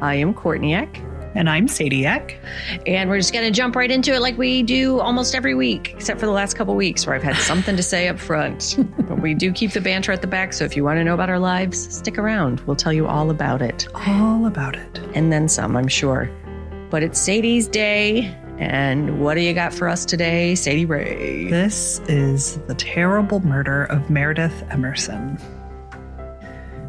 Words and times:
I 0.00 0.16
am 0.16 0.34
Courtney 0.34 0.74
Eck. 0.74 1.00
And 1.34 1.50
I'm 1.50 1.68
Sadie 1.68 2.06
Eck. 2.06 2.38
And 2.86 3.10
we're 3.10 3.18
just 3.18 3.32
going 3.32 3.44
to 3.44 3.50
jump 3.50 3.76
right 3.76 3.90
into 3.90 4.14
it 4.14 4.20
like 4.20 4.38
we 4.38 4.62
do 4.62 5.00
almost 5.00 5.34
every 5.34 5.54
week, 5.54 5.92
except 5.94 6.18
for 6.18 6.24
the 6.24 6.32
last 6.32 6.54
couple 6.54 6.74
weeks 6.74 7.06
where 7.06 7.14
I've 7.14 7.22
had 7.22 7.36
something 7.36 7.76
to 7.76 7.82
say 7.82 8.08
up 8.08 8.18
front. 8.18 8.76
but 9.00 9.20
we 9.20 9.34
do 9.34 9.52
keep 9.52 9.72
the 9.72 9.80
banter 9.82 10.12
at 10.12 10.22
the 10.22 10.26
back. 10.26 10.54
So 10.54 10.64
if 10.64 10.76
you 10.76 10.82
want 10.82 10.98
to 10.98 11.04
know 11.04 11.12
about 11.12 11.28
our 11.28 11.38
lives, 11.38 11.94
stick 11.94 12.16
around. 12.16 12.60
We'll 12.60 12.76
tell 12.76 12.92
you 12.92 13.06
all 13.06 13.30
about 13.30 13.60
it. 13.60 13.86
All 13.94 14.46
about 14.46 14.76
it. 14.76 14.98
And 15.14 15.30
then 15.30 15.46
some, 15.46 15.76
I'm 15.76 15.88
sure. 15.88 16.30
But 16.88 17.02
it's 17.02 17.20
Sadie's 17.20 17.68
day. 17.68 18.34
And 18.58 19.20
what 19.20 19.34
do 19.34 19.42
you 19.42 19.52
got 19.52 19.74
for 19.74 19.88
us 19.88 20.06
today, 20.06 20.54
Sadie 20.54 20.86
Ray? 20.86 21.50
This 21.50 22.00
is 22.08 22.56
the 22.66 22.74
terrible 22.74 23.40
murder 23.40 23.84
of 23.84 24.08
Meredith 24.08 24.64
Emerson. 24.70 25.38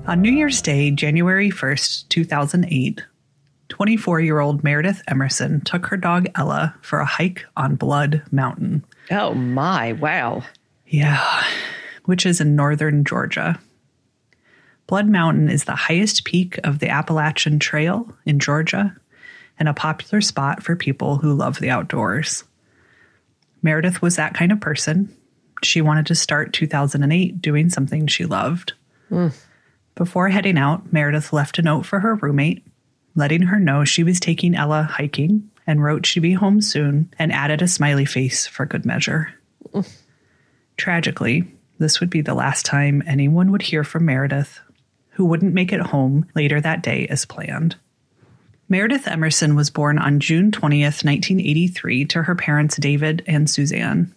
On 0.07 0.21
New 0.21 0.31
Year's 0.31 0.61
Day, 0.61 0.89
January 0.89 1.49
1st, 1.49 2.07
2008, 2.07 3.03
24 3.67 4.21
year 4.21 4.39
old 4.39 4.63
Meredith 4.63 5.01
Emerson 5.05 5.59
took 5.59 5.87
her 5.87 5.97
dog 5.97 6.27
Ella 6.33 6.73
for 6.81 6.99
a 6.99 7.05
hike 7.05 7.45
on 7.57 7.75
Blood 7.75 8.23
Mountain. 8.31 8.85
Oh 9.11 9.33
my, 9.33 9.91
wow. 9.91 10.43
Yeah, 10.87 11.43
which 12.05 12.25
is 12.25 12.39
in 12.39 12.55
northern 12.55 13.03
Georgia. 13.03 13.59
Blood 14.87 15.09
Mountain 15.09 15.49
is 15.49 15.65
the 15.65 15.75
highest 15.75 16.23
peak 16.23 16.57
of 16.63 16.79
the 16.79 16.87
Appalachian 16.87 17.59
Trail 17.59 18.09
in 18.25 18.39
Georgia 18.39 18.95
and 19.59 19.67
a 19.67 19.73
popular 19.73 20.21
spot 20.21 20.63
for 20.63 20.77
people 20.77 21.17
who 21.17 21.33
love 21.33 21.59
the 21.59 21.69
outdoors. 21.69 22.45
Meredith 23.61 24.01
was 24.01 24.15
that 24.15 24.35
kind 24.35 24.53
of 24.53 24.61
person. 24.61 25.13
She 25.63 25.81
wanted 25.81 26.05
to 26.05 26.15
start 26.15 26.53
2008 26.53 27.41
doing 27.41 27.69
something 27.69 28.07
she 28.07 28.23
loved. 28.23 28.71
Mm. 29.11 29.33
Before 29.97 30.29
heading 30.29 30.59
out, 30.59 30.93
Meredith 30.93 31.33
left 31.33 31.57
a 31.57 31.63
note 31.63 31.83
for 31.83 32.01
her 32.01 32.13
roommate, 32.13 32.63
letting 33.15 33.41
her 33.41 33.59
know 33.59 33.83
she 33.83 34.03
was 34.03 34.19
taking 34.19 34.53
Ella 34.53 34.83
hiking 34.83 35.49
and 35.65 35.83
wrote 35.83 36.05
she'd 36.05 36.19
be 36.19 36.33
home 36.33 36.61
soon 36.61 37.11
and 37.17 37.33
added 37.33 37.63
a 37.63 37.67
smiley 37.67 38.05
face 38.05 38.45
for 38.45 38.67
good 38.67 38.85
measure. 38.85 39.33
Tragically, 40.77 41.51
this 41.79 41.99
would 41.99 42.11
be 42.11 42.21
the 42.21 42.35
last 42.35 42.63
time 42.63 43.01
anyone 43.07 43.51
would 43.51 43.63
hear 43.63 43.83
from 43.83 44.05
Meredith, 44.05 44.59
who 45.09 45.25
wouldn't 45.25 45.55
make 45.55 45.73
it 45.73 45.81
home 45.81 46.27
later 46.35 46.61
that 46.61 46.83
day 46.83 47.07
as 47.07 47.25
planned. 47.25 47.75
Meredith 48.69 49.07
Emerson 49.07 49.55
was 49.55 49.71
born 49.71 49.97
on 49.97 50.19
June 50.19 50.51
20th, 50.51 51.03
1983, 51.03 52.05
to 52.05 52.21
her 52.21 52.35
parents 52.35 52.77
David 52.77 53.23
and 53.25 53.49
Suzanne. 53.49 54.13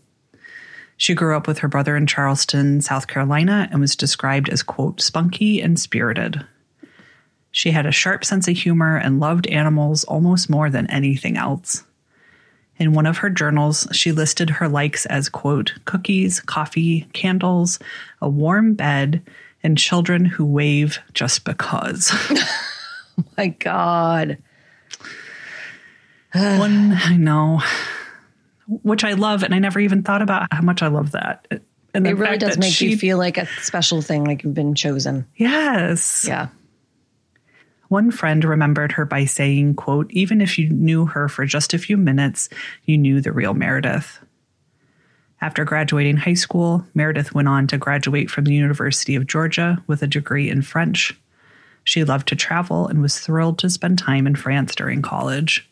She 1.01 1.15
grew 1.15 1.35
up 1.35 1.49
with 1.49 1.61
her 1.61 1.69
brother 1.69 1.97
in 1.97 2.07
Charleston, 2.07 2.83
South 2.83 3.07
Carolina, 3.07 3.67
and 3.71 3.81
was 3.81 3.97
described 3.97 4.51
as, 4.51 4.63
quote, 4.63 5.01
spunky 5.01 5.63
and 5.63 5.81
spirited. 5.81 6.45
She 7.51 7.71
had 7.71 7.87
a 7.87 7.91
sharp 7.91 8.23
sense 8.23 8.47
of 8.49 8.59
humor 8.59 8.99
and 8.99 9.19
loved 9.19 9.47
animals 9.47 10.05
almost 10.05 10.51
more 10.51 10.69
than 10.69 10.91
anything 10.91 11.39
else. 11.39 11.85
In 12.77 12.93
one 12.93 13.07
of 13.07 13.17
her 13.17 13.31
journals, 13.31 13.89
she 13.93 14.13
listed 14.13 14.51
her 14.51 14.69
likes 14.69 15.07
as, 15.07 15.31
quote, 15.31 15.73
cookies, 15.87 16.39
coffee, 16.41 17.09
candles, 17.15 17.79
a 18.21 18.29
warm 18.29 18.75
bed, 18.75 19.23
and 19.63 19.79
children 19.79 20.27
who 20.27 20.45
wave 20.45 20.99
just 21.15 21.47
because. 21.47 22.11
oh 22.13 23.25
my 23.39 23.47
God. 23.47 24.37
One, 26.35 26.93
I 26.93 27.17
know 27.17 27.63
which 28.71 29.05
I 29.05 29.15
love, 29.15 29.43
and 29.43 29.55
I 29.55 29.59
never 29.59 29.81
even 29.81 30.03
thought 30.03 30.23
about 30.23 30.47
how 30.53 30.63
much 30.63 30.83
I 30.83 30.87
love 30.87 31.13
that. 31.13 31.47
And 31.93 32.07
it 32.07 32.15
really 32.15 32.39
does 32.39 32.57
make 32.57 32.73
she, 32.73 32.91
you 32.91 32.97
feel 32.97 33.19
like 33.19 33.37
a 33.37 33.47
special 33.63 34.01
thing, 34.01 34.25
like 34.25 34.45
you've 34.45 34.55
been 34.55 34.77
chosen. 34.77 35.27
Yes. 35.35 36.25
Yeah. 36.27 36.49
One 37.89 38.13
friend 38.13 38.45
remembered 38.45 38.93
her 38.93 39.05
by 39.05 39.25
saying, 39.25 39.75
quote, 39.75 40.13
even 40.13 40.41
if 40.41 40.57
you 40.57 40.69
knew 40.69 41.07
her 41.07 41.29
for 41.29 41.45
just 41.45 41.75
a 41.75 41.79
few 41.79 41.97
minutes, 41.97 42.49
you 42.85 42.97
knew 42.97 43.21
the 43.21 43.33
real 43.33 43.53
Meredith. 43.53 44.21
After 45.41 45.65
graduating 45.65 46.19
high 46.19 46.35
school, 46.35 46.87
Meredith 46.95 47.35
went 47.35 47.49
on 47.49 47.67
to 47.69 47.79
graduate 47.79 48.31
from 48.31 48.45
the 48.45 48.55
University 48.55 49.17
of 49.17 49.27
Georgia 49.27 49.83
with 49.89 50.03
a 50.03 50.07
degree 50.07 50.49
in 50.49 50.63
French. 50.63 51.19
She 51.83 52.05
loved 52.05 52.29
to 52.29 52.37
travel 52.37 52.87
and 52.87 53.03
was 53.03 53.19
thrilled 53.19 53.59
to 53.61 53.71
spend 53.71 53.99
time 53.99 54.27
in 54.27 54.37
France 54.37 54.77
during 54.77 55.03
college. 55.03 55.69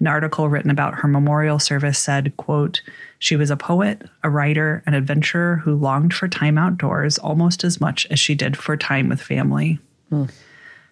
An 0.00 0.06
article 0.06 0.48
written 0.48 0.70
about 0.70 0.94
her 0.94 1.08
memorial 1.08 1.58
service 1.58 1.98
said, 1.98 2.34
quote, 2.38 2.80
she 3.18 3.36
was 3.36 3.50
a 3.50 3.56
poet, 3.56 4.02
a 4.22 4.30
writer, 4.30 4.82
an 4.86 4.94
adventurer 4.94 5.56
who 5.56 5.74
longed 5.74 6.14
for 6.14 6.26
time 6.26 6.56
outdoors 6.56 7.18
almost 7.18 7.64
as 7.64 7.80
much 7.80 8.06
as 8.10 8.18
she 8.18 8.34
did 8.34 8.56
for 8.56 8.78
time 8.78 9.10
with 9.10 9.20
family. 9.20 9.78
Mm. 10.10 10.30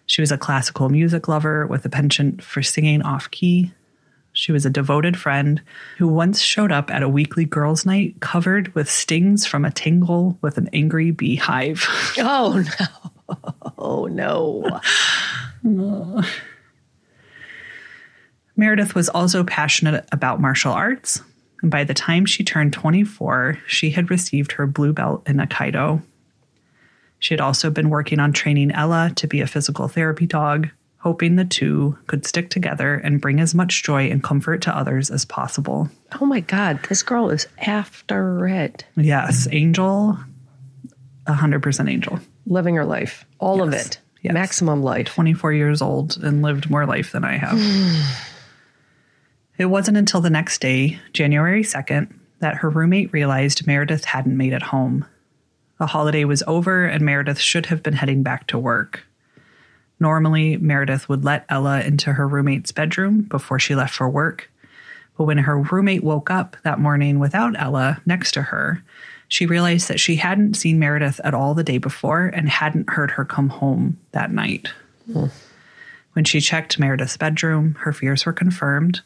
She 0.05 0.21
was 0.21 0.31
a 0.31 0.37
classical 0.37 0.89
music 0.89 1.27
lover 1.27 1.65
with 1.65 1.85
a 1.85 1.89
penchant 1.89 2.43
for 2.43 2.61
singing 2.61 3.01
off 3.01 3.31
key. 3.31 3.71
She 4.31 4.51
was 4.51 4.63
a 4.63 4.69
devoted 4.69 5.17
friend 5.17 5.61
who 5.97 6.07
once 6.07 6.39
showed 6.39 6.71
up 6.71 6.91
at 6.91 7.01
a 7.01 7.09
weekly 7.09 7.45
girls' 7.45 7.87
night 7.87 8.19
covered 8.19 8.73
with 8.75 8.89
stings 8.89 9.47
from 9.47 9.65
a 9.65 9.71
tingle 9.71 10.37
with 10.41 10.59
an 10.59 10.69
angry 10.71 11.09
beehive. 11.09 11.85
Oh, 12.19 12.63
no. 12.63 13.05
Oh, 13.77 14.07
no. 14.07 14.81
Meredith 18.59 18.93
was 18.93 19.07
also 19.07 19.45
passionate 19.45 20.05
about 20.11 20.41
martial 20.41 20.73
arts, 20.73 21.21
and 21.61 21.71
by 21.71 21.85
the 21.85 21.93
time 21.93 22.25
she 22.25 22.43
turned 22.43 22.73
24, 22.73 23.57
she 23.65 23.91
had 23.91 24.11
received 24.11 24.51
her 24.51 24.67
blue 24.67 24.91
belt 24.91 25.23
in 25.25 25.37
Aikido. 25.37 26.01
She 27.19 27.33
had 27.33 27.39
also 27.39 27.69
been 27.69 27.89
working 27.89 28.19
on 28.19 28.33
training 28.33 28.71
Ella 28.71 29.13
to 29.15 29.27
be 29.27 29.39
a 29.39 29.47
physical 29.47 29.87
therapy 29.87 30.25
dog, 30.25 30.67
hoping 30.97 31.37
the 31.37 31.45
two 31.45 31.97
could 32.07 32.25
stick 32.25 32.49
together 32.49 32.95
and 32.95 33.21
bring 33.21 33.39
as 33.39 33.55
much 33.55 33.81
joy 33.81 34.11
and 34.11 34.21
comfort 34.21 34.61
to 34.63 34.77
others 34.77 35.09
as 35.09 35.23
possible. 35.23 35.87
Oh 36.19 36.25
my 36.25 36.41
God, 36.41 36.81
this 36.89 37.01
girl 37.01 37.29
is 37.29 37.47
after 37.59 38.45
it. 38.45 38.83
Yes, 38.97 39.47
Angel, 39.51 40.19
100% 41.27 41.89
Angel. 41.89 42.19
Living 42.45 42.75
her 42.75 42.85
life, 42.85 43.25
all 43.39 43.59
yes. 43.59 43.67
of 43.67 43.73
it. 43.73 43.99
Yes. 44.21 44.33
Maximum 44.33 44.83
life. 44.83 45.05
24 45.05 45.53
years 45.53 45.81
old 45.81 46.17
and 46.21 46.41
lived 46.41 46.69
more 46.69 46.85
life 46.85 47.13
than 47.13 47.23
I 47.23 47.37
have. 47.37 47.57
It 49.59 49.65
wasn't 49.65 49.97
until 49.97 50.21
the 50.21 50.29
next 50.29 50.61
day, 50.61 50.99
January 51.11 51.63
2nd, 51.63 52.13
that 52.39 52.55
her 52.55 52.69
roommate 52.69 53.11
realized 53.11 53.67
Meredith 53.67 54.05
hadn't 54.05 54.37
made 54.37 54.53
it 54.53 54.63
home. 54.63 55.05
The 55.79 55.87
holiday 55.87 56.23
was 56.23 56.41
over 56.47 56.85
and 56.85 57.03
Meredith 57.03 57.39
should 57.39 57.65
have 57.65 57.83
been 57.83 57.93
heading 57.93 58.23
back 58.23 58.47
to 58.47 58.57
work. 58.57 59.03
Normally, 59.99 60.55
Meredith 60.55 61.09
would 61.09 61.25
let 61.25 61.45
Ella 61.49 61.81
into 61.81 62.13
her 62.13 62.25
roommate's 62.25 62.71
bedroom 62.71 63.23
before 63.23 63.59
she 63.59 63.75
left 63.75 63.93
for 63.93 64.09
work, 64.09 64.49
But 65.17 65.25
when 65.25 65.39
her 65.39 65.59
roommate 65.59 66.05
woke 66.05 66.31
up 66.31 66.55
that 66.63 66.79
morning 66.79 67.19
without 67.19 67.59
Ella 67.59 68.01
next 68.05 68.31
to 68.35 68.43
her, 68.43 68.81
she 69.27 69.45
realized 69.45 69.89
that 69.89 69.99
she 69.99 70.15
hadn't 70.15 70.53
seen 70.53 70.79
Meredith 70.79 71.19
at 71.25 71.33
all 71.33 71.53
the 71.53 71.65
day 71.65 71.79
before 71.79 72.27
and 72.27 72.47
hadn't 72.47 72.91
heard 72.91 73.11
her 73.11 73.25
come 73.25 73.49
home 73.49 73.99
that 74.13 74.31
night. 74.31 74.69
Hmm. 75.11 75.25
When 76.13 76.23
she 76.23 76.39
checked 76.39 76.79
Meredith's 76.79 77.17
bedroom, 77.17 77.75
her 77.81 77.91
fears 77.91 78.25
were 78.25 78.31
confirmed. 78.31 79.01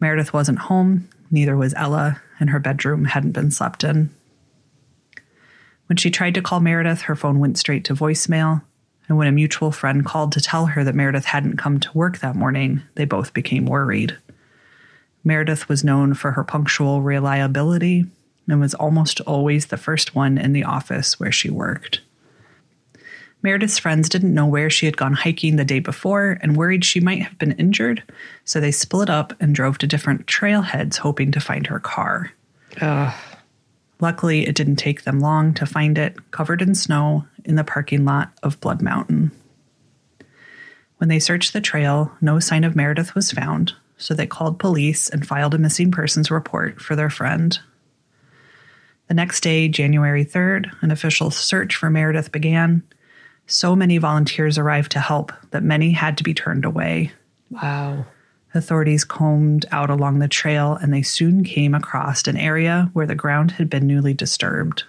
Meredith 0.00 0.32
wasn't 0.32 0.58
home, 0.60 1.08
neither 1.30 1.56
was 1.56 1.74
Ella, 1.74 2.20
and 2.38 2.50
her 2.50 2.58
bedroom 2.58 3.06
hadn't 3.06 3.32
been 3.32 3.50
slept 3.50 3.84
in. 3.84 4.10
When 5.86 5.96
she 5.96 6.10
tried 6.10 6.34
to 6.34 6.42
call 6.42 6.60
Meredith, 6.60 7.02
her 7.02 7.16
phone 7.16 7.38
went 7.38 7.58
straight 7.58 7.84
to 7.84 7.94
voicemail. 7.94 8.62
And 9.08 9.16
when 9.16 9.28
a 9.28 9.32
mutual 9.32 9.70
friend 9.70 10.04
called 10.04 10.32
to 10.32 10.40
tell 10.40 10.66
her 10.66 10.82
that 10.82 10.94
Meredith 10.94 11.26
hadn't 11.26 11.58
come 11.58 11.78
to 11.78 11.96
work 11.96 12.18
that 12.18 12.34
morning, 12.34 12.82
they 12.96 13.04
both 13.04 13.32
became 13.32 13.66
worried. 13.66 14.18
Meredith 15.22 15.68
was 15.68 15.84
known 15.84 16.14
for 16.14 16.32
her 16.32 16.42
punctual 16.42 17.02
reliability 17.02 18.06
and 18.48 18.60
was 18.60 18.74
almost 18.74 19.20
always 19.22 19.66
the 19.66 19.76
first 19.76 20.14
one 20.14 20.38
in 20.38 20.52
the 20.52 20.64
office 20.64 21.20
where 21.20 21.32
she 21.32 21.50
worked. 21.50 22.00
Meredith's 23.46 23.78
friends 23.78 24.08
didn't 24.08 24.34
know 24.34 24.44
where 24.44 24.68
she 24.68 24.86
had 24.86 24.96
gone 24.96 25.12
hiking 25.12 25.54
the 25.54 25.64
day 25.64 25.78
before 25.78 26.36
and 26.40 26.56
worried 26.56 26.84
she 26.84 26.98
might 26.98 27.22
have 27.22 27.38
been 27.38 27.52
injured, 27.52 28.02
so 28.44 28.58
they 28.58 28.72
split 28.72 29.08
up 29.08 29.32
and 29.38 29.54
drove 29.54 29.78
to 29.78 29.86
different 29.86 30.26
trailheads 30.26 30.96
hoping 30.96 31.30
to 31.30 31.38
find 31.38 31.68
her 31.68 31.78
car. 31.78 32.32
Luckily, 34.00 34.48
it 34.48 34.56
didn't 34.56 34.76
take 34.76 35.04
them 35.04 35.20
long 35.20 35.54
to 35.54 35.64
find 35.64 35.96
it 35.96 36.32
covered 36.32 36.60
in 36.60 36.74
snow 36.74 37.24
in 37.44 37.54
the 37.54 37.62
parking 37.62 38.04
lot 38.04 38.32
of 38.42 38.60
Blood 38.60 38.82
Mountain. 38.82 39.30
When 40.96 41.08
they 41.08 41.20
searched 41.20 41.52
the 41.52 41.60
trail, 41.60 42.10
no 42.20 42.40
sign 42.40 42.64
of 42.64 42.74
Meredith 42.74 43.14
was 43.14 43.30
found, 43.30 43.74
so 43.96 44.12
they 44.12 44.26
called 44.26 44.58
police 44.58 45.08
and 45.08 45.24
filed 45.24 45.54
a 45.54 45.58
missing 45.58 45.92
persons 45.92 46.32
report 46.32 46.82
for 46.82 46.96
their 46.96 47.10
friend. 47.10 47.60
The 49.06 49.14
next 49.14 49.42
day, 49.42 49.68
January 49.68 50.24
3rd, 50.24 50.82
an 50.82 50.90
official 50.90 51.30
search 51.30 51.76
for 51.76 51.90
Meredith 51.90 52.32
began. 52.32 52.82
So 53.46 53.76
many 53.76 53.98
volunteers 53.98 54.58
arrived 54.58 54.92
to 54.92 55.00
help 55.00 55.32
that 55.50 55.62
many 55.62 55.92
had 55.92 56.18
to 56.18 56.24
be 56.24 56.34
turned 56.34 56.64
away. 56.64 57.12
Wow. 57.50 58.06
Authorities 58.54 59.04
combed 59.04 59.66
out 59.70 59.90
along 59.90 60.18
the 60.18 60.28
trail 60.28 60.74
and 60.80 60.92
they 60.92 61.02
soon 61.02 61.44
came 61.44 61.74
across 61.74 62.26
an 62.26 62.36
area 62.36 62.90
where 62.92 63.06
the 63.06 63.14
ground 63.14 63.52
had 63.52 63.70
been 63.70 63.86
newly 63.86 64.14
disturbed. 64.14 64.84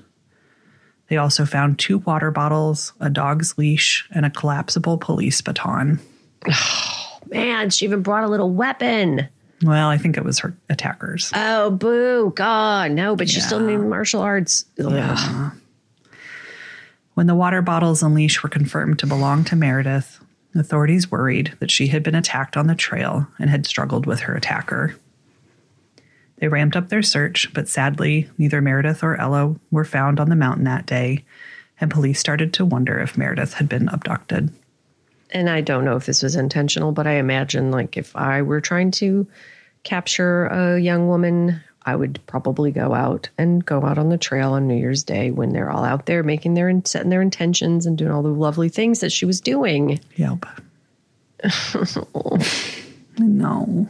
They 1.10 1.18
also 1.18 1.46
found 1.46 1.80
two 1.80 2.00
water 2.00 2.32
bottles, 2.32 2.94
a 3.00 3.10
dog's 3.10 3.58
leash, 3.58 4.08
and 4.12 4.26
a 4.26 4.30
collapsible 4.30 4.98
police 4.98 5.42
baton. 5.42 6.00
Man, 7.30 7.70
she 7.70 7.86
even 7.86 8.02
brought 8.02 8.24
a 8.24 8.28
little 8.28 8.52
weapon. 8.52 9.28
Well, 9.64 9.90
I 9.90 9.98
think 9.98 10.18
it 10.18 10.24
was 10.24 10.40
her 10.40 10.56
attackers. 10.70 11.32
Oh, 11.34 11.72
boo. 11.72 12.32
God, 12.36 12.92
no, 12.92 13.16
but 13.16 13.30
she 13.30 13.40
still 13.40 13.60
knew 13.60 13.80
martial 13.80 14.22
arts. 14.22 14.66
Ugh. 14.80 15.52
When 17.18 17.26
the 17.26 17.34
water 17.34 17.64
bottles 17.64 18.04
and 18.04 18.14
leash 18.14 18.44
were 18.44 18.50
confirmed 18.50 19.00
to 19.00 19.08
belong 19.08 19.44
to 19.46 19.56
Meredith, 19.56 20.24
authorities 20.54 21.10
worried 21.10 21.52
that 21.60 21.72
she 21.72 21.88
had 21.88 22.04
been 22.04 22.14
attacked 22.14 22.56
on 22.56 22.68
the 22.68 22.76
trail 22.76 23.26
and 23.40 23.50
had 23.50 23.66
struggled 23.66 24.06
with 24.06 24.20
her 24.20 24.36
attacker. 24.36 24.96
They 26.36 26.48
ramped 26.48 26.76
up 26.76 26.90
their 26.90 27.02
search, 27.02 27.52
but 27.56 27.68
sadly, 27.68 28.30
neither 28.38 28.62
Meredith 28.62 29.04
or 29.04 29.20
Ella 29.20 29.56
were 29.72 29.84
found 29.84 30.20
on 30.20 30.30
the 30.30 30.36
mountain 30.36 30.66
that 30.66 30.86
day, 30.86 31.26
and 31.82 31.90
police 31.90 32.20
started 32.20 32.54
to 32.54 32.66
wonder 32.66 33.00
if 33.00 33.18
Meredith 33.18 33.56
had 33.56 33.68
been 33.68 33.90
abducted. 33.90 34.54
And 35.32 35.50
I 35.50 35.62
don't 35.62 35.86
know 35.86 35.96
if 35.96 36.06
this 36.06 36.22
was 36.22 36.36
intentional, 36.36 36.92
but 36.92 37.08
I 37.08 37.14
imagine 37.14 37.72
like 37.72 37.98
if 37.98 38.16
I 38.16 38.44
were 38.44 38.62
trying 38.62 38.92
to 38.92 39.26
capture 39.82 40.46
a 40.46 40.80
young 40.80 41.08
woman, 41.08 41.64
I 41.88 41.96
would 41.96 42.20
probably 42.28 42.72
go 42.72 42.94
out 42.94 43.30
and 43.38 43.66
go 43.66 43.86
out 43.86 43.98
on 43.98 44.10
the 44.10 44.18
trail 44.18 44.52
on 44.52 44.68
New 44.68 44.76
Year's 44.76 45.04
Day 45.04 45.32
when 45.32 45.54
they're 45.54 45.72
all 45.72 45.86
out 45.86 46.06
there 46.06 46.22
making 46.22 46.54
their 46.54 46.68
and 46.68 46.86
setting 46.86 47.10
their 47.10 47.22
intentions 47.22 47.86
and 47.86 47.98
doing 47.98 48.12
all 48.12 48.22
the 48.22 48.28
lovely 48.28 48.68
things 48.68 49.00
that 49.00 49.14
she 49.14 49.26
was 49.26 49.40
doing. 49.40 49.98
Yep. 50.18 50.46
no. 53.18 53.88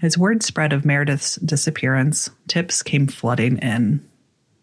As 0.00 0.16
word 0.16 0.42
spread 0.42 0.72
of 0.72 0.86
Meredith's 0.86 1.36
disappearance, 1.36 2.30
tips 2.46 2.82
came 2.82 3.06
flooding 3.06 3.58
in. 3.58 4.08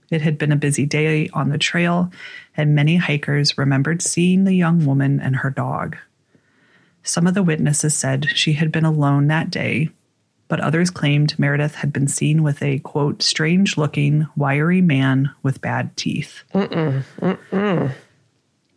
It 0.10 0.22
had 0.22 0.40
been 0.40 0.52
a 0.52 0.58
busy 0.58 0.88
day 0.88 1.30
on 1.34 1.50
the 1.50 1.60
trail, 1.60 2.12
and 2.58 2.74
many 2.74 2.96
hikers 2.96 3.60
remembered 3.60 4.02
seeing 4.02 4.44
the 4.44 4.56
young 4.56 4.88
woman 4.88 5.20
and 5.20 5.36
her 5.36 5.52
dog. 5.52 5.98
Some 7.04 7.28
of 7.28 7.36
the 7.36 7.44
witnesses 7.44 7.96
said 7.96 8.28
she 8.34 8.54
had 8.54 8.72
been 8.72 8.86
alone 8.86 9.28
that 9.28 9.52
day, 9.52 9.90
but 10.48 10.60
others 10.60 10.90
claimed 10.90 11.38
Meredith 11.40 11.76
had 11.76 11.92
been 11.92 12.08
seen 12.08 12.44
with 12.44 12.62
a, 12.62 12.80
quote, 12.80 13.22
strange 13.22 13.78
looking, 13.78 14.28
wiry 14.36 14.82
man 14.82 15.32
with 15.44 15.62
bad 15.62 15.96
teeth. 15.98 16.44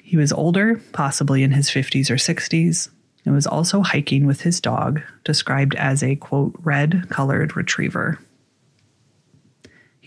He 0.02 0.16
was 0.16 0.32
older, 0.32 0.80
possibly 0.92 1.42
in 1.42 1.50
his 1.50 1.68
50s 1.68 2.08
or 2.10 2.14
60s, 2.14 2.88
and 3.26 3.34
was 3.34 3.46
also 3.46 3.82
hiking 3.82 4.26
with 4.26 4.40
his 4.40 4.60
dog, 4.60 5.02
described 5.24 5.74
as 5.74 6.02
a 6.02 6.16
quote, 6.16 6.54
red 6.60 7.08
colored 7.10 7.56
retriever. 7.56 8.18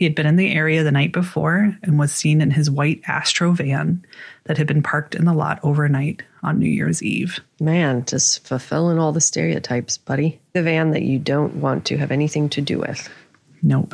He 0.01 0.05
had 0.05 0.15
been 0.15 0.25
in 0.25 0.35
the 0.35 0.51
area 0.51 0.83
the 0.83 0.91
night 0.91 1.11
before 1.11 1.77
and 1.83 1.99
was 1.99 2.11
seen 2.11 2.41
in 2.41 2.49
his 2.49 2.71
white 2.71 3.01
Astro 3.05 3.51
van 3.51 4.03
that 4.45 4.57
had 4.57 4.65
been 4.65 4.81
parked 4.81 5.13
in 5.13 5.25
the 5.25 5.33
lot 5.33 5.59
overnight 5.61 6.23
on 6.41 6.57
New 6.57 6.67
Year's 6.67 7.03
Eve. 7.03 7.39
Man, 7.59 8.03
just 8.05 8.43
fulfilling 8.47 8.97
all 8.97 9.11
the 9.11 9.21
stereotypes, 9.21 9.99
buddy. 9.99 10.39
The 10.53 10.63
van 10.63 10.89
that 10.89 11.03
you 11.03 11.19
don't 11.19 11.57
want 11.57 11.85
to 11.85 11.97
have 11.97 12.09
anything 12.09 12.49
to 12.49 12.61
do 12.61 12.79
with. 12.79 13.11
Nope. 13.61 13.93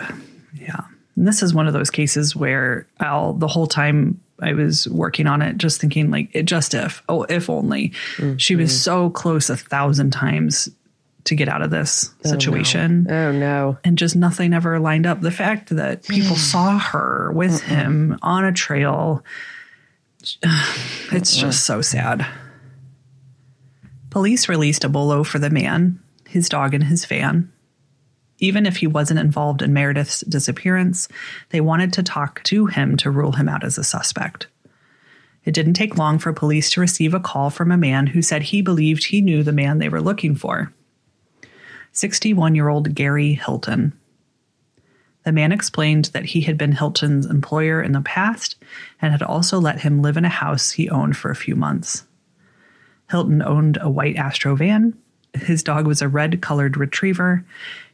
Yeah. 0.54 0.80
And 1.18 1.28
this 1.28 1.44
is 1.44 1.54
one 1.54 1.68
of 1.68 1.74
those 1.74 1.90
cases 1.90 2.34
where 2.34 2.88
Al, 3.02 3.34
the 3.34 3.50
whole 3.50 3.68
time 3.68 4.22
I 4.42 4.54
was 4.54 4.88
working 4.88 5.28
on 5.28 5.42
it, 5.42 5.58
just 5.58 5.82
thinking 5.82 6.10
like, 6.10 6.30
it 6.32 6.44
just 6.44 6.74
if, 6.74 7.04
oh, 7.10 7.24
if 7.24 7.50
only. 7.50 7.92
She 8.38 8.56
was 8.56 8.72
mm-hmm. 8.72 8.78
so 8.78 9.10
close 9.10 9.50
a 9.50 9.58
thousand 9.58 10.12
times 10.12 10.70
to 11.28 11.36
get 11.36 11.50
out 11.50 11.62
of 11.62 11.70
this 11.70 12.14
oh, 12.26 12.30
situation. 12.30 13.06
Oh 13.10 13.32
no. 13.32 13.78
And 13.84 13.98
just 13.98 14.16
nothing 14.16 14.54
ever 14.54 14.80
lined 14.80 15.06
up. 15.06 15.22
The 15.22 15.32
fact 15.32 15.70
that 15.76 16.04
people 16.08 16.36
saw 16.38 16.80
her 16.80 17.32
with 17.34 17.62
him 17.62 18.18
on 18.22 18.46
a 18.46 18.52
trail, 18.52 19.24
it's 21.12 21.36
just 21.36 21.66
so 21.66 21.82
sad. 21.82 22.26
Police 24.10 24.50
released 24.50 24.84
a 24.84 24.90
bolo 24.90 25.24
for 25.24 25.38
the 25.38 25.50
man, 25.50 26.02
his 26.28 26.50
dog, 26.50 26.74
and 26.74 26.86
his 26.86 27.06
van. 27.06 27.52
Even 28.40 28.66
if 28.66 28.78
he 28.78 28.88
wasn't 28.88 29.20
involved 29.20 29.62
in 29.62 29.74
Meredith's 29.74 30.22
disappearance, 30.22 31.08
they 31.50 31.60
wanted 31.60 31.92
to 31.94 32.04
talk 32.04 32.42
to 32.44 32.68
him 32.68 32.96
to 32.98 33.12
rule 33.12 33.34
him 33.34 33.50
out 33.50 33.64
as 33.64 33.78
a 33.78 33.84
suspect. 33.84 34.48
It 35.44 35.54
didn't 35.54 35.74
take 35.74 35.98
long 35.98 36.20
for 36.20 36.34
police 36.34 36.72
to 36.72 36.82
receive 36.82 37.14
a 37.14 37.20
call 37.20 37.50
from 37.50 37.72
a 37.72 37.78
man 37.78 38.08
who 38.08 38.22
said 38.22 38.44
he 38.44 38.62
believed 38.62 39.06
he 39.06 39.22
knew 39.22 39.44
the 39.44 39.52
man 39.52 39.80
they 39.80 39.90
were 39.90 40.02
looking 40.02 40.36
for 40.36 40.72
61 41.98 42.54
year 42.54 42.70
old 42.70 42.94
Gary 42.94 43.34
Hilton. 43.34 43.92
The 45.24 45.32
man 45.32 45.52
explained 45.52 46.06
that 46.14 46.26
he 46.26 46.42
had 46.42 46.56
been 46.56 46.74
Hilton's 46.74 47.26
employer 47.26 47.82
in 47.82 47.92
the 47.92 48.02
past 48.02 48.56
and 49.02 49.12
had 49.12 49.24
also 49.24 49.60
let 49.60 49.82
him 49.82 50.04
live 50.04 50.16
in 50.16 50.24
a 50.24 50.30
house 50.30 50.72
he 50.72 50.90
owned 50.90 51.18
for 51.18 51.32
a 51.32 51.36
few 51.36 51.56
months. 51.56 52.06
Hilton 53.10 53.42
owned 53.42 53.80
a 53.82 53.90
white 53.90 54.16
Astro 54.16 54.56
van. 54.56 54.96
His 55.34 55.64
dog 55.64 55.88
was 55.88 56.02
a 56.02 56.08
red 56.08 56.40
colored 56.40 56.78
retriever, 56.78 57.44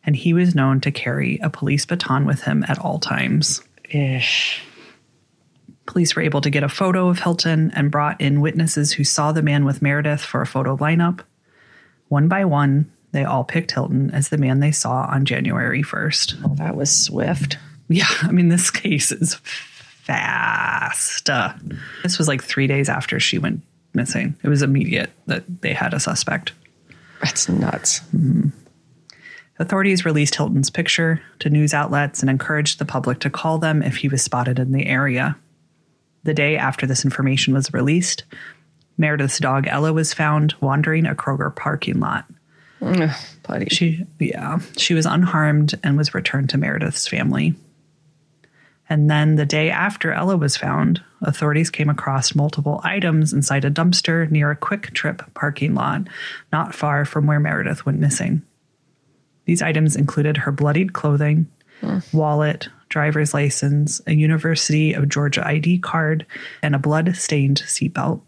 and 0.06 0.18
he 0.18 0.34
was 0.34 0.54
known 0.54 0.82
to 0.82 0.92
carry 0.92 1.40
a 1.42 1.50
police 1.50 1.86
baton 1.86 2.26
with 2.26 2.44
him 2.44 2.66
at 2.68 2.80
all 2.80 3.00
times. 3.00 3.64
Ish. 3.90 4.62
Police 5.86 6.16
were 6.16 6.22
able 6.22 6.42
to 6.42 6.50
get 6.50 6.64
a 6.64 6.70
photo 6.70 7.08
of 7.08 7.20
Hilton 7.20 7.72
and 7.74 7.90
brought 7.90 8.20
in 8.20 8.42
witnesses 8.42 8.92
who 8.92 9.06
saw 9.06 9.32
the 9.32 9.42
man 9.42 9.64
with 9.64 9.82
Meredith 9.82 10.22
for 10.22 10.42
a 10.42 10.48
photo 10.48 10.76
lineup. 10.76 11.22
One 12.10 12.28
by 12.28 12.46
one, 12.46 12.92
they 13.14 13.24
all 13.24 13.44
picked 13.44 13.72
Hilton 13.72 14.12
as 14.12 14.30
the 14.30 14.38
man 14.38 14.60
they 14.60 14.72
saw 14.72 15.08
on 15.10 15.24
January 15.24 15.84
1st. 15.84 16.42
Well, 16.42 16.56
that 16.56 16.76
was 16.76 16.92
swift. 16.92 17.58
Yeah, 17.88 18.08
I 18.24 18.32
mean, 18.32 18.50
this 18.50 18.70
case 18.70 19.12
is 19.12 19.36
fast. 19.36 21.30
Uh, 21.30 21.54
this 22.02 22.18
was 22.18 22.28
like 22.28 22.44
three 22.44 22.68
days 22.68 22.90
after 22.90 23.20
she 23.20 23.38
went 23.38 23.62
missing. 23.94 24.36
It 24.44 24.50
was 24.50 24.62
immediate 24.62 25.12
that 25.28 25.44
they 25.62 25.74
had 25.74 25.94
a 25.94 26.00
suspect. 26.00 26.52
That's 27.22 27.48
nuts. 27.48 28.02
Authorities 29.60 30.04
released 30.04 30.36
Hilton's 30.36 30.72
picture 30.72 31.22
to 31.40 31.50
news 31.50 31.74
outlets 31.74 32.22
and 32.22 32.30
encouraged 32.30 32.80
the 32.80 32.86
public 32.86 33.20
to 33.20 33.30
call 33.30 33.60
them 33.60 33.84
if 33.84 33.98
he 33.98 34.10
was 34.10 34.22
spotted 34.22 34.60
in 34.60 34.72
the 34.72 34.88
area. 34.88 35.38
The 36.24 36.34
day 36.34 36.58
after 36.58 36.88
this 36.88 37.06
information 37.06 37.54
was 37.54 37.72
released, 37.74 38.24
Meredith's 38.98 39.40
dog 39.40 39.68
Ella 39.68 39.94
was 39.94 40.14
found 40.14 40.56
wandering 40.60 41.06
a 41.06 41.16
Kroger 41.16 41.56
parking 41.56 42.00
lot. 42.00 42.26
Buddy. 43.48 43.68
She, 43.70 44.06
yeah, 44.20 44.60
she 44.78 44.94
was 44.94 45.06
unharmed 45.06 45.80
and 45.84 45.98
was 45.98 46.14
returned 46.14 46.50
to 46.50 46.58
Meredith's 46.58 47.08
family. 47.08 47.56
And 48.90 49.10
then 49.10 49.36
the 49.36 49.46
day 49.46 49.70
after 49.70 50.12
Ella 50.12 50.38
was 50.38 50.58
found, 50.58 51.02
authorities 51.22 51.70
came 51.70 51.90
across 51.90 52.36
multiple 52.36 52.82
items 52.84 53.32
inside 53.32 53.66
a 53.66 53.72
dumpster 53.72 54.30
near 54.30 54.52
a 54.52 54.58
QuikTrip 54.58 55.34
parking 55.34 55.74
lot, 55.74 56.08
not 56.52 56.76
far 56.76 57.06
from 57.06 57.26
where 57.26 57.40
Meredith 57.40 57.86
went 57.86 58.00
missing. 58.00 58.42
These 59.46 59.62
items 59.62 59.96
included 59.96 60.38
her 60.38 60.52
bloodied 60.52 60.94
clothing, 60.94 61.48
hmm. 61.82 62.00
wallet, 62.12 62.70
driver's 62.90 63.34
license, 63.34 64.02
a 64.06 64.14
University 64.14 64.94
of 64.94 65.10
Georgia 65.10 65.46
ID 65.48 65.80
card, 65.80 66.26
and 66.62 66.76
a 66.76 66.80
blood 66.80 67.16
stained 67.16 67.64
seatbelt. 67.66 68.22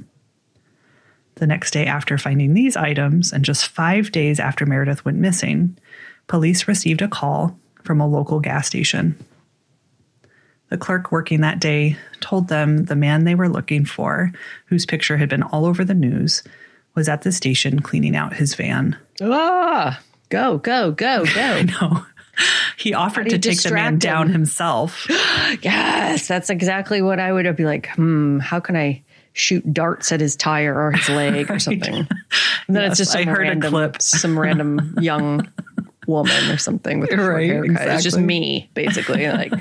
The 1.36 1.48
next 1.48 1.72
day 1.72 1.86
after 1.86 2.18
finding 2.18 2.54
these 2.54 2.78
items, 2.78 3.34
and 3.34 3.44
just 3.44 3.68
five 3.68 4.12
days 4.12 4.40
after 4.40 4.66
Meredith 4.66 5.04
went 5.04 5.18
missing, 5.18 5.78
police 6.28 6.68
received 6.68 7.02
a 7.02 7.08
call 7.08 7.60
from 7.84 8.00
a 8.00 8.08
local 8.08 8.40
gas 8.40 8.68
station. 8.68 9.18
The 10.70 10.78
clerk 10.78 11.12
working 11.12 11.42
that 11.42 11.60
day 11.60 11.98
told 12.22 12.48
them 12.48 12.86
the 12.86 12.96
man 12.96 13.24
they 13.24 13.36
were 13.36 13.50
looking 13.50 13.86
for, 13.86 14.32
whose 14.66 14.86
picture 14.86 15.18
had 15.18 15.30
been 15.30 15.44
all 15.44 15.66
over 15.66 15.86
the 15.86 15.94
news, 15.94 16.42
was 16.96 17.08
at 17.08 17.22
the 17.22 17.32
station 17.32 17.82
cleaning 17.82 18.16
out 18.16 18.34
his 18.34 18.56
van. 18.56 18.98
Ah, 19.22 20.02
go, 20.30 20.58
go, 20.58 20.92
go, 20.92 21.26
go. 21.36 21.62
No. 21.62 22.06
He 22.78 22.94
offered 22.94 23.30
to 23.30 23.38
take 23.38 23.62
the 23.62 23.72
man 23.72 23.94
distract 23.94 24.00
down 24.00 24.30
himself. 24.30 25.06
yes, 25.62 26.28
that's 26.28 26.50
exactly 26.50 27.02
what 27.02 27.20
I 27.20 27.32
would 27.32 27.46
have 27.46 27.56
be 27.56 27.66
like, 27.66 27.90
hmm, 27.96 28.40
how 28.40 28.60
can 28.60 28.76
I 28.76 29.04
shoot 29.36 29.72
darts 29.74 30.12
at 30.12 30.20
his 30.22 30.36
tire 30.36 30.74
or 30.88 30.92
his 30.92 31.08
leg 31.10 31.52
or 31.52 31.60
something? 31.68 31.94
And 31.94 32.76
then 32.76 32.82
Yes, 32.84 32.92
it's 32.94 32.98
just 32.98 33.12
some 33.12 33.22
I 33.22 33.26
heard 33.26 33.42
a 33.46 33.50
random, 33.50 33.70
clip. 33.72 34.02
some 34.02 34.40
random 34.40 34.96
young 35.02 35.48
woman 36.08 36.52
or 36.52 36.58
something 36.58 37.00
with 37.00 37.12
a 37.12 37.16
short 37.16 37.34
Right, 37.36 37.48
haircut. 37.50 37.88
It's 37.90 38.04
just 38.04 38.20
me, 38.20 38.70
basically. 38.76 39.28
Like, 39.28 39.52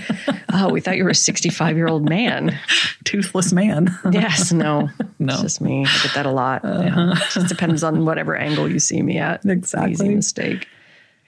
oh, 0.52 0.68
we 0.70 0.80
thought 0.80 0.96
you 0.98 1.04
were 1.04 1.10
a 1.10 1.14
65 1.14 1.76
year 1.76 1.88
old 1.88 2.08
man. 2.08 2.58
Toothless 3.04 3.52
man. 3.52 3.88
Yes, 4.12 4.52
no, 4.52 4.90
No. 5.18 5.32
Uh-huh. 5.32 5.32
it's 5.32 5.40
just 5.42 5.60
me. 5.60 5.86
I 5.86 6.02
get 6.02 6.14
that 6.14 6.26
a 6.26 6.30
lot. 6.30 6.60
Yeah. 6.64 7.12
It 7.12 7.30
just 7.32 7.48
depends 7.48 7.82
on 7.82 8.04
whatever 8.04 8.36
angle 8.36 8.70
you 8.70 8.78
see 8.78 9.02
me 9.02 9.18
at. 9.18 9.44
Exactly. 9.44 9.92
easy 9.92 10.14
mistake. 10.14 10.68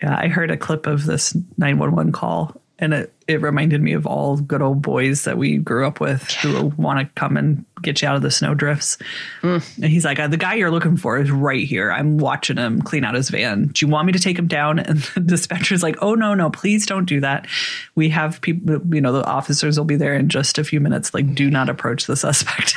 Yeah, 0.03 0.15
I 0.19 0.29
heard 0.29 0.51
a 0.51 0.57
clip 0.59 0.87
of 0.87 1.07
this 1.07 1.35
911 1.57 2.13
call 2.13 2.61
and 2.79 2.93
it, 2.93 3.13
it 3.27 3.41
reminded 3.41 3.81
me 3.81 3.95
of 3.95 4.07
all 4.07 4.37
good 4.37 4.61
old 4.61 4.83
boys 4.83 5.25
that 5.25 5.39
we 5.39 5.57
grew 5.57 5.87
up 5.87 5.99
with 5.99 6.31
who 6.31 6.67
want 6.77 6.99
to 7.01 7.07
come 7.19 7.37
and 7.39 7.65
get 7.83 8.03
you 8.03 8.09
out 8.09 8.17
of 8.17 8.23
the 8.23 8.31
snow 8.31 8.55
drifts. 8.55 8.99
And 9.43 9.63
he's 9.83 10.05
like, 10.05 10.19
"Uh, 10.21 10.29
The 10.29 10.37
guy 10.37 10.55
you're 10.55 10.71
looking 10.71 10.97
for 10.99 11.19
is 11.19 11.31
right 11.31 11.67
here. 11.67 11.91
I'm 11.91 12.19
watching 12.19 12.57
him 12.59 12.83
clean 12.83 13.03
out 13.05 13.15
his 13.15 13.31
van. 13.31 13.69
Do 13.69 13.85
you 13.87 13.91
want 13.91 14.07
me 14.07 14.13
to 14.13 14.19
take 14.19 14.39
him 14.39 14.47
down? 14.47 14.79
And 14.79 14.99
the 15.15 15.21
dispatcher's 15.21 15.83
like, 15.83 15.97
Oh, 16.03 16.15
no, 16.15 16.35
no, 16.35 16.51
please 16.51 16.85
don't 16.87 17.07
do 17.07 17.21
that. 17.21 17.47
We 17.95 18.11
have 18.11 18.41
people, 18.43 18.81
you 18.95 19.01
know, 19.01 19.13
the 19.13 19.25
officers 19.25 19.79
will 19.79 19.85
be 19.87 19.97
there 19.97 20.15
in 20.15 20.29
just 20.29 20.59
a 20.59 20.65
few 20.65 20.81
minutes. 20.81 21.15
Like, 21.15 21.35
do 21.35 21.51
not 21.51 21.69
approach 21.71 22.07
the 22.07 22.17
suspect. 22.17 22.75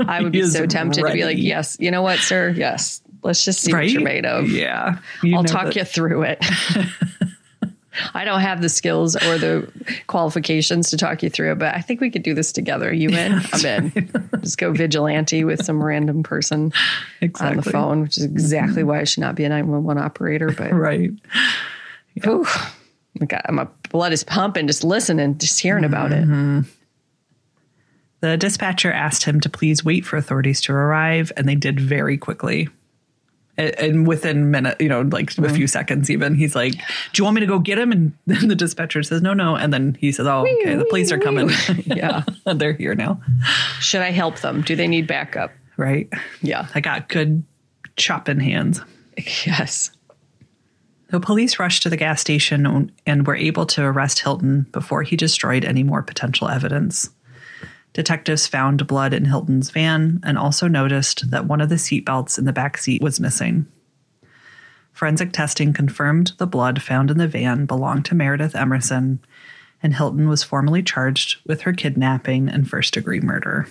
I 0.00 0.20
would 0.22 0.32
be 0.32 0.42
so 0.44 0.66
tempted 0.66 1.02
to 1.06 1.12
be 1.12 1.24
like, 1.24 1.38
yes, 1.38 1.76
you 1.80 1.90
know 1.90 2.02
what, 2.02 2.18
sir? 2.18 2.50
Yes. 2.50 3.02
Let's 3.22 3.44
just 3.44 3.60
see 3.60 3.72
what 3.72 3.88
you're 3.90 4.00
made 4.02 4.24
of. 4.26 4.48
Yeah. 4.50 4.98
You 5.22 5.36
I'll 5.36 5.44
talk 5.44 5.66
that- 5.66 5.76
you 5.76 5.84
through 5.84 6.22
it. 6.22 6.44
I 8.14 8.24
don't 8.24 8.40
have 8.40 8.62
the 8.62 8.68
skills 8.68 9.16
or 9.16 9.38
the 9.38 9.70
qualifications 10.06 10.90
to 10.90 10.96
talk 10.96 11.22
you 11.22 11.30
through 11.30 11.52
it, 11.52 11.58
but 11.58 11.74
I 11.74 11.80
think 11.80 12.00
we 12.00 12.10
could 12.10 12.22
do 12.22 12.34
this 12.34 12.52
together. 12.52 12.92
You 12.92 13.10
in? 13.10 13.40
I'm 13.52 13.66
in. 13.66 14.30
Just 14.40 14.58
go 14.58 14.72
vigilante 14.72 15.44
with 15.44 15.64
some 15.64 15.82
random 15.82 16.22
person 16.22 16.72
on 17.40 17.56
the 17.56 17.62
phone, 17.62 18.02
which 18.02 18.16
is 18.16 18.24
exactly 18.24 18.84
why 18.84 19.00
I 19.00 19.04
should 19.04 19.22
not 19.22 19.34
be 19.34 19.44
a 19.44 19.48
911 19.48 20.02
operator. 20.02 20.52
But 20.52 20.72
Right. 20.72 21.10
ooh, 22.26 22.46
my 23.18 23.26
God, 23.26 23.42
my 23.50 23.66
blood 23.90 24.12
is 24.12 24.22
pumping 24.24 24.66
just 24.68 24.84
listening, 24.84 25.38
just 25.38 25.60
hearing 25.60 25.84
about 25.84 26.12
it. 26.12 26.22
Mm-hmm. 26.22 26.60
The 28.20 28.36
dispatcher 28.36 28.92
asked 28.92 29.24
him 29.24 29.40
to 29.40 29.48
please 29.48 29.84
wait 29.84 30.04
for 30.04 30.16
authorities 30.16 30.60
to 30.62 30.72
arrive, 30.72 31.32
and 31.36 31.48
they 31.48 31.54
did 31.54 31.80
very 31.80 32.18
quickly. 32.18 32.68
And 33.60 34.06
within 34.06 34.50
minute, 34.50 34.80
you 34.80 34.88
know, 34.88 35.02
like 35.02 35.30
a 35.32 35.34
few 35.34 35.44
mm-hmm. 35.44 35.66
seconds, 35.66 36.10
even 36.10 36.34
he's 36.34 36.54
like, 36.54 36.72
"Do 36.74 36.80
you 37.14 37.24
want 37.24 37.34
me 37.34 37.40
to 37.40 37.46
go 37.46 37.58
get 37.58 37.78
him?" 37.78 37.92
And 37.92 38.12
then 38.26 38.48
the 38.48 38.56
dispatcher 38.56 39.02
says, 39.02 39.20
"No, 39.22 39.34
no." 39.34 39.56
And 39.56 39.72
then 39.72 39.96
he 40.00 40.12
says, 40.12 40.26
"Oh, 40.26 40.46
okay, 40.46 40.76
the 40.76 40.86
police 40.86 41.12
are 41.12 41.18
coming. 41.18 41.50
Yeah. 41.84 42.24
they're 42.54 42.72
here 42.72 42.94
now." 42.94 43.20
Should 43.80 44.00
I 44.02 44.10
help 44.10 44.40
them? 44.40 44.62
Do 44.62 44.76
they 44.76 44.88
need 44.88 45.06
backup? 45.06 45.52
Right? 45.76 46.08
Yeah. 46.42 46.68
I 46.74 46.80
got 46.80 47.08
good 47.08 47.42
chopping 47.96 48.40
hands. 48.40 48.80
Yes. 49.44 49.90
The 51.10 51.20
police 51.20 51.58
rushed 51.58 51.82
to 51.82 51.90
the 51.90 51.96
gas 51.96 52.20
station 52.20 52.92
and 53.04 53.26
were 53.26 53.34
able 53.34 53.66
to 53.66 53.82
arrest 53.82 54.20
Hilton 54.20 54.66
before 54.72 55.02
he 55.02 55.16
destroyed 55.16 55.64
any 55.64 55.82
more 55.82 56.02
potential 56.02 56.48
evidence. 56.48 57.10
Detectives 57.92 58.46
found 58.46 58.86
blood 58.86 59.12
in 59.12 59.24
Hilton's 59.24 59.70
van 59.70 60.20
and 60.22 60.38
also 60.38 60.68
noticed 60.68 61.30
that 61.30 61.46
one 61.46 61.60
of 61.60 61.68
the 61.68 61.74
seatbelts 61.74 62.38
in 62.38 62.44
the 62.44 62.52
back 62.52 62.78
seat 62.78 63.02
was 63.02 63.18
missing. 63.18 63.66
Forensic 64.92 65.32
testing 65.32 65.72
confirmed 65.72 66.32
the 66.38 66.46
blood 66.46 66.82
found 66.82 67.10
in 67.10 67.18
the 67.18 67.26
van 67.28 67.66
belonged 67.66 68.04
to 68.06 68.14
Meredith 68.14 68.54
Emerson, 68.54 69.20
and 69.82 69.94
Hilton 69.94 70.28
was 70.28 70.42
formally 70.42 70.82
charged 70.82 71.38
with 71.46 71.62
her 71.62 71.72
kidnapping 71.72 72.48
and 72.48 72.68
first 72.68 72.94
degree 72.94 73.20
murder. 73.20 73.66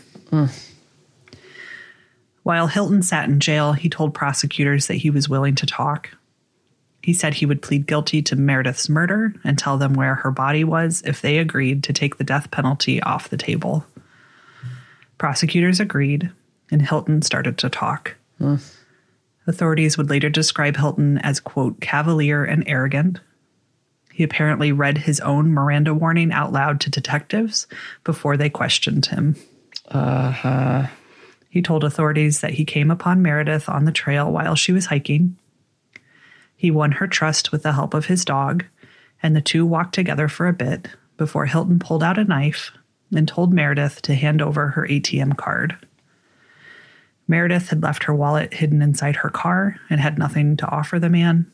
While 2.44 2.68
Hilton 2.68 3.04
sat 3.04 3.30
in 3.30 3.40
jail, 3.40 3.74
he 3.74 3.90
told 3.90 4.14
prosecutors 4.14 4.88
that 4.88 4.96
he 4.96 5.10
was 5.10 5.30
willing 5.30 5.56
to 5.56 5.66
talk. 5.66 6.10
He 7.04 7.14
said 7.14 7.36
he 7.36 7.46
would 7.46 7.62
plead 7.62 7.86
guilty 7.86 8.22
to 8.24 8.36
Meredith's 8.36 8.90
murder 8.90 9.34
and 9.44 9.58
tell 9.58 9.78
them 9.78 9.94
where 9.94 10.16
her 10.16 10.32
body 10.32 10.64
was 10.64 11.02
if 11.06 11.22
they 11.22 11.38
agreed 11.38 11.84
to 11.84 11.94
take 11.94 12.18
the 12.18 12.24
death 12.24 12.50
penalty 12.52 13.02
off 13.04 13.30
the 13.30 13.38
table. 13.38 13.86
Prosecutors 15.20 15.80
agreed, 15.80 16.32
and 16.72 16.82
Hilton 16.82 17.22
started 17.22 17.58
to 17.60 17.70
talk. 17.70 18.16
Authorities 19.46 19.98
would 19.98 20.10
later 20.10 20.30
describe 20.30 20.78
Hilton 20.78 21.18
as, 21.20 21.40
quote, 21.40 21.82
cavalier 21.82 22.44
and 22.44 22.64
arrogant. 22.66 23.20
He 24.14 24.24
apparently 24.24 24.72
read 24.72 25.00
his 25.00 25.20
own 25.20 25.52
Miranda 25.52 25.94
warning 25.94 26.32
out 26.32 26.54
loud 26.54 26.80
to 26.82 26.90
detectives 26.90 27.68
before 28.04 28.38
they 28.38 28.50
questioned 28.50 29.08
him. 29.08 29.36
Uh-huh. 29.90 30.88
He 31.50 31.62
told 31.62 31.84
authorities 31.84 32.40
that 32.40 32.54
he 32.54 32.64
came 32.64 32.90
upon 32.90 33.22
Meredith 33.22 33.68
on 33.68 33.86
the 33.86 33.92
trail 33.92 34.32
while 34.32 34.56
she 34.56 34.72
was 34.72 34.86
hiking. 34.86 35.38
He 36.56 36.72
won 36.72 36.94
her 36.94 37.08
trust 37.08 37.52
with 37.52 37.64
the 37.64 37.74
help 37.74 37.94
of 37.94 38.06
his 38.06 38.24
dog, 38.24 38.66
and 39.22 39.36
the 39.36 39.42
two 39.42 39.66
walked 39.66 39.96
together 39.96 40.30
for 40.30 40.48
a 40.48 40.54
bit 40.54 40.90
before 41.18 41.46
Hilton 41.46 41.80
pulled 41.80 42.04
out 42.04 42.18
a 42.18 42.24
knife 42.24 42.72
and 43.16 43.28
told 43.28 43.54
Meredith 43.54 44.02
to 44.04 44.14
hand 44.16 44.42
over 44.42 44.70
her 44.70 44.88
ATM 44.88 45.38
card. 45.38 45.76
Meredith 47.28 47.70
had 47.70 47.84
left 47.84 48.04
her 48.06 48.14
wallet 48.14 48.54
hidden 48.56 48.82
inside 48.82 49.18
her 49.18 49.30
car 49.30 49.78
and 49.90 50.00
had 50.02 50.18
nothing 50.18 50.58
to 50.58 50.68
offer 50.68 51.00
the 51.00 51.10
man. 51.10 51.52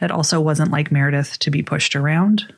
It 0.00 0.10
also 0.10 0.40
wasn't 0.40 0.70
like 0.70 0.92
Meredith 0.92 1.38
to 1.40 1.50
be 1.50 1.62
pushed 1.62 1.94
around. 1.96 2.52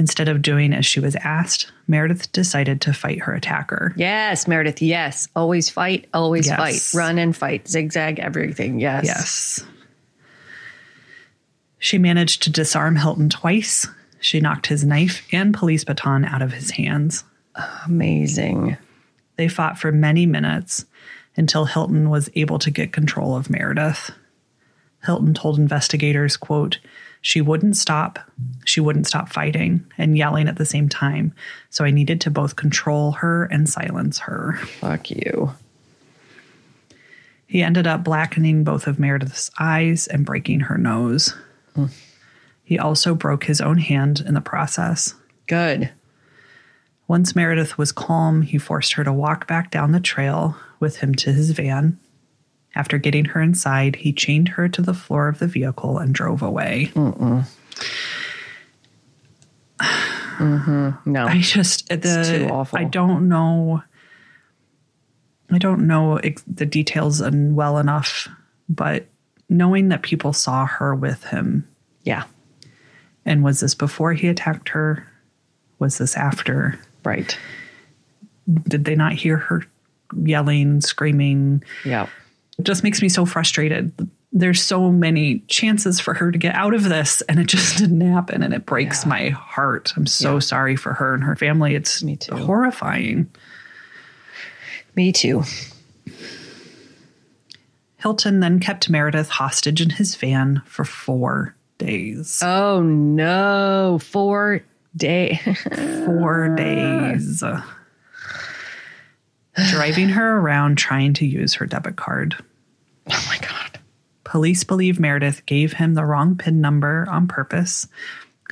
Instead 0.00 0.28
of 0.28 0.42
doing 0.42 0.72
as 0.72 0.86
she 0.86 1.00
was 1.00 1.16
asked, 1.16 1.72
Meredith 1.88 2.30
decided 2.30 2.80
to 2.82 2.92
fight 2.92 3.22
her 3.22 3.34
attacker. 3.34 3.92
Yes, 3.96 4.46
Meredith. 4.46 4.80
Yes. 4.80 5.26
Always 5.34 5.68
fight. 5.70 6.06
Always 6.14 6.46
Yes. 6.46 6.56
fight. 6.56 6.96
Run 6.98 7.18
and 7.18 7.36
fight. 7.36 7.66
Zigzag 7.66 8.20
everything. 8.20 8.78
Yes. 8.78 9.04
Yes. 9.06 9.64
She 11.80 11.98
managed 11.98 12.42
to 12.44 12.50
disarm 12.50 12.96
Hilton 12.96 13.28
twice. 13.28 13.86
She 14.20 14.40
knocked 14.40 14.66
his 14.66 14.84
knife 14.84 15.26
and 15.32 15.54
police 15.54 15.84
baton 15.84 16.24
out 16.24 16.42
of 16.42 16.52
his 16.52 16.72
hands. 16.72 17.24
Amazing. 17.86 18.76
They 19.36 19.48
fought 19.48 19.78
for 19.78 19.92
many 19.92 20.26
minutes 20.26 20.84
until 21.36 21.66
Hilton 21.66 22.10
was 22.10 22.28
able 22.34 22.58
to 22.58 22.70
get 22.70 22.92
control 22.92 23.36
of 23.36 23.50
Meredith. 23.50 24.10
Hilton 25.04 25.34
told 25.34 25.58
investigators, 25.58 26.36
quote, 26.36 26.78
she 27.20 27.40
wouldn't 27.40 27.76
stop. 27.76 28.18
She 28.64 28.80
wouldn't 28.80 29.06
stop 29.06 29.28
fighting 29.28 29.84
and 29.96 30.16
yelling 30.16 30.48
at 30.48 30.56
the 30.56 30.64
same 30.64 30.88
time. 30.88 31.34
So 31.70 31.84
I 31.84 31.90
needed 31.90 32.20
to 32.22 32.30
both 32.30 32.56
control 32.56 33.12
her 33.12 33.44
and 33.44 33.68
silence 33.68 34.20
her. 34.20 34.56
Fuck 34.80 35.10
you. 35.10 35.52
He 37.46 37.62
ended 37.62 37.86
up 37.86 38.04
blackening 38.04 38.62
both 38.62 38.86
of 38.86 38.98
Meredith's 38.98 39.50
eyes 39.58 40.06
and 40.06 40.26
breaking 40.26 40.60
her 40.60 40.78
nose. 40.78 41.34
Hmm. 41.74 41.86
He 42.68 42.78
also 42.78 43.14
broke 43.14 43.44
his 43.44 43.62
own 43.62 43.78
hand 43.78 44.20
in 44.20 44.34
the 44.34 44.42
process. 44.42 45.14
Good. 45.46 45.90
Once 47.06 47.34
Meredith 47.34 47.78
was 47.78 47.92
calm, 47.92 48.42
he 48.42 48.58
forced 48.58 48.92
her 48.92 49.04
to 49.04 49.10
walk 49.10 49.46
back 49.46 49.70
down 49.70 49.92
the 49.92 50.00
trail 50.00 50.54
with 50.78 50.96
him 50.96 51.14
to 51.14 51.32
his 51.32 51.52
van. 51.52 51.98
After 52.74 52.98
getting 52.98 53.24
her 53.24 53.40
inside, 53.40 53.96
he 53.96 54.12
chained 54.12 54.50
her 54.50 54.68
to 54.68 54.82
the 54.82 54.92
floor 54.92 55.28
of 55.28 55.38
the 55.38 55.46
vehicle 55.46 55.96
and 55.96 56.14
drove 56.14 56.42
away. 56.42 56.92
No. 61.06 61.26
I 61.26 61.40
just 61.40 61.88
the 61.88 61.96
too 62.46 62.52
awful. 62.52 62.78
I 62.78 62.84
don't 62.84 63.30
know. 63.30 63.82
I 65.50 65.56
don't 65.56 65.86
know 65.86 66.20
the 66.46 66.66
details 66.66 67.22
and 67.22 67.56
well 67.56 67.78
enough, 67.78 68.28
but 68.68 69.06
knowing 69.48 69.88
that 69.88 70.02
people 70.02 70.34
saw 70.34 70.66
her 70.66 70.94
with 70.94 71.24
him, 71.24 71.66
yeah. 72.02 72.24
And 73.28 73.44
was 73.44 73.60
this 73.60 73.74
before 73.74 74.12
he 74.14 74.26
attacked 74.28 74.70
her? 74.70 75.06
Was 75.78 75.98
this 75.98 76.16
after? 76.16 76.78
Right. 77.04 77.38
Did 78.66 78.84
they 78.84 78.94
not 78.96 79.12
hear 79.12 79.36
her 79.36 79.62
yelling, 80.16 80.80
screaming? 80.80 81.62
Yeah. 81.84 82.08
It 82.58 82.64
just 82.64 82.82
makes 82.82 83.00
me 83.02 83.08
so 83.08 83.24
frustrated 83.26 83.92
there's 84.30 84.62
so 84.62 84.92
many 84.92 85.38
chances 85.48 86.00
for 86.00 86.12
her 86.12 86.30
to 86.30 86.36
get 86.36 86.54
out 86.54 86.74
of 86.74 86.84
this 86.84 87.22
and 87.22 87.38
it 87.40 87.46
just 87.46 87.78
didn't 87.78 88.02
happen 88.02 88.42
and 88.42 88.52
it 88.52 88.66
breaks 88.66 89.04
Yeah. 89.04 89.08
my 89.08 89.28
heart. 89.30 89.94
I'm 89.96 90.06
so 90.06 90.34
Yeah. 90.34 90.38
sorry 90.40 90.76
for 90.76 90.92
her 90.92 91.14
and 91.14 91.24
her 91.24 91.34
family. 91.34 91.74
It's 91.74 92.02
Me 92.02 92.16
too. 92.16 92.34
horrifying. 92.36 93.30
Me 94.94 95.12
too. 95.12 95.44
Hilton 97.96 98.40
then 98.40 98.60
kept 98.60 98.90
Meredith 98.90 99.28
hostage 99.30 99.80
in 99.80 99.90
his 99.90 100.14
van 100.14 100.62
for 100.66 100.84
4 100.84 101.54
days. 101.78 102.40
Oh 102.42 102.82
no. 102.82 103.98
Four 104.02 104.62
day. 104.96 105.40
4 106.04 106.48
days. 106.56 107.42
Driving 109.70 110.08
her 110.10 110.38
around 110.38 110.78
trying 110.78 111.14
to 111.14 111.26
use 111.26 111.54
her 111.54 111.66
debit 111.66 111.96
card. 111.96 112.36
oh 113.10 113.24
my 113.28 113.38
God. 113.46 113.78
Police 114.24 114.62
believe 114.62 115.00
Meredith 115.00 115.46
gave 115.46 115.72
him 115.72 115.94
the 115.94 116.04
wrong 116.04 116.36
PIN 116.36 116.60
number 116.60 117.06
on 117.08 117.26
purpose, 117.26 117.88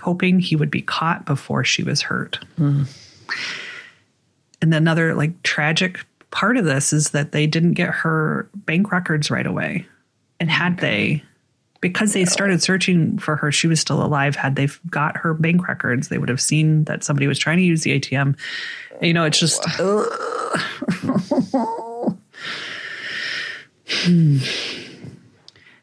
hoping 0.01 0.41
he 0.41 0.57
would 0.57 0.71
be 0.71 0.81
caught 0.81 1.27
before 1.27 1.65
she 1.65 1.83
was 1.83 2.01
hurt. 2.03 2.39
Hmm. 2.57 2.85
And 4.63 4.75
another 4.75 5.15
like 5.15 5.43
tragic 5.43 6.05
part 6.31 6.57
of 6.57 6.65
this 6.65 6.93
is 6.93 7.11
that 7.11 7.33
they 7.33 7.47
didn't 7.47 7.75
get 7.75 7.91
her 7.91 8.49
bank 8.55 8.91
records 8.91 9.31
right 9.31 9.47
away. 9.47 9.87
And 10.41 10.51
oh 10.51 10.53
had 10.53 10.79
they, 10.79 11.23
because 11.81 12.13
they 12.13 12.25
started 12.25 12.63
searching 12.63 13.19
for 13.19 13.37
her, 13.37 13.53
she 13.53 13.67
was 13.67 13.81
still 13.81 14.03
alive. 14.03 14.37
Had 14.37 14.57
they 14.57 14.69
got 14.91 15.19
her 15.19 15.35
bank 15.35 15.67
records, 15.69 16.09
they 16.09 16.19
would 16.19 16.29
have 16.29 16.41
seen 16.41 16.85
that 16.85 17.05
somebody 17.05 17.27
was 17.27 17.39
trying 17.39 17.59
to 17.59 17.63
use 17.63 17.83
the 17.83 17.99
ATM. 17.99 18.37
You 19.01 19.13
know, 19.13 19.25
it's 19.25 19.39
just. 19.39 19.63
Oh, 19.79 20.07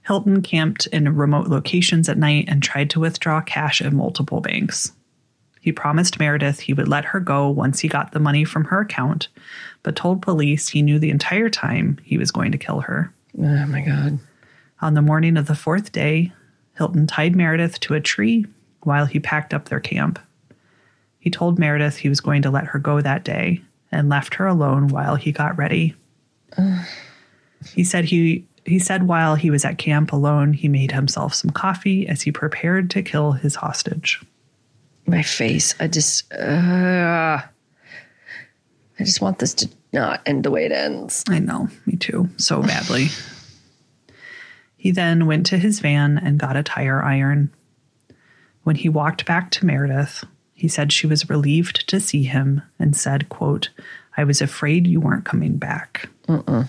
Hilton 0.06 0.42
camped 0.42 0.88
in 0.88 1.16
remote 1.16 1.48
locations 1.48 2.10
at 2.10 2.18
night 2.18 2.46
and 2.48 2.62
tried 2.62 2.90
to 2.92 3.00
withdraw 3.00 3.40
cash 3.42 3.82
at 3.82 3.94
multiple 3.94 4.42
banks. 4.42 4.92
He 5.62 5.72
promised 5.72 6.20
Meredith 6.20 6.60
he 6.60 6.74
would 6.74 6.90
let 6.90 7.06
her 7.06 7.22
go 7.22 7.50
once 7.50 7.80
he 7.80 7.88
got 7.88 8.12
the 8.12 8.20
money 8.20 8.44
from 8.44 8.66
her 8.66 8.82
account, 8.82 9.30
but 9.82 9.96
told 9.96 10.22
police 10.22 10.68
he 10.68 10.82
knew 10.82 11.00
the 11.00 11.10
entire 11.10 11.50
time 11.50 12.00
he 12.04 12.18
was 12.18 12.32
going 12.32 12.52
to 12.52 12.58
kill 12.58 12.82
her. 12.82 13.14
Oh 13.40 13.66
my 13.68 13.80
God. 13.80 14.20
On 14.84 14.96
the 14.96 15.02
morning 15.02 15.38
of 15.38 15.46
the 15.46 15.56
fourth 15.56 15.94
day, 15.94 16.34
Hilton 16.78 17.08
tied 17.08 17.38
Meredith 17.38 17.80
to 17.80 17.94
a 17.94 18.02
tree 18.02 18.46
while 18.82 19.06
he 19.06 19.18
packed 19.18 19.54
up 19.54 19.70
their 19.70 19.80
camp. 19.80 20.20
He 21.20 21.30
told 21.30 21.58
Meredith 21.58 21.96
he 21.96 22.10
was 22.10 22.20
going 22.20 22.42
to 22.42 22.50
let 22.50 22.66
her 22.66 22.80
go 22.80 23.00
that 23.00 23.24
day 23.24 23.62
and 23.94 24.10
left 24.10 24.34
her 24.34 24.46
alone 24.46 24.90
while 24.90 25.16
he 25.16 25.32
got 25.32 25.58
ready. 25.58 25.96
he 27.74 27.86
said 27.86 28.04
he 28.04 28.46
he 28.66 28.78
said 28.78 29.08
while 29.08 29.36
he 29.36 29.50
was 29.50 29.63
at 29.63 29.78
camp 29.78 30.12
alone, 30.12 30.52
he 30.52 30.68
made 30.68 30.92
himself 30.92 31.34
some 31.34 31.52
coffee 31.52 32.06
as 32.06 32.24
he 32.24 32.34
prepared 32.34 32.90
to 32.90 33.02
kill 33.02 33.32
his 33.32 33.56
hostage. 33.56 34.22
My 35.06 35.24
face. 35.24 35.75
I 35.80 35.88
just. 35.88 36.30
Uh, 36.34 37.42
I 39.00 39.04
just 39.06 39.22
want 39.22 39.40
this 39.40 39.54
to 39.54 39.70
not 39.94 40.22
end 40.25 40.44
the 40.44 40.52
way 40.52 40.66
it 40.66 40.74
ends. 40.74 41.24
I 41.30 41.40
know, 41.40 41.70
me 41.86 41.96
too, 41.96 42.28
so 42.36 42.62
badly. 42.62 43.08
he 44.84 44.92
then 44.92 45.25
went 45.28 45.46
to 45.46 45.58
his 45.58 45.80
van 45.80 46.18
and 46.18 46.38
got 46.38 46.58
a 46.58 46.62
tire 46.62 47.02
iron. 47.02 47.50
When 48.63 48.75
he 48.75 48.90
walked 48.90 49.25
back 49.25 49.50
to 49.52 49.66
Meredith, 49.66 50.25
he 50.54 50.68
said 50.68 50.92
she 50.92 51.08
was 51.08 51.30
relieved 51.30 51.88
to 51.88 52.02
see 52.02 52.24
him 52.24 52.62
and 52.78 52.94
said, 52.94 53.30
quote, 53.30 53.70
I 54.18 54.25
was 54.25 54.42
afraid 54.42 54.86
you 54.86 55.00
weren't 55.00 55.24
coming 55.24 55.56
back. 55.56 56.10
Uh-uh. 56.28 56.66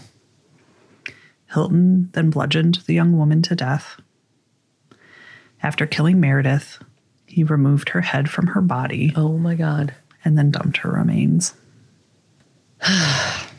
Hilton 1.53 2.11
then 2.13 2.31
bludgeoned 2.31 2.77
the 2.87 2.95
young 2.95 3.19
woman 3.19 3.43
to 3.43 3.57
death. 3.57 3.97
After 5.61 5.85
killing 5.85 6.21
Meredith, 6.21 6.79
he 7.27 7.43
removed 7.43 7.89
her 7.89 8.03
head 8.03 8.31
from 8.31 8.47
her 8.47 8.61
body 8.61 9.13
Oh 9.17 9.39
my 9.39 9.57
God. 9.57 9.93
and 10.25 10.39
then 10.39 10.53
dumped 10.53 10.77
her 10.77 10.91
remains. 10.93 11.55
the 12.81 13.51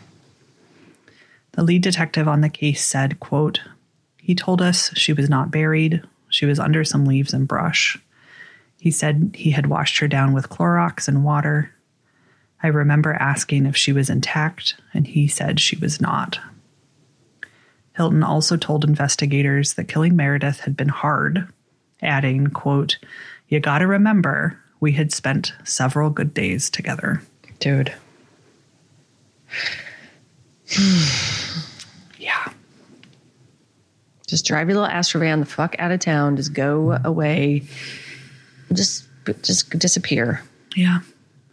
lead 1.57 1.81
detective 1.81 2.25
on 2.29 2.39
the 2.39 2.47
case 2.47 2.85
said, 2.85 3.19
quote, 3.19 3.59
He 4.25 4.33
told 4.33 4.59
us 4.59 4.89
she 4.95 5.13
was 5.13 5.29
not 5.29 5.51
buried. 5.51 6.01
She 6.29 6.47
was 6.47 6.57
under 6.57 6.83
some 6.83 7.05
leaves 7.05 7.31
and 7.31 7.47
brush. 7.47 7.95
He 8.79 8.89
said 8.89 9.35
he 9.35 9.51
had 9.51 9.67
washed 9.67 9.99
her 9.99 10.07
down 10.07 10.33
with 10.33 10.49
Clorox 10.49 11.07
and 11.07 11.23
water. 11.23 11.71
I 12.63 12.69
remember 12.69 13.13
asking 13.13 13.67
if 13.67 13.77
she 13.77 13.93
was 13.93 14.09
intact, 14.09 14.77
and 14.95 15.05
he 15.05 15.27
said 15.27 15.59
she 15.59 15.75
was 15.75 16.01
not. 16.01 16.39
Hilton 17.95 18.23
also 18.23 18.57
told 18.57 18.83
investigators 18.83 19.75
that 19.75 19.87
killing 19.87 20.15
Meredith 20.15 20.61
had 20.61 20.75
been 20.75 20.89
hard, 20.89 21.47
adding, 22.01 22.47
quote, 22.47 22.97
You 23.47 23.59
gotta 23.59 23.85
remember, 23.85 24.59
we 24.79 24.93
had 24.93 25.13
spent 25.13 25.53
several 25.65 26.09
good 26.09 26.33
days 26.33 26.71
together. 26.71 27.21
Dude. 27.59 27.93
Just 34.27 34.45
drive 34.45 34.69
your 34.69 34.79
little 34.79 34.89
Astrovan 34.95 35.39
the 35.39 35.45
fuck 35.45 35.75
out 35.79 35.91
of 35.91 35.99
town. 35.99 36.35
Just 36.37 36.53
go 36.53 36.99
away. 37.03 37.63
Just 38.73 39.05
just 39.43 39.69
disappear. 39.77 40.41
Yeah. 40.75 40.99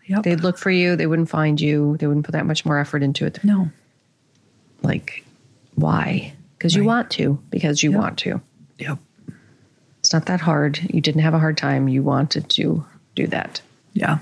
Yep. 0.06 0.22
They'd 0.24 0.40
look 0.40 0.58
for 0.58 0.70
you. 0.70 0.96
They 0.96 1.06
wouldn't 1.06 1.28
find 1.30 1.60
you. 1.60 1.96
They 1.98 2.06
wouldn't 2.06 2.24
put 2.26 2.32
that 2.32 2.44
much 2.46 2.64
more 2.64 2.78
effort 2.78 3.02
into 3.02 3.24
it. 3.26 3.38
no. 3.44 3.70
Like, 4.82 5.24
why? 5.76 6.32
Because 6.58 6.74
you 6.74 6.82
Right. 6.82 6.86
want 6.88 7.10
to. 7.12 7.38
Because 7.50 7.82
you 7.82 7.92
Yep. 7.92 8.00
want 8.00 8.18
to. 8.18 8.40
Yep. 8.78 8.98
It's 10.00 10.12
not 10.12 10.26
that 10.26 10.40
hard. 10.40 10.80
You 10.92 11.00
didn't 11.00 11.20
have 11.20 11.34
a 11.34 11.38
hard 11.38 11.56
time. 11.56 11.86
You 11.88 12.02
wanted 12.02 12.48
to 12.50 12.84
do 13.14 13.26
that. 13.28 13.60
Yeah. 13.92 14.18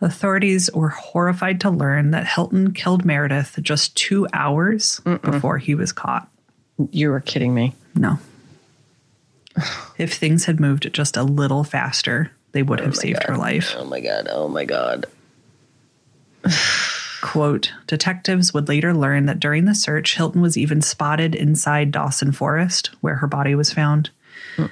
Authorities 0.00 0.68
were 0.74 0.90
horrified 0.90 1.60
to 1.60 1.70
learn 1.70 2.10
that 2.10 2.26
Hilton 2.26 2.72
killed 2.72 3.04
Meredith 3.04 3.58
just 3.62 3.96
two 3.96 4.26
hours 4.32 5.00
before 5.22 5.58
he 5.58 5.74
was 5.74 5.92
caught. 5.92 6.28
You 6.90 7.10
were 7.10 7.20
kidding 7.20 7.54
me. 7.54 7.74
No. 7.94 8.18
if 9.98 10.14
things 10.14 10.44
had 10.44 10.60
moved 10.60 10.92
just 10.92 11.16
a 11.16 11.22
little 11.22 11.64
faster, 11.64 12.30
they 12.52 12.62
would 12.62 12.80
have 12.80 12.90
oh 12.94 13.00
saved 13.00 13.22
her 13.24 13.36
life. 13.36 13.74
Oh 13.76 13.84
my 13.84 14.00
god. 14.00 14.28
Oh 14.30 14.48
my 14.48 14.64
god. 14.64 15.06
Quote 17.22 17.72
Detectives 17.86 18.52
would 18.54 18.68
later 18.68 18.94
learn 18.94 19.26
that 19.26 19.40
during 19.40 19.64
the 19.64 19.74
search, 19.74 20.16
Hilton 20.16 20.40
was 20.42 20.56
even 20.56 20.80
spotted 20.82 21.34
inside 21.34 21.90
Dawson 21.90 22.30
Forest, 22.32 22.90
where 23.00 23.16
her 23.16 23.26
body 23.26 23.54
was 23.54 23.72
found. 23.72 24.10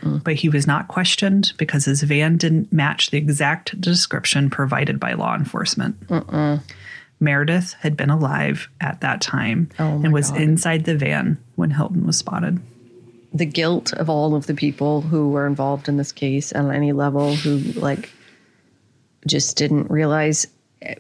But 0.02 0.36
he 0.36 0.48
was 0.48 0.66
not 0.66 0.88
questioned 0.88 1.52
because 1.58 1.84
his 1.84 2.02
van 2.02 2.38
didn't 2.38 2.72
match 2.72 3.10
the 3.10 3.18
exact 3.18 3.78
description 3.80 4.48
provided 4.48 4.98
by 4.98 5.12
law 5.12 5.34
enforcement. 5.34 5.96
Meredith 7.20 7.74
had 7.80 7.94
been 7.96 8.08
alive 8.10 8.68
at 8.80 9.00
that 9.02 9.20
time 9.20 9.68
Oh 9.78 10.00
and 10.02 10.12
was 10.12 10.30
God. 10.30 10.40
inside 10.40 10.84
the 10.84 10.96
van 10.96 11.38
when 11.56 11.70
Hilton 11.70 12.06
was 12.06 12.18
spotted. 12.18 12.60
The 13.32 13.46
guilt 13.46 13.92
of 13.92 14.08
all 14.08 14.34
of 14.34 14.46
the 14.46 14.54
people 14.54 15.00
who 15.00 15.30
were 15.30 15.46
involved 15.46 15.88
in 15.88 15.96
this 15.96 16.12
case 16.12 16.52
on 16.52 16.70
any 16.72 16.92
level 16.92 17.34
who 17.34 17.58
like 17.80 18.10
just 19.26 19.56
didn't 19.56 19.90
realize 19.90 20.46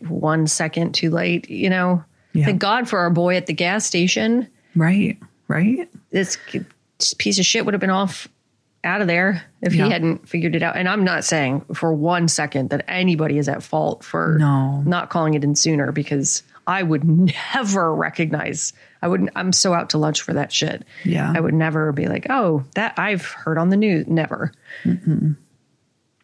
one 0.08 0.46
second 0.46 0.94
too 0.94 1.10
late, 1.10 1.48
you 1.50 1.70
know. 1.70 2.02
Yeah. 2.32 2.46
Thank 2.46 2.60
God 2.60 2.88
for 2.88 2.98
our 3.00 3.10
boy 3.10 3.36
at 3.36 3.46
the 3.46 3.52
gas 3.52 3.86
station. 3.86 4.48
Right, 4.74 5.18
right? 5.46 5.88
This 6.10 6.36
piece 7.18 7.38
of 7.38 7.46
shit 7.46 7.64
would 7.64 7.74
have 7.74 7.80
been 7.80 7.90
off 7.90 8.26
out 8.82 9.00
of 9.00 9.06
there 9.06 9.42
if 9.62 9.74
Yeah. 9.74 9.84
he 9.84 9.90
hadn't 9.90 10.28
figured 10.28 10.54
it 10.56 10.62
out. 10.62 10.76
And 10.76 10.88
I'm 10.88 11.04
not 11.04 11.24
saying 11.24 11.64
for 11.74 11.92
one 11.92 12.26
second 12.28 12.70
that 12.70 12.84
anybody 12.88 13.38
is 13.38 13.48
at 13.48 13.62
fault 13.62 14.02
for 14.02 14.36
No. 14.38 14.82
not 14.82 15.10
calling 15.10 15.34
it 15.34 15.44
in 15.44 15.54
sooner 15.54 15.92
because 15.92 16.42
I 16.66 16.82
would 16.82 17.04
never 17.54 17.94
recognize. 17.94 18.72
I 19.04 19.06
wouldn't. 19.08 19.30
I'm 19.36 19.52
so 19.52 19.74
out 19.74 19.90
to 19.90 19.98
lunch 19.98 20.22
for 20.22 20.32
that 20.32 20.50
shit. 20.50 20.82
Yeah. 21.04 21.30
I 21.36 21.38
would 21.38 21.52
never 21.52 21.92
be 21.92 22.06
like, 22.06 22.26
oh, 22.30 22.64
that 22.74 22.94
I've 22.98 23.26
heard 23.26 23.58
on 23.58 23.68
the 23.68 23.76
news. 23.76 24.06
Never. 24.08 24.50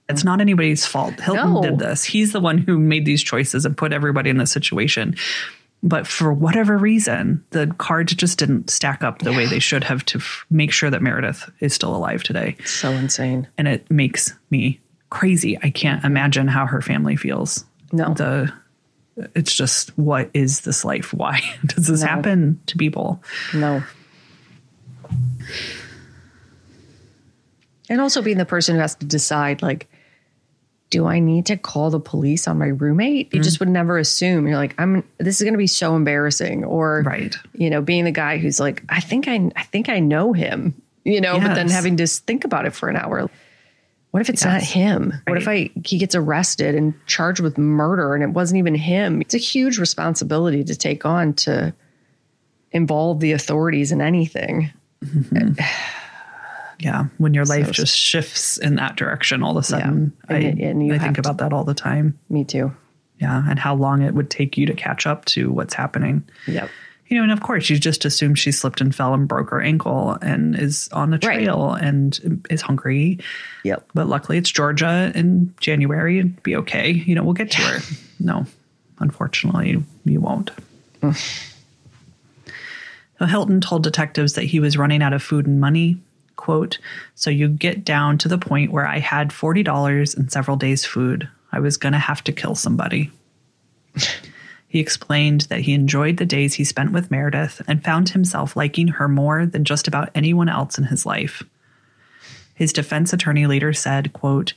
It's 0.09 0.25
not 0.25 0.41
anybody's 0.41 0.87
fault. 0.87 1.21
Hilton 1.21 1.53
No. 1.55 1.63
did 1.63 1.79
this. 1.79 2.03
He's 2.05 2.33
the 2.33 2.41
one 2.41 2.59
who 2.59 2.79
made 2.79 3.05
these 3.05 3.23
choices 3.23 3.65
and 3.65 3.77
put 3.77 3.93
everybody 3.93 4.29
in 4.31 4.39
this 4.39 4.51
situation. 4.51 5.15
But 5.83 6.07
for 6.07 6.33
whatever 6.33 6.77
reason, 6.77 7.45
the 7.51 7.67
cards 7.79 8.15
just 8.15 8.39
didn't 8.39 8.71
stack 8.71 9.03
up 9.05 9.21
the 9.21 9.33
way 9.33 9.47
they 9.47 9.61
should 9.61 9.85
have 9.85 10.05
to 10.07 10.19
f- 10.19 10.45
make 10.51 10.73
sure 10.73 10.91
that 10.91 11.01
Meredith 11.01 11.49
is 11.61 11.73
still 11.75 11.95
alive 11.95 12.23
today. 12.23 12.57
So 12.67 12.91
insane. 12.91 13.47
And 13.57 13.69
it 13.69 13.91
makes 13.91 14.35
me 14.51 14.81
crazy. 15.11 15.59
I 15.63 15.71
can't 15.71 16.05
imagine 16.05 16.49
how 16.49 16.67
her 16.67 16.83
family 16.83 17.17
feels. 17.17 17.65
No. 17.93 18.13
The 18.15 18.53
it's 19.35 19.55
just 19.55 19.97
what 19.99 20.31
is 20.35 20.61
this 20.63 20.85
life? 20.85 21.13
Why 21.13 21.41
does 21.67 21.87
this 21.87 22.01
No. 22.03 22.07
happen 22.07 22.61
to 22.67 22.77
people? 22.77 23.23
No. 23.55 23.83
And 27.89 28.01
also 28.01 28.23
being 28.23 28.39
the 28.39 28.45
person 28.45 28.77
who 28.77 28.81
has 28.81 28.95
to 28.97 29.07
decide, 29.07 29.63
like, 29.63 29.89
do 30.91 31.07
I 31.07 31.21
need 31.21 31.47
to 31.47 31.57
call 31.57 31.91
the 31.91 32.01
police 32.01 32.49
on 32.49 32.59
my 32.59 32.67
roommate? 32.67 33.33
You 33.33 33.41
just 33.41 33.57
mm-hmm. 33.57 33.67
would 33.67 33.73
never 33.73 33.99
assume. 33.99 34.47
You're 34.47 34.57
like, 34.57 34.75
I'm 34.79 35.05
this 35.19 35.37
is 35.41 35.43
going 35.43 35.55
to 35.55 35.59
be 35.59 35.69
so 35.69 35.95
embarrassing 35.95 36.65
or 36.65 37.03
Right. 37.07 37.35
you 37.55 37.71
know, 37.71 37.81
being 37.81 38.05
the 38.05 38.11
guy 38.11 38.39
who's 38.39 38.59
like, 38.61 38.83
I 38.89 39.01
think 39.01 39.29
I 39.29 39.51
I 39.57 39.63
think 39.65 39.89
I 39.89 40.01
know 40.01 40.33
him, 40.33 40.81
you 41.05 41.21
know, 41.21 41.39
but 41.39 41.55
then 41.55 41.69
having 41.69 41.97
to 41.99 42.07
think 42.07 42.45
about 42.45 42.67
it 42.67 42.75
for 42.75 42.89
an 42.89 42.97
hour. 42.97 43.31
What 44.11 44.21
if 44.21 44.29
it's 44.29 44.45
not 44.45 44.61
Yes. 44.63 44.73
him? 44.73 45.13
What 45.29 45.37
if 45.39 45.47
I 45.47 45.71
he 45.85 45.99
gets 45.99 46.15
arrested 46.15 46.75
and 46.75 46.95
charged 47.07 47.41
with 47.41 47.57
murder 47.59 48.15
and 48.15 48.23
it 48.25 48.31
wasn't 48.31 48.59
even 48.59 48.75
him? 48.75 49.21
It's 49.21 49.35
a 49.35 49.39
huge 49.39 49.79
responsibility 49.79 50.65
to 50.65 50.75
take 50.75 51.05
on 51.07 51.33
to 51.35 51.73
involve 52.73 53.21
the 53.21 53.33
authorities 53.33 53.93
in 53.93 54.01
anything. 54.01 54.71
Mm-hmm. 55.05 55.53
Yeah. 56.83 57.09
When 57.19 57.35
your 57.35 57.45
life 57.45 57.67
So- 57.67 57.73
just 57.73 57.95
shifts 57.95 58.57
in 58.57 58.77
that 58.77 58.97
direction 58.97 59.43
all 59.43 59.51
of 59.59 59.63
a 59.63 59.67
sudden. 59.67 60.15
And 60.31 60.37
I, 60.37 60.41
and 60.67 60.93
I 60.93 60.99
think 60.99 61.17
to- 61.17 61.21
about 61.21 61.37
that 61.39 61.53
all 61.53 61.65
the 61.65 61.75
time. 61.75 62.19
Me 62.31 62.43
too. 62.43 62.75
Yeah. 63.19 63.45
And 63.47 63.59
how 63.59 63.75
long 63.75 64.01
it 64.01 64.15
would 64.15 64.31
take 64.31 64.57
you 64.57 64.65
to 64.65 64.73
catch 64.73 65.07
up 65.07 65.27
to 65.27 65.51
what's 65.53 65.75
happening. 65.75 66.25
Yep. 66.47 66.71
You 67.11 67.17
know, 67.17 67.25
and 67.25 67.33
of 67.33 67.41
course, 67.41 67.69
you 67.69 67.77
just 67.79 68.05
assume 68.05 68.37
she 68.37 68.53
slipped 68.53 68.81
and 68.81 68.95
fell 68.95 69.13
and 69.15 69.27
broke 69.27 69.51
her 69.51 69.61
ankle 69.61 70.17
and 70.23 70.57
is 70.57 70.89
on 70.93 71.11
the 71.11 71.19
Right. 71.19 71.41
trail 71.45 71.73
and 71.73 72.43
is 72.49 72.63
hungry. 72.63 73.19
Yep. 73.65 73.85
But 73.95 74.07
luckily, 74.07 74.39
it's 74.39 74.51
Georgia 74.51 75.11
in 75.15 75.53
January. 75.61 76.21
It'd 76.21 76.41
be 76.45 76.55
okay. 76.57 76.93
You 76.93 77.17
know, 77.17 77.25
we'll 77.25 77.35
get 77.35 77.51
to 77.51 77.59
her. 77.63 77.81
No, 78.21 78.47
unfortunately, 79.01 79.83
you 80.05 80.21
won't. 80.21 80.53
Hilton 83.21 83.61
told 83.61 83.83
detectives 83.83 84.35
that 84.35 84.45
he 84.45 84.61
was 84.61 84.79
running 84.79 85.03
out 85.03 85.13
of 85.13 85.23
food 85.23 85.47
and 85.47 85.61
money. 85.61 85.97
Quote, 86.37 86.79
so 87.15 87.29
you 87.29 87.49
get 87.49 87.85
down 87.85 88.17
to 88.19 88.29
the 88.29 88.39
point 88.39 88.73
where 88.73 88.87
I 88.87 88.99
had 88.99 89.29
$40 89.29 90.17
and 90.17 90.33
several 90.33 90.57
days' 90.57 90.87
food. 90.87 91.29
I 91.53 91.61
was 91.61 91.77
going 91.77 91.93
to 91.93 91.99
have 91.99 92.25
to 92.25 92.33
kill 92.33 92.55
somebody. 92.55 93.11
He 94.71 94.79
explained 94.79 95.43
that 95.49 95.63
he 95.63 95.75
enjoyed 95.75 96.19
the 96.19 96.25
days 96.25 96.55
he 96.55 96.63
spent 96.63 96.93
with 96.93 97.11
Meredith 97.11 97.61
and 97.67 97.83
found 97.83 98.11
himself 98.11 98.55
liking 98.55 98.87
her 98.87 99.09
more 99.09 99.45
than 99.45 99.65
just 99.65 99.89
about 99.89 100.11
anyone 100.15 100.49
else 100.49 100.79
in 100.79 100.85
his 100.85 101.05
life. 101.05 101.43
His 102.55 102.73
defense 102.73 103.13
attorney 103.13 103.49
later 103.49 103.73
said, 103.73 104.13
quote, 104.13 104.55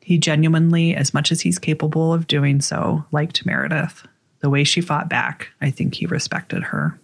he 0.00 0.18
genuinely, 0.18 0.96
as 0.96 1.14
much 1.14 1.30
as 1.30 1.42
he's 1.42 1.60
capable 1.60 2.12
of 2.12 2.26
doing 2.26 2.60
so, 2.60 3.04
liked 3.12 3.46
Meredith. 3.46 4.04
The 4.40 4.50
way 4.50 4.64
she 4.64 4.80
fought 4.80 5.08
back, 5.08 5.50
I 5.60 5.70
think 5.70 5.94
he 5.94 6.06
respected 6.06 6.64
her. 6.64 6.98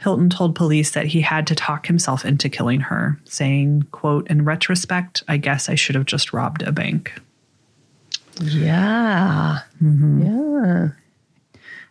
Hilton 0.00 0.30
told 0.30 0.54
police 0.54 0.92
that 0.92 1.08
he 1.08 1.20
had 1.20 1.46
to 1.48 1.54
talk 1.54 1.86
himself 1.86 2.24
into 2.24 2.48
killing 2.48 2.80
her, 2.80 3.20
saying, 3.24 3.82
quote, 3.92 4.28
in 4.28 4.46
retrospect, 4.46 5.24
I 5.28 5.36
guess 5.36 5.68
I 5.68 5.74
should 5.74 5.94
have 5.94 6.06
just 6.06 6.32
robbed 6.32 6.62
a 6.62 6.72
bank. 6.72 7.12
Yeah. 8.40 9.58
Mm-hmm. 9.82 10.22
Yeah. 10.22 10.88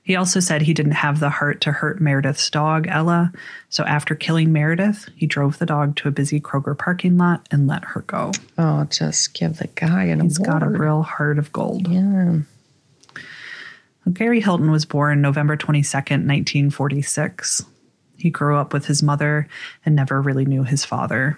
He 0.04 0.16
also 0.16 0.40
said 0.40 0.64
he 0.64 0.74
didn't 0.74 0.94
have 0.94 1.20
the 1.20 1.30
heart 1.30 1.62
to 1.62 1.72
hurt 1.72 2.02
Meredith's 2.02 2.50
dog, 2.50 2.88
Ella. 2.88 3.32
So 3.70 3.84
after 3.84 4.16
killing 4.16 4.52
Meredith, 4.52 5.08
he 5.16 5.28
drove 5.28 5.60
the 5.60 5.66
dog 5.66 5.96
to 5.98 6.08
a 6.08 6.12
busy 6.12 6.42
Kroger 6.42 6.78
parking 6.78 7.18
lot 7.18 7.48
and 7.52 7.68
let 7.68 7.86
her 7.86 8.02
go. 8.02 8.32
Oh, 8.58 8.86
just 8.86 9.36
give 9.36 9.58
the 9.58 9.68
guy 9.68 10.06
an 10.06 10.22
He's 10.22 10.40
got 10.40 10.64
a 10.64 10.70
real 10.70 11.04
heart 11.04 11.38
of 11.38 11.52
gold. 11.52 11.88
Yeah. 11.88 12.40
Gary 14.12 14.42
Hilton 14.42 14.72
was 14.72 14.86
born 14.86 15.22
November 15.22 15.56
22nd, 15.56 16.26
1946. 16.26 17.64
He 18.18 18.32
grew 18.32 18.58
up 18.58 18.74
with 18.74 18.88
his 18.88 19.04
mother 19.04 19.48
and 19.86 19.96
never 19.96 20.20
really 20.22 20.46
knew 20.46 20.64
his 20.64 20.84
father. 20.84 21.38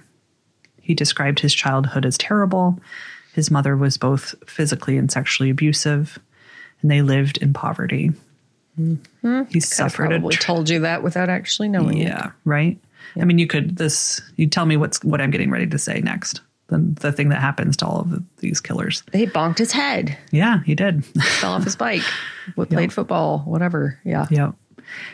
He 0.81 0.93
described 0.93 1.39
his 1.39 1.53
childhood 1.53 2.05
as 2.05 2.17
terrible. 2.17 2.79
His 3.33 3.51
mother 3.51 3.75
was 3.75 3.97
both 3.97 4.35
physically 4.47 4.97
and 4.97 5.11
sexually 5.11 5.49
abusive, 5.49 6.19
and 6.81 6.89
they 6.89 7.01
lived 7.01 7.37
in 7.37 7.53
poverty. 7.53 8.11
Mm-hmm. 8.79 9.43
He 9.49 9.59
suffered 9.59 10.05
a 10.05 10.09
Probably 10.09 10.35
tr- 10.35 10.41
told 10.41 10.69
you 10.69 10.79
that 10.79 11.03
without 11.03 11.29
actually 11.29 11.69
knowing 11.69 11.99
it. 11.99 12.07
Yeah, 12.07 12.31
right. 12.45 12.79
I 13.19 13.25
mean, 13.25 13.37
you 13.37 13.47
could 13.47 13.77
this. 13.77 14.21
You 14.37 14.47
tell 14.47 14.65
me 14.65 14.77
what's 14.77 15.03
what 15.03 15.21
I'm 15.21 15.31
getting 15.31 15.51
ready 15.51 15.67
to 15.67 15.77
say 15.77 15.99
next. 16.01 16.41
The 16.67 16.77
the 16.79 17.11
thing 17.11 17.29
that 17.29 17.41
happens 17.41 17.77
to 17.77 17.85
all 17.85 17.99
of 18.01 18.09
the, 18.09 18.23
these 18.37 18.59
killers. 18.59 19.03
He 19.13 19.27
bonked 19.27 19.59
his 19.59 19.71
head, 19.71 20.17
Yeah, 20.31 20.63
he 20.63 20.73
did. 20.75 21.05
fell 21.39 21.53
off 21.53 21.63
his 21.63 21.75
bike, 21.75 22.01
played 22.55 22.91
football, 22.93 23.39
whatever. 23.39 23.99
Yeah. 24.03 24.25
yep. 24.31 24.55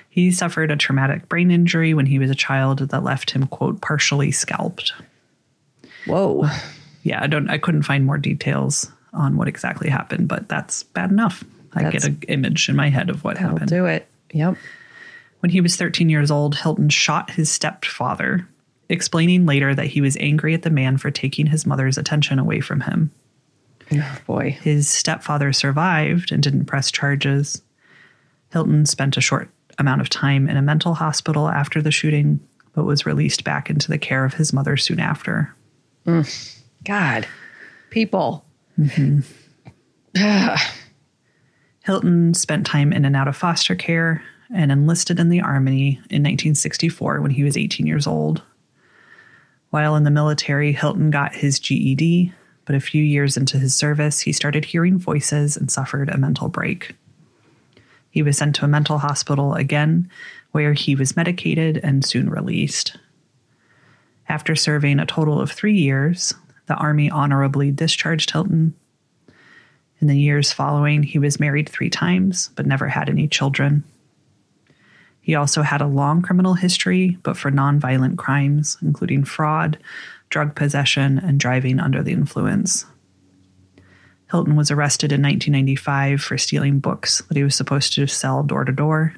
He 0.09 0.31
suffered 0.31 0.71
a 0.71 0.75
traumatic 0.77 1.27
brain 1.29 1.51
injury 1.51 1.93
when 1.93 2.05
he 2.05 2.19
was 2.19 2.29
a 2.29 2.35
child 2.35 2.79
that 2.79 3.03
left 3.03 3.31
him 3.31 3.47
quote 3.47 3.81
partially 3.81 4.31
scalped. 4.31 4.93
Whoa. 6.05 6.47
Yeah, 7.01 7.23
I 7.23 7.27
don't. 7.27 7.49
I 7.49 7.57
couldn't 7.57 7.83
find 7.83 8.05
more 8.05 8.17
details 8.17 8.91
on 9.13 9.37
what 9.37 9.47
exactly 9.47 9.89
happened, 9.89 10.27
but 10.27 10.49
that's 10.49 10.83
bad 10.83 11.11
enough. 11.11 11.45
I 11.73 11.83
That's- 11.83 12.03
get 12.05 12.11
an 12.11 12.21
image 12.27 12.69
in 12.69 12.75
my 12.75 12.89
head 12.89 13.09
of 13.09 13.23
what 13.23 13.37
happened. 13.37 13.69
do 13.69 13.85
it. 13.85 14.07
Yep. 14.33 14.55
When 15.41 15.49
he 15.51 15.61
was 15.61 15.75
13 15.75 16.09
years 16.09 16.31
old, 16.31 16.55
Hilton 16.57 16.89
shot 16.89 17.31
his 17.31 17.49
stepfather, 17.51 18.47
explaining 18.89 19.45
later 19.45 19.73
that 19.73 19.87
he 19.87 20.01
was 20.01 20.17
angry 20.19 20.53
at 20.53 20.63
the 20.63 20.69
man 20.69 20.97
for 20.97 21.11
taking 21.11 21.45
his 21.47 21.65
mother's 21.65 21.97
attention 21.97 22.39
away 22.39 22.59
from 22.59 22.81
him. 22.81 23.11
Oh, 23.93 24.17
boy. 24.27 24.51
His 24.61 24.87
stepfather 24.87 25.53
survived 25.53 26.31
and 26.31 26.43
didn't 26.43 26.65
press 26.65 26.91
charges. 26.91 27.61
Hilton 28.51 28.85
spent 28.85 29.15
a 29.17 29.21
short 29.21 29.49
amount 29.77 30.01
of 30.01 30.09
time 30.09 30.49
in 30.49 30.57
a 30.57 30.61
mental 30.61 30.93
hospital 30.95 31.47
after 31.47 31.81
the 31.81 31.91
shooting, 31.91 32.39
but 32.73 32.83
was 32.83 33.05
released 33.05 33.43
back 33.43 33.69
into 33.69 33.87
the 33.87 33.97
care 33.97 34.25
of 34.25 34.33
his 34.33 34.51
mother 34.53 34.75
soon 34.77 34.99
after. 34.99 35.55
Mm. 36.05 36.59
God. 36.83 37.27
People. 37.89 38.43
Mm-hmm. 38.77 39.19
Ah. 40.17 40.73
Hilton 41.89 42.35
spent 42.35 42.67
time 42.67 42.93
in 42.93 43.03
and 43.03 43.15
out 43.15 43.27
of 43.27 43.35
foster 43.35 43.73
care 43.73 44.23
and 44.53 44.71
enlisted 44.71 45.19
in 45.19 45.29
the 45.29 45.41
Army 45.41 45.93
in 46.11 46.21
1964 46.21 47.19
when 47.19 47.31
he 47.31 47.43
was 47.43 47.57
18 47.57 47.87
years 47.87 48.05
old. 48.05 48.43
While 49.71 49.95
in 49.95 50.03
the 50.03 50.11
military, 50.11 50.71
Hilton 50.71 51.09
got 51.09 51.33
his 51.33 51.59
GED, 51.59 52.31
but 52.65 52.75
a 52.75 52.79
few 52.79 53.01
years 53.01 53.37
into 53.37 53.57
his 53.57 53.73
service, 53.73 54.19
he 54.19 54.31
started 54.31 54.65
hearing 54.65 54.99
voices 54.99 55.57
and 55.57 55.71
suffered 55.71 56.09
a 56.09 56.17
mental 56.19 56.47
break. 56.47 56.95
He 58.11 58.21
was 58.21 58.37
sent 58.37 58.53
to 58.57 58.65
a 58.65 58.67
mental 58.67 58.99
hospital 58.99 59.55
again, 59.55 60.11
where 60.51 60.73
he 60.73 60.93
was 60.93 61.15
medicated 61.15 61.79
and 61.81 62.05
soon 62.05 62.29
released. 62.29 62.97
After 64.27 64.55
serving 64.55 64.99
a 64.99 65.07
total 65.07 65.41
of 65.41 65.51
three 65.51 65.79
years, 65.79 66.35
the 66.67 66.75
Army 66.75 67.09
honorably 67.09 67.71
discharged 67.71 68.29
Hilton 68.29 68.75
in 70.01 70.07
the 70.07 70.19
years 70.19 70.51
following, 70.51 71.03
he 71.03 71.19
was 71.19 71.39
married 71.39 71.69
three 71.69 71.89
times, 71.89 72.49
but 72.55 72.65
never 72.65 72.87
had 72.87 73.09
any 73.09 73.27
children. 73.27 73.83
He 75.21 75.35
also 75.35 75.61
had 75.61 75.81
a 75.81 75.87
long 75.87 76.21
criminal 76.21 76.53
history, 76.53 77.17
but 77.23 77.37
for 77.37 77.51
nonviolent 77.51 78.17
crimes, 78.17 78.77
including 78.81 79.25
fraud, 79.25 79.77
drug 80.29 80.55
possession, 80.55 81.19
and 81.19 81.39
driving 81.39 81.79
under 81.79 82.01
the 82.01 82.13
influence. 82.13 82.85
Hilton 84.31 84.55
was 84.55 84.71
arrested 84.71 85.11
in 85.11 85.21
1995 85.21 86.21
for 86.21 86.37
stealing 86.37 86.79
books 86.79 87.21
that 87.27 87.37
he 87.37 87.43
was 87.43 87.55
supposed 87.55 87.93
to 87.93 88.07
sell 88.07 88.43
door 88.43 88.63
to 88.63 88.71
door. 88.71 89.15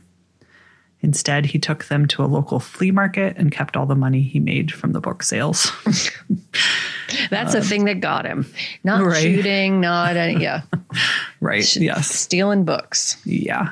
Instead, 1.04 1.48
he 1.48 1.58
took 1.58 1.86
them 1.86 2.06
to 2.08 2.24
a 2.24 2.28
local 2.28 2.60
flea 2.60 2.92
market 2.92 3.36
and 3.38 3.52
kept 3.52 3.76
all 3.76 3.86
the 3.88 3.96
money 3.96 4.22
he 4.22 4.40
made 4.40 4.72
from 4.72 4.92
the 4.94 5.00
book 5.02 5.24
sales. 5.24 5.72
That's 7.30 7.54
the 7.54 7.62
thing 7.62 7.86
that 7.86 8.00
got 8.00 8.26
him. 8.26 8.46
Not 8.84 9.04
Right. 9.04 9.22
shooting, 9.22 9.82
not 9.82 10.16
any, 10.16 10.42
yeah. 10.44 10.62
right. 11.42 11.76
Yes. 11.76 12.08
Stealing 12.08 12.64
books. 12.66 13.18
Yeah. 13.26 13.72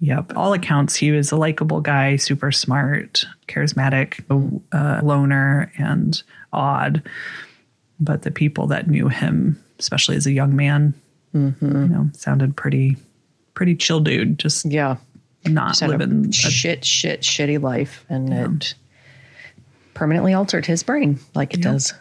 Yep. 0.00 0.32
All 0.36 0.52
accounts, 0.52 0.94
he 0.96 1.10
was 1.10 1.32
a 1.32 1.36
likable 1.36 1.80
guy, 1.80 2.16
super 2.16 2.52
smart, 2.52 3.24
charismatic, 3.48 4.22
uh, 4.72 5.00
loner, 5.04 5.72
and 5.78 6.22
odd. 6.52 7.02
But 7.98 8.22
the 8.22 8.30
people 8.30 8.66
that 8.68 8.88
knew 8.88 9.08
him, 9.08 9.62
especially 9.78 10.16
as 10.16 10.26
a 10.26 10.32
young 10.32 10.54
man, 10.54 10.94
you 11.32 11.54
know, 11.60 12.08
sounded 12.14 12.56
pretty, 12.56 12.96
pretty 13.54 13.74
chill 13.74 14.00
dude. 14.00 14.38
Just 14.38 14.64
Yeah. 14.66 14.96
Not 15.48 15.80
living. 15.80 16.26
a 16.26 16.28
a- 16.28 16.32
shit, 16.32 16.84
shit, 16.84 17.20
shitty 17.22 17.60
life. 17.60 18.04
And 18.08 18.32
it 18.32 18.74
permanently 19.94 20.34
altered 20.34 20.66
his 20.66 20.82
brain 20.82 21.18
like 21.34 21.54
it 21.54 21.62
does. 21.62 21.94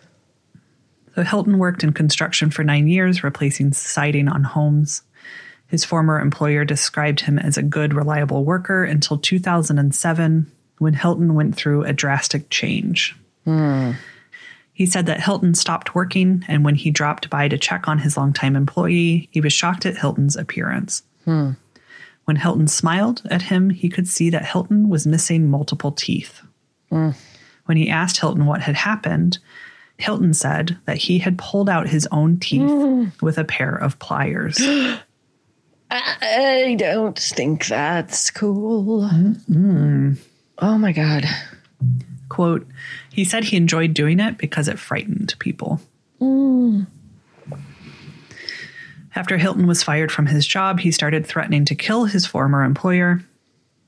So 1.16 1.24
Hilton 1.24 1.58
worked 1.58 1.84
in 1.84 1.94
construction 1.94 2.52
for 2.52 2.64
nine 2.64 2.88
years, 2.88 3.24
replacing 3.24 3.72
siding 3.74 4.28
on 4.28 4.44
homes. 4.44 5.02
His 5.68 5.86
former 5.86 6.20
employer 6.20 6.66
described 6.66 7.22
him 7.22 7.40
as 7.40 7.58
a 7.58 7.64
good, 7.64 7.94
reliable 7.94 8.44
worker 8.44 8.84
until 8.84 9.18
2007, 9.18 10.52
when 10.78 10.94
Hilton 10.94 11.34
went 11.34 11.56
through 11.56 11.86
a 11.86 11.94
drastic 11.94 12.50
change. 12.50 13.16
Hmm. 13.46 13.92
He 14.74 14.86
said 14.86 15.06
that 15.06 15.22
Hilton 15.22 15.54
stopped 15.56 15.96
working, 15.96 16.44
and 16.50 16.66
when 16.66 16.76
he 16.76 16.92
dropped 16.92 17.30
by 17.30 17.48
to 17.48 17.58
check 17.58 17.88
on 17.88 18.00
his 18.00 18.18
longtime 18.18 18.58
employee, 18.58 19.30
he 19.32 19.40
was 19.40 19.54
shocked 19.54 19.86
at 19.86 19.98
Hilton's 19.98 20.36
appearance. 20.36 21.02
Hmm. 21.24 21.52
When 22.26 22.38
Hilton 22.38 22.68
smiled 22.68 23.22
at 23.30 23.44
him, 23.44 23.70
he 23.70 23.88
could 23.88 24.08
see 24.08 24.30
that 24.32 24.46
Hilton 24.46 24.90
was 24.90 25.08
missing 25.08 25.50
multiple 25.50 25.92
teeth. 25.92 26.42
Hmm. 26.90 27.12
When 27.66 27.78
he 27.78 27.90
asked 27.90 28.18
Hilton 28.20 28.46
what 28.46 28.62
had 28.62 28.76
happened, 28.76 29.38
Hilton 29.98 30.34
said 30.34 30.78
that 30.86 30.98
he 30.98 31.20
had 31.20 31.38
pulled 31.38 31.70
out 31.70 31.88
his 31.88 32.08
own 32.12 32.40
teeth 32.40 32.70
hmm. 32.70 33.06
with 33.22 33.38
a 33.38 33.44
pair 33.44 33.76
of 33.76 34.00
pliers. 34.00 34.58
I 35.92 36.76
don't 36.80 37.18
think 37.18 37.68
that's 37.68 38.32
cool. 38.32 39.10
Oh 40.58 40.78
my 40.78 40.92
God. 40.92 41.26
Quote, 42.30 42.68
he 43.12 43.24
said 43.24 43.46
he 43.46 43.58
enjoyed 43.58 43.94
doing 43.94 44.20
it 44.20 44.38
because 44.38 44.68
it 44.68 44.80
frightened 44.80 45.36
people. 45.40 45.80
Hmm. 46.20 46.84
After 49.16 49.38
Hilton 49.38 49.66
was 49.66 49.82
fired 49.82 50.12
from 50.12 50.26
his 50.26 50.46
job, 50.46 50.80
he 50.80 50.92
started 50.92 51.26
threatening 51.26 51.66
to 51.66 51.76
kill 51.76 52.06
his 52.06 52.26
former 52.26 52.64
employer. 52.64 53.22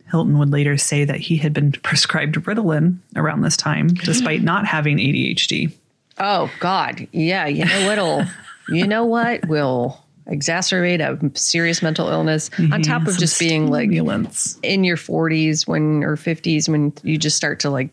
Hilton 0.10 0.40
would 0.40 0.52
later 0.52 0.78
say 0.78 1.04
that 1.04 1.20
he 1.20 1.38
had 1.38 1.54
been 1.54 1.72
prescribed 1.84 2.36
Ritalin 2.36 2.98
around 3.16 3.42
this 3.42 3.58
time, 3.58 3.90
despite 3.90 4.42
not 4.42 4.66
having 4.66 4.98
ADHD. 4.98 5.74
Oh 6.18 6.50
God. 6.60 7.08
Yeah. 7.12 7.46
You 7.46 7.66
know 7.66 7.88
what'll, 7.88 8.24
you 8.70 8.88
know 8.88 9.06
what 9.06 9.48
will 9.48 10.04
exacerbate 10.28 11.00
a 11.00 11.38
serious 11.38 11.82
mental 11.82 12.10
illness 12.10 12.50
on 12.58 12.66
mhm. 12.66 12.84
top 12.84 13.04
of 13.04 13.14
Some 13.14 13.20
just 13.20 13.40
being 13.40 13.70
like 13.70 13.90
stimulants. 13.90 14.60
in 14.62 14.84
your 14.84 14.98
40s 14.98 15.68
when 15.68 16.04
or 16.04 16.18
50s 16.18 16.68
when 16.68 16.94
you 17.04 17.18
just 17.18 17.38
start 17.38 17.62
to 17.62 17.70
like 17.70 17.90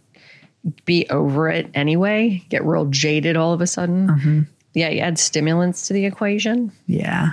be 0.85 1.07
over 1.11 1.49
it 1.49 1.71
anyway, 1.75 2.43
get 2.49 2.65
real 2.65 2.87
jaded 2.87 3.37
all 3.37 3.53
of 3.53 3.61
a 3.61 3.67
sudden. 3.67 4.09
Mm-hmm. 4.09 4.41
Yeah, 4.75 4.89
you 4.91 5.01
add 5.01 5.19
stimulants 5.19 5.87
to 5.89 5.93
the 5.95 6.05
equation. 6.05 6.73
Yeah. 6.87 7.31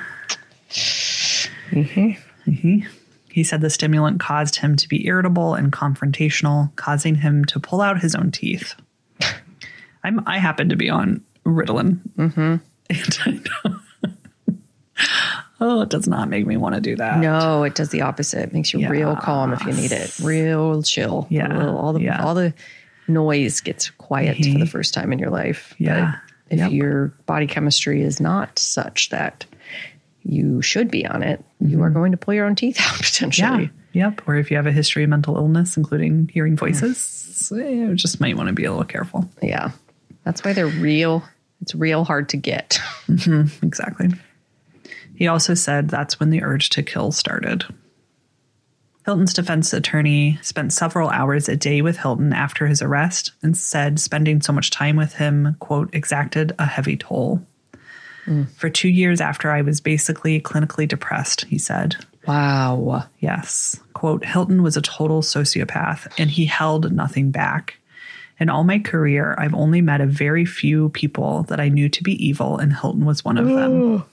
Mhm. 1.72 2.86
He 3.30 3.44
said 3.44 3.62
the 3.62 3.70
stimulant 3.70 4.20
caused 4.20 4.58
him 4.58 4.76
to 4.76 4.88
be 4.90 5.06
irritable 5.08 5.56
and 5.56 5.72
confrontational, 5.72 6.76
causing 6.76 7.16
him 7.16 7.46
to 7.46 7.60
pull 7.60 7.82
out 7.82 8.00
his 8.02 8.14
own 8.16 8.32
teeth. 8.32 8.76
I'm 10.04 10.22
I 10.28 10.38
happen 10.38 10.70
to 10.70 10.76
be 10.76 10.90
on 10.90 11.22
Ritalin. 11.46 12.00
Mm-hmm. 12.18 12.56
And 12.90 13.20
I 13.26 13.76
oh, 15.62 15.82
it 15.82 15.90
does 15.90 16.08
not 16.08 16.28
make 16.30 16.46
me 16.46 16.58
want 16.58 16.76
to 16.76 16.82
do 16.82 16.96
that. 16.98 17.20
No, 17.20 17.64
it 17.64 17.74
does 17.76 17.90
the 17.90 18.02
opposite. 18.02 18.50
It 18.50 18.54
makes 18.54 18.74
you 18.74 18.88
real 18.90 19.16
calm 19.16 19.54
if 19.54 19.66
you 19.66 19.74
need 19.74 19.92
it. 19.92 20.18
Real 20.20 20.84
chill. 20.84 21.28
Yeah, 21.30 21.58
Real- 21.58 21.78
all 21.78 21.94
the 21.94 22.02
yeah. 22.02 22.22
all 22.24 22.36
the 22.36 22.54
noise 23.08 23.62
gets 23.62 23.90
quiet 23.92 24.38
for 24.38 24.60
the 24.60 24.66
first 24.68 24.94
time 24.94 25.14
in 25.14 25.20
your 25.20 25.30
life. 25.30 25.74
Yeah. 25.78 26.16
If 26.52 26.60
Yep. 26.60 26.72
your 26.72 27.08
body 27.26 27.48
chemistry 27.48 28.02
is 28.04 28.20
not 28.20 28.60
such 28.60 29.10
that 29.10 29.46
you 30.24 30.62
should 30.62 30.92
be 30.92 31.08
on 31.08 31.24
it, 31.24 31.44
you 31.60 31.82
are 31.82 31.90
going 31.90 32.12
to 32.12 32.18
pull 32.18 32.34
your 32.36 32.46
own 32.46 32.56
teeth 32.56 32.78
out 32.80 32.98
potentially. 33.02 33.48
Mm-hmm. 33.68 33.78
Yeah. 33.98 34.08
Yep. 34.10 34.22
Or 34.28 34.36
if 34.36 34.52
you 34.52 34.58
have 34.58 34.68
a 34.68 34.72
history 34.72 35.04
of 35.04 35.10
mental 35.10 35.36
illness, 35.38 35.76
including 35.78 36.30
hearing 36.32 36.56
voices, 36.56 37.52
eh, 37.56 37.70
you 37.70 37.96
just 37.96 38.20
might 38.22 38.38
want 38.38 38.48
to 38.48 38.54
be 38.54 38.66
a 38.66 38.70
little 38.72 38.86
careful. 38.86 39.30
Yeah. 39.42 39.72
That's 40.24 40.44
why 40.44 40.54
they're 40.54 40.68
real. 40.68 41.24
It's 41.62 41.74
real 41.74 42.04
hard 42.06 42.30
to 42.30 42.38
get. 42.38 42.80
Exactly. 43.10 44.10
He 45.16 45.28
also 45.28 45.54
said 45.54 45.90
that's 45.90 46.20
when 46.20 46.30
the 46.32 46.44
urge 46.44 46.70
to 46.72 46.84
kill 46.84 47.12
started. 47.12 47.64
Hilton's 49.06 49.34
defense 49.34 49.74
attorney 49.74 50.38
spent 50.42 50.74
several 50.74 51.10
hours 51.10 51.50
a 51.50 51.56
day 51.56 51.82
with 51.82 51.98
Hilton 51.98 52.34
after 52.34 52.68
his 52.68 52.82
arrest 52.82 53.32
and 53.42 53.58
said 53.58 54.00
spending 54.00 54.42
so 54.42 54.54
much 54.54 54.70
time 54.70 54.96
with 54.96 55.14
him, 55.14 55.56
quote, 55.60 55.90
exacted 55.94 56.54
a 56.60 56.66
heavy 56.66 56.98
toll. 56.98 57.42
Mm. 58.26 58.50
For 58.52 58.70
two 58.70 58.90
years 58.90 59.20
after 59.20 59.50
I 59.50 59.62
was 59.62 59.82
basically 59.82 60.40
clinically 60.40 60.88
depressed, 60.88 61.46
he 61.46 61.58
said. 61.58 61.96
Wow. 62.28 63.06
Yes. 63.20 63.80
Quote, 63.94 64.24
Hilton 64.24 64.62
was 64.62 64.78
a 64.78 64.82
total 64.82 65.24
sociopath 65.24 66.08
and 66.20 66.30
he 66.30 66.46
held 66.46 66.92
nothing 66.92 67.32
back. 67.32 67.78
In 68.40 68.50
all 68.50 68.64
my 68.64 68.80
career, 68.80 69.36
I've 69.38 69.54
only 69.54 69.82
met 69.82 70.02
a 70.02 70.08
very 70.08 70.46
few 70.46 70.90
people 70.90 71.44
that 71.44 71.60
I 71.60 71.70
knew 71.70 71.90
to 71.90 72.02
be 72.02 72.14
evil, 72.26 72.58
and 72.58 72.74
Hilton 72.74 73.06
was 73.06 73.24
one 73.24 73.38
of 73.38 73.46
them. 73.46 74.04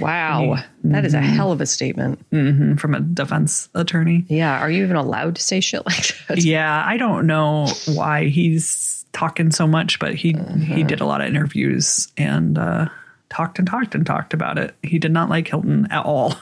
Wow. 0.00 0.56
That 0.84 1.04
is 1.04 1.14
a 1.14 1.20
hell 1.20 1.52
of 1.52 1.60
a 1.60 1.66
statement. 1.66 2.24
From 2.30 2.94
a 2.94 3.00
defense 3.00 3.68
attorney. 3.74 4.24
Yeah. 4.28 4.58
Are 4.60 4.70
you 4.70 4.82
even 4.84 4.96
allowed 4.96 5.36
to 5.36 5.42
say 5.42 5.60
shit 5.60 5.84
like 5.86 6.14
that? 6.28 6.38
Yeah, 6.44 6.84
I 6.86 6.96
don't 6.96 7.26
know 7.26 7.68
why 7.86 8.26
he's 8.26 9.04
talking 9.12 9.50
so 9.50 9.66
much, 9.66 9.98
but 9.98 10.14
he 10.14 10.36
he 10.64 10.82
did 10.84 11.00
a 11.00 11.04
lot 11.06 11.20
of 11.20 11.26
interviews 11.26 12.08
and 12.16 12.58
uh, 12.58 12.88
talked 13.30 13.58
and 13.58 13.66
talked 13.68 13.94
and 13.94 14.06
talked 14.06 14.32
about 14.34 14.58
it. 14.58 14.74
He 14.82 14.98
did 14.98 15.12
not 15.12 15.28
like 15.28 15.48
Hilton 15.48 15.88
at 15.90 16.04
all. 16.04 16.34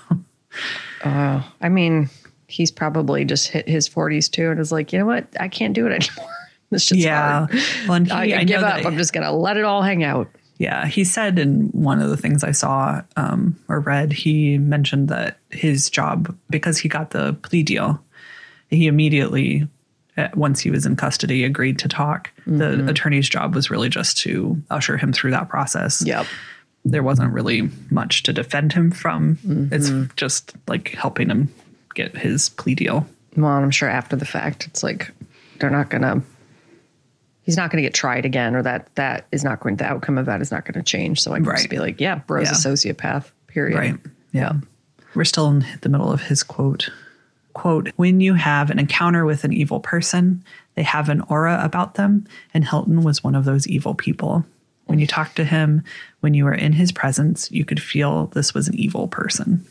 uh, 1.05 1.43
I 1.61 1.69
mean, 1.69 2.11
he's 2.49 2.71
probably 2.71 3.25
just 3.25 3.49
hit 3.49 3.69
his 3.69 3.89
40s 3.89 4.31
too 4.31 4.51
and 4.51 4.61
is 4.61 4.73
like, 4.73 4.93
you 4.93 4.99
know 4.99 5.07
what? 5.07 5.27
I 5.39 5.49
can't 5.49 5.75
do 5.75 5.87
it 5.87 5.93
anymore. 5.93 6.33
This 6.69 6.83
shit's 6.83 7.05
yeah, 7.05 7.47
hard. 7.47 7.51
well, 8.11 8.23
he, 8.25 8.35
I, 8.35 8.41
I, 8.41 8.45
give 8.45 8.61
up. 8.61 8.75
that- 8.83 8.87
I'm 8.87 8.97
just 8.97 9.13
going 9.13 9.25
to 9.25 9.31
let 9.31 9.57
it 9.57 9.63
all 9.63 9.83
hang 9.83 10.03
out. 10.03 10.29
Yeah, 10.59 10.87
he 10.87 11.05
said 11.05 11.39
in 11.39 11.69
one 11.73 12.01
of 12.01 12.09
the 12.09 12.17
things 12.17 12.43
I 12.43 12.53
saw 12.53 13.03
um, 13.17 13.59
or 13.69 13.81
read, 13.81 14.13
he 14.13 14.57
mentioned 14.57 15.09
that 15.09 15.39
his 15.51 15.91
job, 15.91 16.35
because 16.49 16.79
he 16.79 16.89
got 16.89 17.11
the 17.11 17.35
plea 17.43 17.63
deal, 17.63 18.03
he 18.71 18.87
immediately, 18.87 19.69
uh, 20.17 20.29
once 20.35 20.61
he 20.61 20.71
was 20.71 20.87
in 20.87 20.97
custody, 20.97 21.45
agreed 21.45 21.79
to 21.81 21.89
talk. 21.89 22.31
The 22.47 22.89
attorney's 22.89 23.29
job 23.29 23.55
was 23.55 23.71
really 23.71 23.91
just 23.91 24.19
to 24.19 24.61
usher 24.71 24.97
him 24.97 25.13
through 25.13 25.33
that 25.33 25.49
process. 25.49 26.03
Yep. 26.07 26.27
There 26.87 27.03
wasn't 27.03 27.33
really 27.33 27.69
much 27.91 28.23
to 28.23 28.33
defend 28.33 28.73
him 28.73 28.91
from. 28.91 29.39
It's 29.73 29.91
just 30.17 30.55
like 30.69 30.91
helping 30.91 31.29
him 31.29 31.53
get 31.95 32.17
his 32.17 32.49
plea 32.49 32.75
deal. 32.75 33.07
Well, 33.37 33.51
I'm 33.51 33.71
sure 33.71 33.89
after 33.89 34.17
the 34.17 34.25
fact, 34.25 34.67
it's 34.67 34.83
like 34.83 35.11
they're 35.59 35.69
not 35.69 35.91
going 35.91 36.03
to. 36.03 36.23
He's 37.47 37.57
not 37.57 37.71
going 37.71 37.83
to 37.83 37.87
get 37.87 37.95
tried 37.95 38.27
again, 38.27 38.55
or 38.55 38.63
that 38.63 38.95
that 38.97 39.27
is 39.33 39.45
not 39.45 39.61
going. 39.61 39.77
The 39.77 39.87
outcome 39.87 40.19
of 40.19 40.27
that 40.27 40.43
is 40.43 40.51
not 40.51 40.65
going 40.65 40.75
to 40.75 40.83
change. 40.83 41.21
So 41.21 41.33
I 41.33 41.37
can 41.37 41.45
just 41.47 41.71
be 41.71 41.79
like, 41.79 42.01
yeah, 42.01 42.17
bro's 42.17 42.51
a 42.51 42.55
sociopath. 42.55 43.31
Period. 43.47 43.79
Right. 43.79 43.97
Yeah. 44.33 44.55
We're 45.15 45.25
still 45.25 45.49
in 45.49 45.65
the 45.81 45.89
middle 45.89 46.13
of 46.13 46.23
his 46.23 46.43
quote. 46.43 46.91
Quote, 47.55 47.91
when 47.97 48.21
you 48.21 48.35
have 48.35 48.69
an 48.69 48.79
encounter 48.79 49.25
with 49.25 49.45
an 49.45 49.53
evil 49.53 49.81
person, 49.81 50.45
they 50.75 50.83
have 50.83 51.09
an 51.09 51.23
aura 51.23 51.59
about 51.63 51.95
them, 51.95 52.27
and 52.53 52.69
Hilton 52.69 53.03
was 53.03 53.25
one 53.25 53.35
of 53.35 53.47
those 53.47 53.67
evil 53.67 53.95
people. 53.95 54.45
When 54.87 54.99
you 54.99 55.07
talked 55.07 55.37
to 55.37 55.45
him, 55.45 55.83
when 56.21 56.35
you 56.35 56.45
were 56.45 56.55
in 56.55 56.73
his 56.73 56.93
presence, 56.93 57.51
you 57.51 57.65
could 57.65 57.81
feel 57.81 58.27
this 58.27 58.53
was 58.53 58.69
an 58.69 58.75
evil 58.75 59.09
person. 59.09 59.65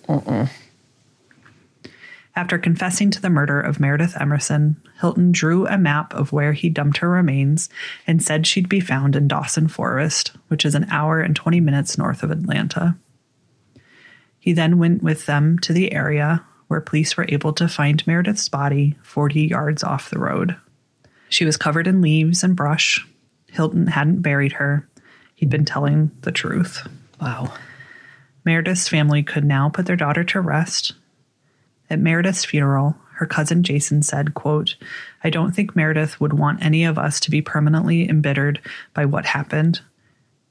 After 2.38 2.58
confessing 2.58 3.12
to 3.12 3.22
the 3.22 3.30
murder 3.30 3.62
of 3.62 3.80
Meredith 3.80 4.20
Emerson, 4.20 4.76
Hilton 5.00 5.32
drew 5.32 5.66
a 5.68 5.78
map 5.78 6.14
of 6.14 6.34
where 6.34 6.52
he 6.52 6.70
dumped 6.70 6.98
her 6.98 7.10
remains 7.10 7.70
and 8.06 8.22
said 8.22 8.46
she'd 8.46 8.68
be 8.68 8.82
found 8.82 9.16
in 9.16 9.30
Dawson 9.30 9.70
Forest, 9.70 10.34
which 10.50 10.66
is 10.66 10.76
an 10.76 10.86
hour 10.92 11.22
and 11.22 11.34
20 11.34 11.62
minutes 11.62 11.98
north 11.98 12.24
of 12.24 12.32
Atlanta. 12.32 12.98
He 14.38 14.52
then 14.52 14.78
went 14.78 15.02
with 15.02 15.26
them 15.26 15.58
to 15.60 15.72
the 15.72 15.94
area 15.94 16.44
where 16.68 16.82
police 16.82 17.16
were 17.16 17.26
able 17.30 17.54
to 17.54 17.70
find 17.70 18.06
Meredith's 18.06 18.50
body 18.50 18.98
40 19.04 19.48
yards 19.48 19.84
off 19.84 20.10
the 20.10 20.20
road. 20.20 20.58
She 21.30 21.46
was 21.46 21.58
covered 21.58 21.88
in 21.88 22.02
leaves 22.02 22.44
and 22.44 22.56
brush. 22.56 23.08
Hilton 23.48 23.88
hadn't 23.88 24.22
buried 24.22 24.54
her. 24.54 24.88
He'd 25.36 25.50
been 25.50 25.66
telling 25.66 26.12
the 26.22 26.32
truth. 26.32 26.86
Wow. 27.22 27.54
Meredith's 28.44 28.90
family 28.90 29.24
could 29.24 29.46
now 29.46 29.70
put 29.70 29.86
their 29.86 29.96
daughter 29.96 30.24
to 30.26 30.42
rest. 30.42 30.94
At 31.90 32.00
Meredith's 32.00 32.46
funeral, 32.46 32.96
her 33.16 33.26
cousin 33.26 33.64
Jason 33.64 34.02
said, 34.02 34.34
quote, 34.34 34.76
I 35.24 35.30
don't 35.30 35.54
think 35.54 35.76
Meredith 35.76 36.20
would 36.20 36.34
want 36.34 36.64
any 36.64 36.84
of 36.84 36.98
us 36.98 37.20
to 37.22 37.32
be 37.32 37.42
permanently 37.42 38.10
embittered 38.10 38.60
by 38.94 39.06
what 39.06 39.26
happened. 39.26 39.82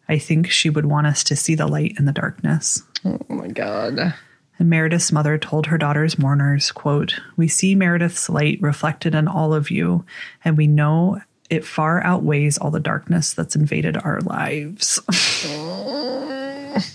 I 0.09 0.19
think 0.19 0.51
she 0.51 0.71
would 0.71 0.87
want 0.87 1.07
us 1.07 1.25
to 1.25 1.37
see 1.37 1.55
the 1.55 1.67
light 1.67 1.95
in 1.99 2.05
the 2.05 2.13
darkness. 2.13 2.83
Oh 3.05 3.21
my 3.29 3.49
god. 3.49 4.15
And 4.59 4.71
Meredith's 4.71 5.13
mother 5.13 5.37
told 5.37 5.67
her 5.67 5.79
daughter's 5.79 6.19
mourners, 6.19 6.73
quote, 6.73 7.21
We 7.37 7.49
see 7.49 7.75
Meredith's 7.75 8.31
light 8.31 8.59
reflected 8.63 9.15
in 9.15 9.29
all 9.29 9.53
of 9.53 9.71
you, 9.71 10.05
and 10.45 10.57
we 10.57 10.67
know 10.67 11.21
it 11.51 11.65
far 11.65 12.03
outweighs 12.03 12.57
all 12.57 12.71
the 12.71 12.81
darkness 12.81 13.35
that's 13.35 13.57
invaded 13.57 13.97
our 13.97 14.21
lives. 14.21 15.01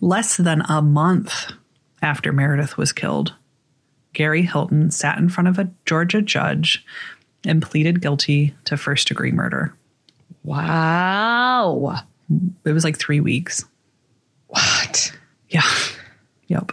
Less 0.00 0.36
than 0.36 0.62
a 0.62 0.80
month 0.80 1.52
after 2.04 2.32
Meredith 2.32 2.76
was 2.76 2.92
killed, 2.92 3.34
Gary 4.12 4.42
Hilton 4.42 4.90
sat 4.90 5.18
in 5.18 5.28
front 5.28 5.48
of 5.48 5.58
a 5.58 5.70
Georgia 5.86 6.22
judge 6.22 6.84
and 7.44 7.60
pleaded 7.60 8.00
guilty 8.00 8.54
to 8.64 8.76
first 8.76 9.08
degree 9.08 9.32
murder. 9.32 9.74
Wow. 10.44 12.02
It 12.64 12.72
was 12.72 12.84
like 12.84 12.98
three 12.98 13.20
weeks. 13.20 13.64
What? 14.46 15.12
Yeah. 15.48 15.68
Yep. 16.46 16.72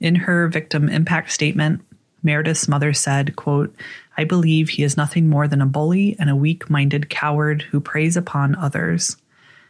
In 0.00 0.14
her 0.16 0.48
victim 0.48 0.88
impact 0.88 1.30
statement, 1.30 1.82
Meredith's 2.22 2.68
mother 2.68 2.92
said, 2.92 3.36
quote, 3.36 3.74
I 4.16 4.24
believe 4.24 4.70
he 4.70 4.82
is 4.82 4.96
nothing 4.96 5.28
more 5.28 5.46
than 5.46 5.62
a 5.62 5.66
bully 5.66 6.16
and 6.18 6.28
a 6.28 6.36
weak-minded 6.36 7.08
coward 7.08 7.62
who 7.62 7.80
preys 7.80 8.16
upon 8.16 8.54
others. 8.56 9.16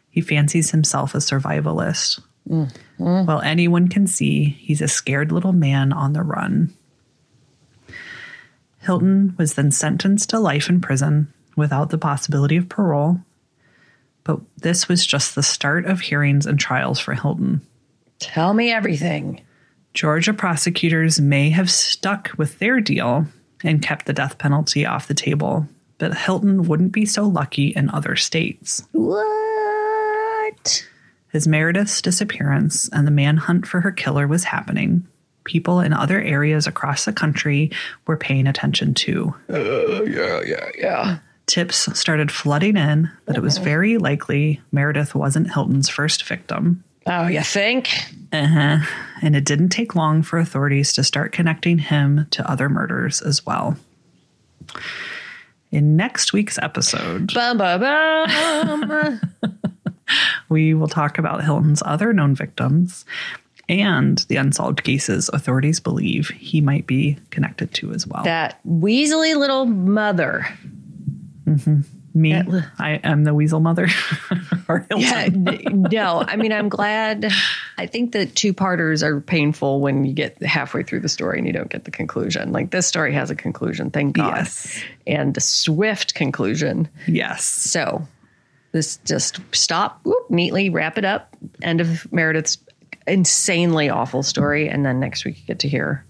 He 0.09 0.21
fancies 0.21 0.71
himself 0.71 1.15
a 1.15 1.19
survivalist. 1.19 2.21
Mm. 2.49 2.75
Mm-hmm. 3.01 3.27
Well, 3.27 3.41
anyone 3.41 3.89
can 3.89 4.07
see 4.07 4.45
he's 4.45 4.83
a 4.83 4.89
scared 4.89 5.33
little 5.33 5.53
man 5.53 5.93
on 5.93 6.13
the 6.13 6.23
run. 6.23 6.73
Hilton 8.79 9.35
was 9.39 9.55
then 9.55 9.71
sentenced 9.71 10.31
to 10.31 10.39
life 10.39 10.69
in 10.69 10.81
prison 10.81 11.33
without 11.57 11.91
the 11.91 11.99
possibility 11.99 12.57
of 12.57 12.69
parole. 12.69 13.21
But 14.25 14.41
this 14.59 14.89
was 14.89 15.07
just 15.07 15.35
the 15.35 15.43
start 15.43 15.87
of 15.87 16.01
hearings 16.01 16.47
and 16.47 16.59
trials 16.59 17.01
for 17.01 17.15
Hilton. 17.15 17.63
Tell 18.19 18.53
me 18.53 18.71
everything. 18.71 19.41
Georgia 19.95 20.35
prosecutors 20.35 21.21
may 21.21 21.51
have 21.51 21.71
stuck 21.71 22.31
with 22.37 22.59
their 22.59 22.81
deal 22.81 23.27
and 23.65 23.83
kept 23.83 24.07
the 24.07 24.13
death 24.13 24.39
penalty 24.39 24.87
off 24.87 25.09
the 25.09 25.15
table, 25.15 25.67
but 25.99 26.17
Hilton 26.17 26.65
wouldn't 26.65 26.93
be 26.93 27.07
so 27.07 27.25
lucky 27.25 27.69
in 27.69 27.91
other 27.91 28.17
states. 28.17 28.87
What? 28.93 30.87
As 31.33 31.47
Meredith's 31.47 32.03
disappearance 32.03 32.89
and 32.93 33.07
the 33.07 33.13
manhunt 33.13 33.67
for 33.67 33.81
her 33.81 33.93
killer 33.93 34.27
was 34.27 34.45
happening, 34.45 35.07
people 35.45 35.81
in 35.81 35.93
other 35.93 36.21
areas 36.21 36.67
across 36.67 37.05
the 37.05 37.13
country 37.13 37.71
were 38.07 38.17
paying 38.17 38.47
attention 38.47 38.95
too. 38.95 39.35
Uh, 39.49 40.03
yeah, 40.05 40.41
yeah, 40.45 40.69
yeah. 40.77 41.19
Tips 41.47 41.99
started 41.99 42.31
flooding 42.31 42.77
in 42.77 43.11
that 43.27 43.37
it 43.37 43.43
was 43.43 43.59
very 43.59 43.99
likely 43.99 44.61
Meredith 44.73 45.15
wasn't 45.15 45.53
Hilton's 45.53 45.89
first 45.89 46.25
victim. 46.25 46.85
Oh, 47.07 47.27
you 47.27 47.43
think? 47.43 47.91
Uh 48.33 48.47
huh. 48.47 48.79
And 49.23 49.35
it 49.35 49.45
didn't 49.45 49.71
take 49.71 49.95
long 49.95 50.23
for 50.23 50.39
authorities 50.39 50.93
to 50.95 51.05
start 51.05 51.33
connecting 51.33 51.79
him 51.79 52.27
to 52.31 52.49
other 52.49 52.69
murders 52.69 53.23
as 53.23 53.45
well. 53.45 53.77
In 55.73 55.97
next 55.97 56.33
week's 56.33 56.59
episode, 56.59 57.33
bum, 57.33 57.59
bum, 57.59 57.81
bum. 57.81 59.21
we 60.49 60.75
will 60.75 60.89
talk 60.89 61.19
about 61.19 61.45
Hilton's 61.45 61.83
other 61.85 62.13
known 62.13 62.35
victims 62.35 63.05
and 63.71 64.19
the 64.29 64.35
unsolved 64.35 64.83
cases 64.83 65.31
authorities 65.33 65.79
believe 65.79 66.29
he 66.31 66.61
might 66.61 66.89
be 66.89 67.17
connected 67.31 67.73
to 67.75 67.93
as 67.93 68.05
well. 68.05 68.25
That 68.25 68.59
weaselly 68.67 69.37
little 69.37 69.65
mother. 69.65 70.47
Mm-hmm. 71.45 71.81
Me, 72.13 72.35
I 72.81 73.01
am 73.05 73.23
the 73.23 73.33
weasel 73.33 73.61
mother. 73.61 73.87
yeah, 74.97 75.29
no, 75.33 76.25
I 76.27 76.35
mean, 76.35 76.53
I'm 76.53 76.69
glad. 76.69 77.31
I 77.79 77.87
think 77.87 78.11
that 78.13 78.35
two 78.35 78.53
parters 78.53 79.05
are 79.05 79.21
painful 79.21 79.81
when 79.81 80.05
you 80.05 80.13
get 80.13 80.43
halfway 80.43 80.83
through 80.83 81.01
the 81.01 81.09
story 81.09 81.39
and 81.39 81.47
you 81.47 81.53
don't 81.53 81.71
get 81.71 81.85
the 81.85 81.93
conclusion. 81.93 82.51
Like 82.51 82.73
this 82.73 82.89
story 82.89 83.15
has 83.15 83.31
a 83.31 83.37
conclusion, 83.37 83.91
thank 83.91 84.17
God. 84.17 84.39
Yes. 84.39 84.83
And 85.07 85.37
a 85.37 85.41
swift 85.41 86.17
conclusion. 86.17 86.89
Yes. 87.07 87.45
So 87.45 88.09
this 88.73 88.99
just 88.99 89.41
stop, 89.53 90.01
whoop, 90.05 90.31
neatly 90.31 90.71
wrap 90.71 90.99
it 90.99 91.05
up. 91.05 91.37
End 91.63 91.81
of 91.81 92.11
Meredith's 92.13 92.59
insanely 93.07 93.89
awful 93.89 94.23
story. 94.23 94.69
And 94.69 94.85
then 94.85 95.01
next 95.01 95.25
week 95.25 95.39
you 95.41 95.47
get 95.47 95.59
to 95.61 95.69
hear 95.69 96.05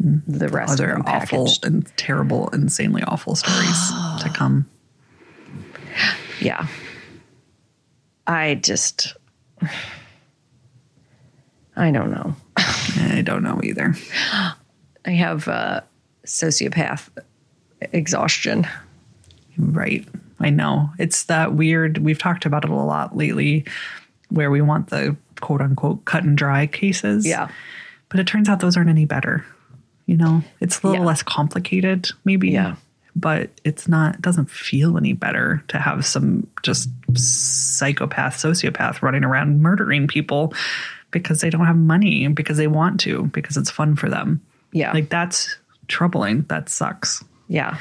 the 0.00 0.48
rest 0.48 0.72
Other 0.72 0.92
of 0.92 1.06
awful 1.06 1.48
and 1.62 1.86
terrible, 1.96 2.48
insanely 2.48 3.02
awful 3.02 3.34
stories 3.34 3.90
to 4.22 4.30
come. 4.34 4.68
Yeah. 6.40 6.66
I 8.26 8.56
just, 8.56 9.14
I 11.76 11.90
don't 11.90 12.10
know. 12.10 12.34
I 12.56 13.22
don't 13.24 13.42
know 13.42 13.60
either. 13.62 13.94
I 15.04 15.10
have 15.10 15.48
uh, 15.48 15.80
sociopath 16.26 17.08
exhaustion. 17.92 18.66
Right. 19.56 20.06
I 20.40 20.50
know. 20.50 20.90
It's 20.98 21.24
that 21.24 21.54
weird, 21.54 21.98
we've 21.98 22.18
talked 22.18 22.46
about 22.46 22.64
it 22.64 22.70
a 22.70 22.74
lot 22.74 23.16
lately 23.16 23.64
where 24.30 24.50
we 24.50 24.60
want 24.60 24.90
the 24.90 25.16
quote 25.40 25.60
unquote 25.60 26.04
cut 26.04 26.24
and 26.24 26.36
dry 26.36 26.66
cases. 26.66 27.26
Yeah. 27.26 27.48
But 28.08 28.20
it 28.20 28.26
turns 28.26 28.48
out 28.48 28.60
those 28.60 28.76
aren't 28.76 28.90
any 28.90 29.04
better. 29.04 29.44
You 30.06 30.16
know, 30.16 30.42
it's 30.60 30.82
a 30.82 30.86
little 30.86 31.02
Yeah. 31.02 31.06
less 31.06 31.22
complicated, 31.22 32.08
maybe. 32.24 32.50
Yeah. 32.50 32.76
But 33.16 33.50
it's 33.64 33.88
not, 33.88 34.14
it 34.16 34.22
doesn't 34.22 34.48
feel 34.50 34.96
any 34.96 35.12
better 35.12 35.62
to 35.68 35.78
have 35.78 36.06
some 36.06 36.46
just 36.62 36.88
psychopath, 37.14 38.36
sociopath 38.36 39.02
running 39.02 39.24
around 39.24 39.60
murdering 39.60 40.06
people 40.06 40.54
because 41.10 41.40
they 41.40 41.50
don't 41.50 41.66
have 41.66 41.76
money 41.76 42.28
because 42.28 42.58
they 42.58 42.68
want 42.68 43.00
to, 43.00 43.24
because 43.26 43.56
it's 43.56 43.70
fun 43.70 43.96
for 43.96 44.08
them. 44.08 44.40
Yeah. 44.72 44.92
Like 44.92 45.08
that's 45.08 45.56
troubling. 45.88 46.42
That 46.48 46.68
sucks. 46.68 47.24
Yeah. 47.48 47.76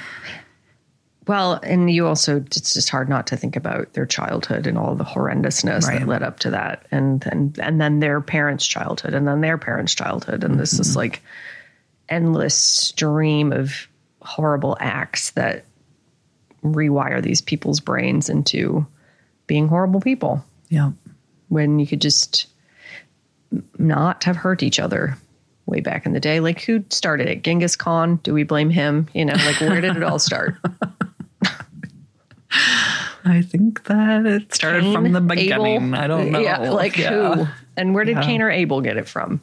Well, 1.27 1.59
and 1.63 1.91
you 1.91 2.07
also, 2.07 2.37
it's 2.37 2.73
just 2.73 2.89
hard 2.89 3.09
not 3.09 3.27
to 3.27 3.37
think 3.37 3.55
about 3.55 3.93
their 3.93 4.05
childhood 4.05 4.65
and 4.65 4.77
all 4.77 4.95
the 4.95 5.03
horrendousness 5.03 5.83
Right. 5.83 5.99
that 5.99 6.07
led 6.07 6.23
up 6.23 6.39
to 6.39 6.49
that. 6.51 6.85
And, 6.91 7.25
and, 7.29 7.57
and 7.59 7.81
then 7.81 7.99
their 7.99 8.21
parents' 8.21 8.65
childhood 8.65 9.13
and 9.13 9.27
then 9.27 9.41
their 9.41 9.57
parents' 9.57 9.93
childhood. 9.93 10.43
And 10.43 10.59
this 10.59 10.79
is 10.79 10.89
mm-hmm. 10.91 10.99
like 10.99 11.21
endless 12.09 12.55
stream 12.55 13.51
of 13.51 13.87
horrible 14.21 14.77
acts 14.79 15.31
that 15.31 15.65
rewire 16.63 17.21
these 17.21 17.41
people's 17.41 17.79
brains 17.79 18.29
into 18.29 18.85
being 19.47 19.67
horrible 19.67 20.01
people 20.01 20.43
Yeah. 20.69 20.91
when 21.49 21.79
you 21.79 21.87
could 21.87 22.01
just 22.01 22.47
not 23.77 24.23
have 24.23 24.35
hurt 24.35 24.63
each 24.63 24.79
other 24.79 25.17
way 25.65 25.81
back 25.81 26.05
in 26.05 26.13
the 26.13 26.19
day. 26.19 26.39
Like 26.39 26.61
who 26.61 26.83
started 26.89 27.27
it? 27.27 27.43
Genghis 27.43 27.75
Khan? 27.75 28.17
Do 28.23 28.33
we 28.33 28.43
blame 28.43 28.69
him? 28.69 29.07
You 29.13 29.25
know, 29.25 29.33
like 29.33 29.59
where 29.61 29.81
did 29.81 29.95
it 29.97 30.03
all 30.03 30.19
start? 30.19 30.55
I 33.25 33.41
think 33.41 33.83
that 33.85 34.25
it 34.25 34.53
started 34.53 34.83
Cain, 34.83 34.93
from 34.93 35.11
the 35.11 35.21
beginning. 35.21 35.75
Abel? 35.87 35.95
I 35.95 36.07
don't 36.07 36.31
know. 36.31 36.39
Yeah, 36.39 36.69
like 36.71 36.97
Yeah. 36.97 37.35
who? 37.35 37.47
And 37.75 37.93
where 37.93 38.05
did 38.05 38.17
Yeah. 38.17 38.23
Cain 38.23 38.41
or 38.41 38.49
Abel 38.49 38.81
get 38.81 38.97
it 38.97 39.07
from? 39.07 39.41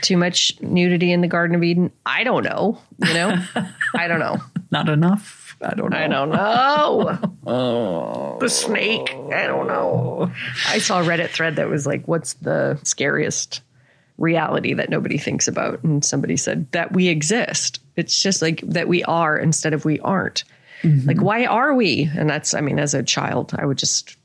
Too 0.00 0.16
much 0.16 0.52
nudity 0.60 1.10
in 1.12 1.22
the 1.22 1.26
Garden 1.28 1.56
of 1.56 1.62
Eden? 1.64 1.90
I 2.06 2.22
don't 2.24 2.44
know. 2.44 2.78
You 3.04 3.14
know, 3.14 3.44
I 3.96 4.06
don't 4.06 4.20
know. 4.20 4.36
Not 4.70 4.88
enough. 4.88 5.56
I 5.60 5.74
don't 5.74 5.90
know. 5.90 5.96
I 5.98 6.06
don't 6.06 6.30
know. 6.30 7.18
oh, 7.46 8.38
the 8.38 8.48
snake. 8.48 9.10
I 9.32 9.46
don't 9.48 9.66
know. 9.66 10.30
I 10.68 10.78
saw 10.78 11.00
a 11.00 11.04
Reddit 11.04 11.30
thread 11.30 11.56
that 11.56 11.68
was 11.68 11.84
like, 11.84 12.06
"What's 12.06 12.34
the 12.34 12.78
scariest 12.84 13.60
reality 14.18 14.72
that 14.74 14.88
nobody 14.88 15.18
thinks 15.18 15.48
about?" 15.48 15.82
And 15.82 16.04
somebody 16.04 16.36
said 16.36 16.70
that 16.72 16.92
we 16.92 17.08
exist. 17.08 17.80
It's 17.96 18.22
just 18.22 18.40
like 18.40 18.60
that 18.68 18.86
we 18.86 19.02
are 19.04 19.36
instead 19.36 19.72
of 19.72 19.84
we 19.84 19.98
aren't. 20.00 20.44
Mm-hmm. 20.82 21.08
Like, 21.08 21.20
why 21.20 21.44
are 21.44 21.74
we? 21.74 22.10
And 22.16 22.28
that's, 22.28 22.54
I 22.54 22.60
mean, 22.60 22.78
as 22.78 22.94
a 22.94 23.02
child, 23.02 23.54
I 23.56 23.66
would 23.66 23.78
just 23.78 24.16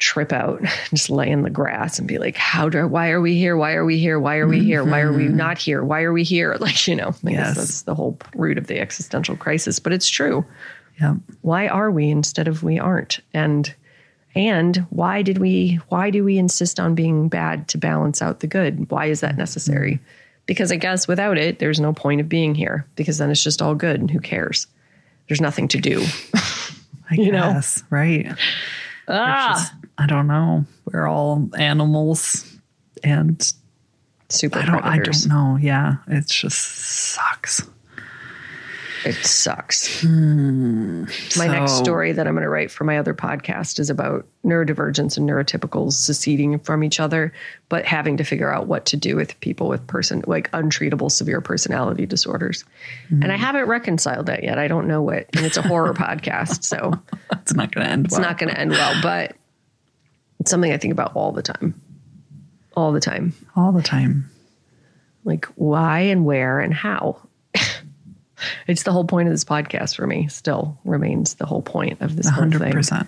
trip 0.00 0.32
out, 0.32 0.62
just 0.90 1.10
lay 1.10 1.30
in 1.30 1.42
the 1.42 1.50
grass 1.50 1.98
and 1.98 2.08
be 2.08 2.18
like, 2.18 2.36
how 2.36 2.68
do, 2.68 2.88
why 2.88 3.10
are 3.10 3.20
we 3.20 3.36
here? 3.36 3.56
Why 3.56 3.74
are 3.74 3.84
we 3.84 3.98
here? 3.98 4.18
Why 4.18 4.38
are 4.38 4.48
we 4.48 4.64
here? 4.64 4.82
Why 4.82 5.00
are 5.00 5.12
we 5.12 5.26
mm-hmm. 5.26 5.36
not 5.36 5.58
here? 5.58 5.84
Why 5.84 6.02
are 6.02 6.12
we 6.12 6.24
here? 6.24 6.56
Like, 6.60 6.86
you 6.86 6.96
know, 6.96 7.14
I 7.26 7.30
guess 7.30 7.56
that's 7.56 7.82
the 7.82 7.94
whole 7.94 8.18
root 8.34 8.58
of 8.58 8.66
the 8.66 8.80
existential 8.80 9.36
crisis, 9.36 9.78
but 9.78 9.92
it's 9.92 10.08
true. 10.08 10.44
Yeah. 11.00 11.14
Why 11.42 11.68
are 11.68 11.90
we 11.90 12.10
instead 12.10 12.48
of 12.48 12.62
we 12.62 12.78
aren't? 12.78 13.20
And, 13.32 13.74
and 14.34 14.78
why 14.90 15.22
did 15.22 15.38
we, 15.38 15.80
why 15.88 16.10
do 16.10 16.22
we 16.22 16.38
insist 16.38 16.78
on 16.78 16.94
being 16.94 17.28
bad 17.28 17.68
to 17.68 17.78
balance 17.78 18.20
out 18.20 18.40
the 18.40 18.46
good? 18.46 18.90
Why 18.90 19.06
is 19.06 19.20
that 19.20 19.36
necessary? 19.36 19.94
Mm-hmm. 19.94 20.04
Because 20.46 20.72
I 20.72 20.76
guess 20.76 21.06
without 21.06 21.38
it, 21.38 21.58
there's 21.60 21.80
no 21.80 21.92
point 21.92 22.20
of 22.20 22.28
being 22.28 22.54
here 22.54 22.86
because 22.96 23.18
then 23.18 23.30
it's 23.30 23.42
just 23.42 23.62
all 23.62 23.74
good 23.74 24.00
and 24.00 24.10
who 24.10 24.20
cares? 24.20 24.66
There's 25.30 25.40
nothing 25.40 25.68
to 25.68 25.78
do. 25.80 26.04
I 27.08 27.14
You 27.14 27.30
know? 27.30 27.52
guess. 27.52 27.84
Right. 27.88 28.26
Ah, 29.06 29.52
Just- 29.54 29.72
I 29.96 30.06
don't 30.06 30.26
know. 30.26 30.64
We're 30.86 31.06
all 31.06 31.48
animals 31.56 32.58
and 33.04 33.40
super 34.28 34.58
I 34.58 34.64
don't 34.66 34.84
I 34.84 34.98
don't 34.98 35.26
know. 35.28 35.56
Yeah. 35.60 35.98
It 36.08 36.26
just 36.26 36.58
sucks. 36.58 37.62
It 39.04 39.14
sucks. 39.24 40.00
Hmm. 40.02 41.04
My 41.38 41.46
next 41.46 41.78
story 41.78 42.12
that 42.12 42.26
I'm 42.26 42.34
going 42.34 42.42
to 42.42 42.48
write 42.50 42.70
for 42.70 42.84
my 42.84 42.98
other 42.98 43.14
podcast 43.14 43.78
is 43.78 43.88
about 43.90 44.26
neurodivergence 44.44 45.16
and 45.16 45.28
neurotypicals 45.28 45.92
seceding 45.92 46.58
from 46.58 46.84
each 46.84 47.00
other, 47.00 47.32
but 47.68 47.84
having 47.84 48.16
to 48.18 48.24
figure 48.24 48.52
out 48.52 48.66
what 48.66 48.86
to 48.86 48.96
do 48.96 49.16
with 49.16 49.38
people 49.40 49.68
with 49.68 49.86
person 49.86 50.22
like 50.26 50.50
untreatable 50.52 51.10
severe 51.10 51.40
personality 51.40 52.04
disorders. 52.06 52.64
Hmm. 53.08 53.22
And 53.22 53.32
I 53.32 53.36
haven't 53.36 53.66
reconciled 53.66 54.26
that 54.26 54.42
yet. 54.44 54.58
I 54.58 54.68
don't 54.68 54.86
know 54.86 55.02
what. 55.02 55.26
And 55.36 55.46
it's 55.46 55.56
a 55.56 55.62
horror 55.62 55.94
podcast, 55.94 56.64
so 56.64 56.92
It's 57.32 57.54
not 57.54 57.72
gonna 57.72 57.86
end 57.88 58.06
it's 58.06 58.12
well. 58.14 58.22
not 58.22 58.38
going 58.38 58.52
to 58.52 58.58
end 58.60 58.70
well, 58.72 58.94
but 59.02 59.36
it's 60.40 60.50
something 60.50 60.72
I 60.72 60.76
think 60.78 60.92
about 60.92 61.12
all 61.14 61.32
the 61.32 61.42
time. 61.42 61.80
All 62.76 62.92
the 62.92 63.00
time. 63.00 63.32
all 63.56 63.72
the 63.72 63.82
time. 63.82 64.30
like 65.24 65.44
why 65.56 66.00
and 66.00 66.24
where 66.24 66.60
and 66.60 66.72
how. 66.72 67.18
It's 68.66 68.82
the 68.84 68.92
whole 68.92 69.04
point 69.04 69.28
of 69.28 69.32
this 69.34 69.44
podcast 69.44 69.96
for 69.96 70.06
me. 70.06 70.28
Still 70.28 70.78
remains 70.84 71.34
the 71.34 71.46
whole 71.46 71.62
point 71.62 72.00
of 72.00 72.16
this 72.16 72.26
A 72.26 72.30
whole 72.30 72.40
hundred 72.42 72.60
thing 72.60 72.72
percent. 72.72 73.06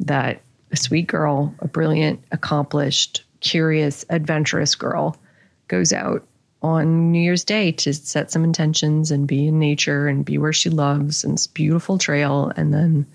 that 0.00 0.40
a 0.72 0.76
sweet 0.76 1.06
girl, 1.06 1.54
a 1.60 1.68
brilliant, 1.68 2.22
accomplished, 2.32 3.24
curious, 3.40 4.04
adventurous 4.10 4.74
girl 4.74 5.16
goes 5.68 5.92
out 5.92 6.24
on 6.62 7.10
New 7.10 7.20
Year's 7.20 7.42
Day 7.44 7.72
to 7.72 7.92
set 7.94 8.30
some 8.30 8.44
intentions 8.44 9.10
and 9.10 9.26
be 9.26 9.46
in 9.48 9.58
nature 9.58 10.06
and 10.08 10.24
be 10.24 10.36
where 10.38 10.52
she 10.52 10.68
loves 10.70 11.24
and 11.24 11.34
this 11.34 11.46
beautiful 11.46 11.96
trail. 11.98 12.52
And 12.56 12.72
then 12.74 13.06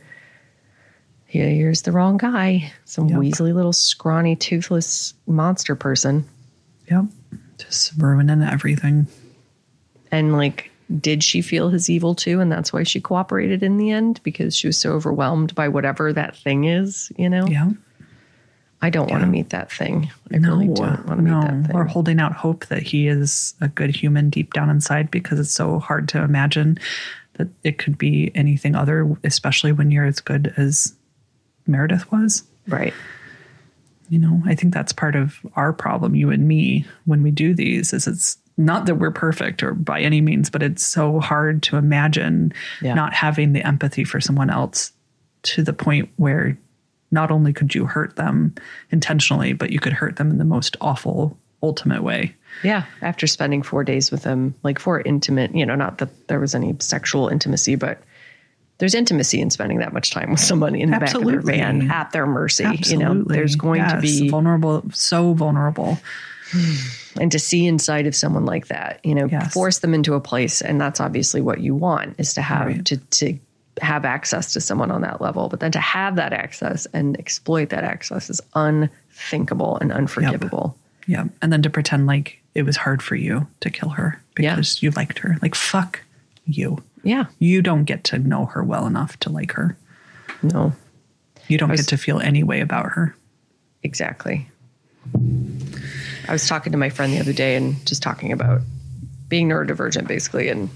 here- 1.26 1.49
here's 1.49 1.84
the 1.84 1.91
wrong 1.91 2.18
guy, 2.18 2.72
some 2.86 3.08
Yep. 3.08 3.20
weaselly 3.20 3.53
little 3.53 3.74
scrawny, 3.74 4.36
toothless 4.36 5.14
monster 5.28 5.76
person. 5.76 6.26
Yep. 6.89 7.06
Just 7.58 7.93
ruining 7.97 8.41
everything. 8.41 9.08
and 10.12 10.32
like 10.34 10.72
did 11.00 11.24
she 11.24 11.42
feel 11.42 11.70
his 11.70 11.90
evil 11.90 12.16
too? 12.16 12.40
And 12.40 12.52
that's 12.52 12.72
why 12.72 12.84
she 12.84 13.02
cooperated 13.02 13.64
in 13.64 13.78
the 13.78 13.92
end 13.92 14.20
because 14.24 14.56
she 14.56 14.68
was 14.68 14.78
so 14.78 14.92
overwhelmed 14.94 15.56
by 15.56 15.68
whatever 15.68 16.14
that 16.14 16.36
thing 16.36 16.66
is, 16.66 17.12
you 17.18 17.30
know? 17.30 17.48
Yeah. 17.48 17.72
I 18.82 18.92
don't 18.92 19.10
want 19.10 19.24
to 19.24 19.28
meet 19.28 19.50
that 19.50 19.72
thing. 19.72 20.12
I 20.32 20.38
really 20.38 20.68
don't 20.68 21.08
want 21.08 21.20
to 21.20 21.22
no. 21.22 21.40
meet 21.40 21.48
that 21.48 21.68
thing. 21.68 21.76
Or 21.76 21.86
holding 21.86 22.20
out 22.20 22.34
hope 22.34 22.68
that 22.68 22.84
he 22.84 23.08
is 23.08 23.56
a 23.62 23.68
good 23.68 23.96
human 23.96 24.30
deep 24.30 24.54
down 24.54 24.70
inside 24.70 25.10
because 25.10 25.40
it's 25.40 25.52
so 25.52 25.80
hard 25.80 26.08
to 26.10 26.22
imagine 26.22 26.78
that 27.34 27.48
it 27.64 27.80
could 27.80 27.98
be 27.98 28.32
anything 28.36 28.76
other, 28.76 29.18
especially 29.24 29.72
when 29.72 29.90
you're 29.90 30.06
as 30.06 30.20
good 30.20 30.54
as 30.58 30.94
Meredith 31.66 32.12
was. 32.12 32.44
right. 32.68 32.94
You 34.08 34.20
know, 34.20 34.44
I 34.46 34.54
think 34.54 34.72
that's 34.72 34.94
part 34.94 35.16
of 35.16 35.40
our 35.56 35.74
problem, 35.74 36.14
you 36.14 36.30
and 36.30 36.48
me, 36.48 36.86
when 37.06 37.24
we 37.24 37.32
do 37.32 37.56
these, 37.56 37.92
is 37.92 38.06
it's 38.06 38.38
not 38.58 38.86
that 38.86 38.95
we're 38.95 39.12
perfect 39.12 39.64
or 39.64 39.74
by 39.74 40.01
any 40.01 40.22
means, 40.22 40.49
but 40.49 40.64
it's 40.64 40.86
so 40.86 41.20
hard 41.20 41.62
to 41.64 41.78
imagine 41.78 42.53
Yeah. 42.82 42.93
not 42.93 43.14
having 43.14 43.53
the 43.53 43.66
empathy 43.66 44.03
for 44.03 44.22
someone 44.22 44.49
else 44.49 44.93
to 45.43 45.62
the 45.64 45.74
point 45.74 46.10
where 46.16 46.58
not 47.12 47.32
only 47.32 47.53
could 47.53 47.76
you 47.76 47.86
hurt 47.86 48.16
them 48.16 48.56
intentionally, 48.91 49.53
but 49.53 49.72
you 49.72 49.80
could 49.80 49.93
hurt 49.93 50.16
them 50.16 50.32
in 50.32 50.38
the 50.38 50.45
most 50.45 50.78
awful, 50.82 51.38
ultimate 51.62 52.01
way. 52.01 52.36
Yeah. 52.64 52.84
After 53.01 53.28
spending 53.28 53.62
four 53.62 53.84
days 53.84 54.12
with 54.12 54.24
them, 54.24 54.56
like 54.64 54.80
for 54.80 55.01
intimate, 55.01 55.53
you 55.53 55.66
know, 55.66 55.76
not 55.76 55.97
that 55.99 56.28
there 56.28 56.39
was 56.39 56.56
any 56.56 56.76
sexual 56.80 57.28
intimacy, 57.28 57.76
but 57.76 58.01
there's 58.78 58.95
intimacy 58.95 59.39
in 59.39 59.49
spending 59.49 59.80
that 59.80 59.93
much 59.93 60.12
time 60.12 60.32
with 60.32 60.39
somebody 60.39 60.82
in 60.82 60.91
the 60.91 60.99
back 60.99 61.10
of 61.10 61.22
Absolutely. 61.22 61.58
their 61.58 61.58
van 61.58 61.91
at 61.91 62.12
their 62.12 62.26
mercy. 62.26 62.66
You 62.86 62.97
know, 62.97 63.24
there's 63.24 63.56
going 63.56 63.88
to 63.88 63.99
be 64.01 64.30
vulnerable, 64.30 64.84
so 64.93 65.34
vulnerable. 65.34 65.97
and 67.20 67.32
to 67.32 67.39
see 67.39 67.66
inside 67.68 68.07
of 68.07 68.16
someone 68.16 68.45
like 68.45 68.68
that, 68.68 68.99
you 69.03 69.16
know, 69.16 69.26
Yes. 69.28 69.53
force 69.53 69.80
them 69.80 69.93
into 69.93 70.13
a 70.13 70.20
place, 70.22 70.61
and 70.61 70.80
that's 70.82 70.99
obviously 70.99 71.41
what 71.41 71.59
you 71.61 71.74
want 71.76 72.16
is 72.18 72.34
to 72.36 72.41
have 72.41 72.68
Right. 72.68 72.86
to 72.86 72.97
to 72.97 73.39
have 73.82 74.05
access 74.05 74.53
to 74.53 74.61
someone 74.61 74.89
on 74.89 75.01
that 75.01 75.20
level. 75.22 75.49
But 75.49 75.59
then 75.59 75.72
to 75.74 75.80
have 75.82 76.16
that 76.16 76.32
access 76.32 76.86
and 76.93 77.18
exploit 77.20 77.70
that 77.70 77.84
access 77.84 78.30
is 78.30 78.39
unthinkable 78.53 79.78
and 79.80 79.91
unforgivable. 79.91 80.78
Yeah. 81.07 81.26
And 81.41 81.51
then 81.51 81.61
to 81.63 81.70
pretend 81.70 82.07
like 82.07 82.39
it 82.53 82.63
was 82.63 82.78
hard 82.78 83.01
for 83.01 83.16
you 83.16 83.47
to 83.59 83.70
kill 83.70 83.89
her 83.89 84.22
Yeah. 84.39 84.55
because 84.55 84.82
you 84.82 84.91
liked 84.91 85.20
her. 85.20 85.38
Like, 85.41 85.55
fuck 85.55 86.01
you. 86.45 86.84
Yeah. 87.03 87.26
You 87.39 87.61
don't 87.61 87.84
get 87.84 88.05
to 88.05 88.18
know 88.18 88.45
her 88.45 88.63
well 88.63 88.88
enough 88.88 89.20
to 89.20 89.30
like 89.30 89.51
her. 89.53 89.76
No. 90.41 90.72
You 91.49 91.57
don't 91.57 91.70
was- 91.70 91.82
get 91.82 91.89
to 91.89 91.97
feel 91.97 92.20
any 92.22 92.43
way 92.43 92.61
about 92.61 92.93
her. 92.93 93.13
Exactly. 93.84 94.49
I 96.28 96.32
was 96.32 96.47
talking 96.47 96.71
to 96.71 96.78
my 96.78 96.89
friend 96.89 97.13
the 97.13 97.19
other 97.19 97.34
day 97.34 97.55
and 97.55 97.86
just 97.86 98.01
talking 98.01 98.32
about 98.32 98.61
being 99.28 99.49
neurodivergent 99.49 100.07
basically 100.07 100.49
and 100.49 100.69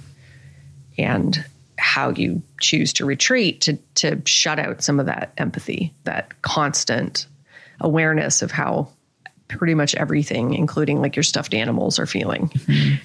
and 0.97 1.45
how 1.77 2.09
you 2.09 2.41
choose 2.59 2.93
to 2.93 3.05
retreat 3.05 3.61
to 3.61 3.77
to 3.95 4.21
shut 4.25 4.59
out 4.59 4.83
some 4.83 4.99
of 4.99 5.05
that 5.05 5.33
empathy, 5.37 5.93
that 6.03 6.41
constant 6.41 7.27
awareness 7.79 8.41
of 8.41 8.51
how 8.51 8.89
pretty 9.47 9.73
much 9.73 9.95
everything, 9.95 10.53
including 10.53 11.01
like 11.01 11.15
your 11.15 11.23
stuffed 11.23 11.53
animals, 11.53 11.99
are 11.99 12.05
feeling. 12.05 12.49
Mm-hmm. 12.49 12.95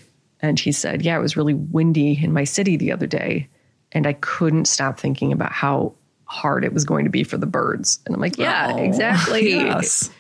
And 0.41 0.61
he 0.61 0.73
said, 0.73 1.03
Yeah, 1.03 1.17
it 1.17 1.23
was 1.23 1.37
really 1.37 1.55
windy 1.55 2.23
in 2.23 2.33
my 2.33 2.45
city 2.45 2.77
the 2.77 2.93
other 2.93 3.07
day. 3.07 3.49
And 3.93 4.07
I 4.07 4.13
couldn't 4.13 4.67
stop 4.67 4.99
thinking 4.99 5.33
about 5.33 5.53
how 5.53 5.95
hard 6.25 6.65
it 6.65 6.73
was 6.73 6.85
going 6.85 7.05
to 7.05 7.11
be 7.11 7.25
for 7.25 7.39
the 7.39 7.47
birds. 7.47 8.01
And 8.05 8.15
I'm 8.15 8.21
like, 8.21 8.37
Yeah, 8.37 8.73
Oh, 8.75 8.83
exactly. 8.83 9.51
Yes. 9.51 10.11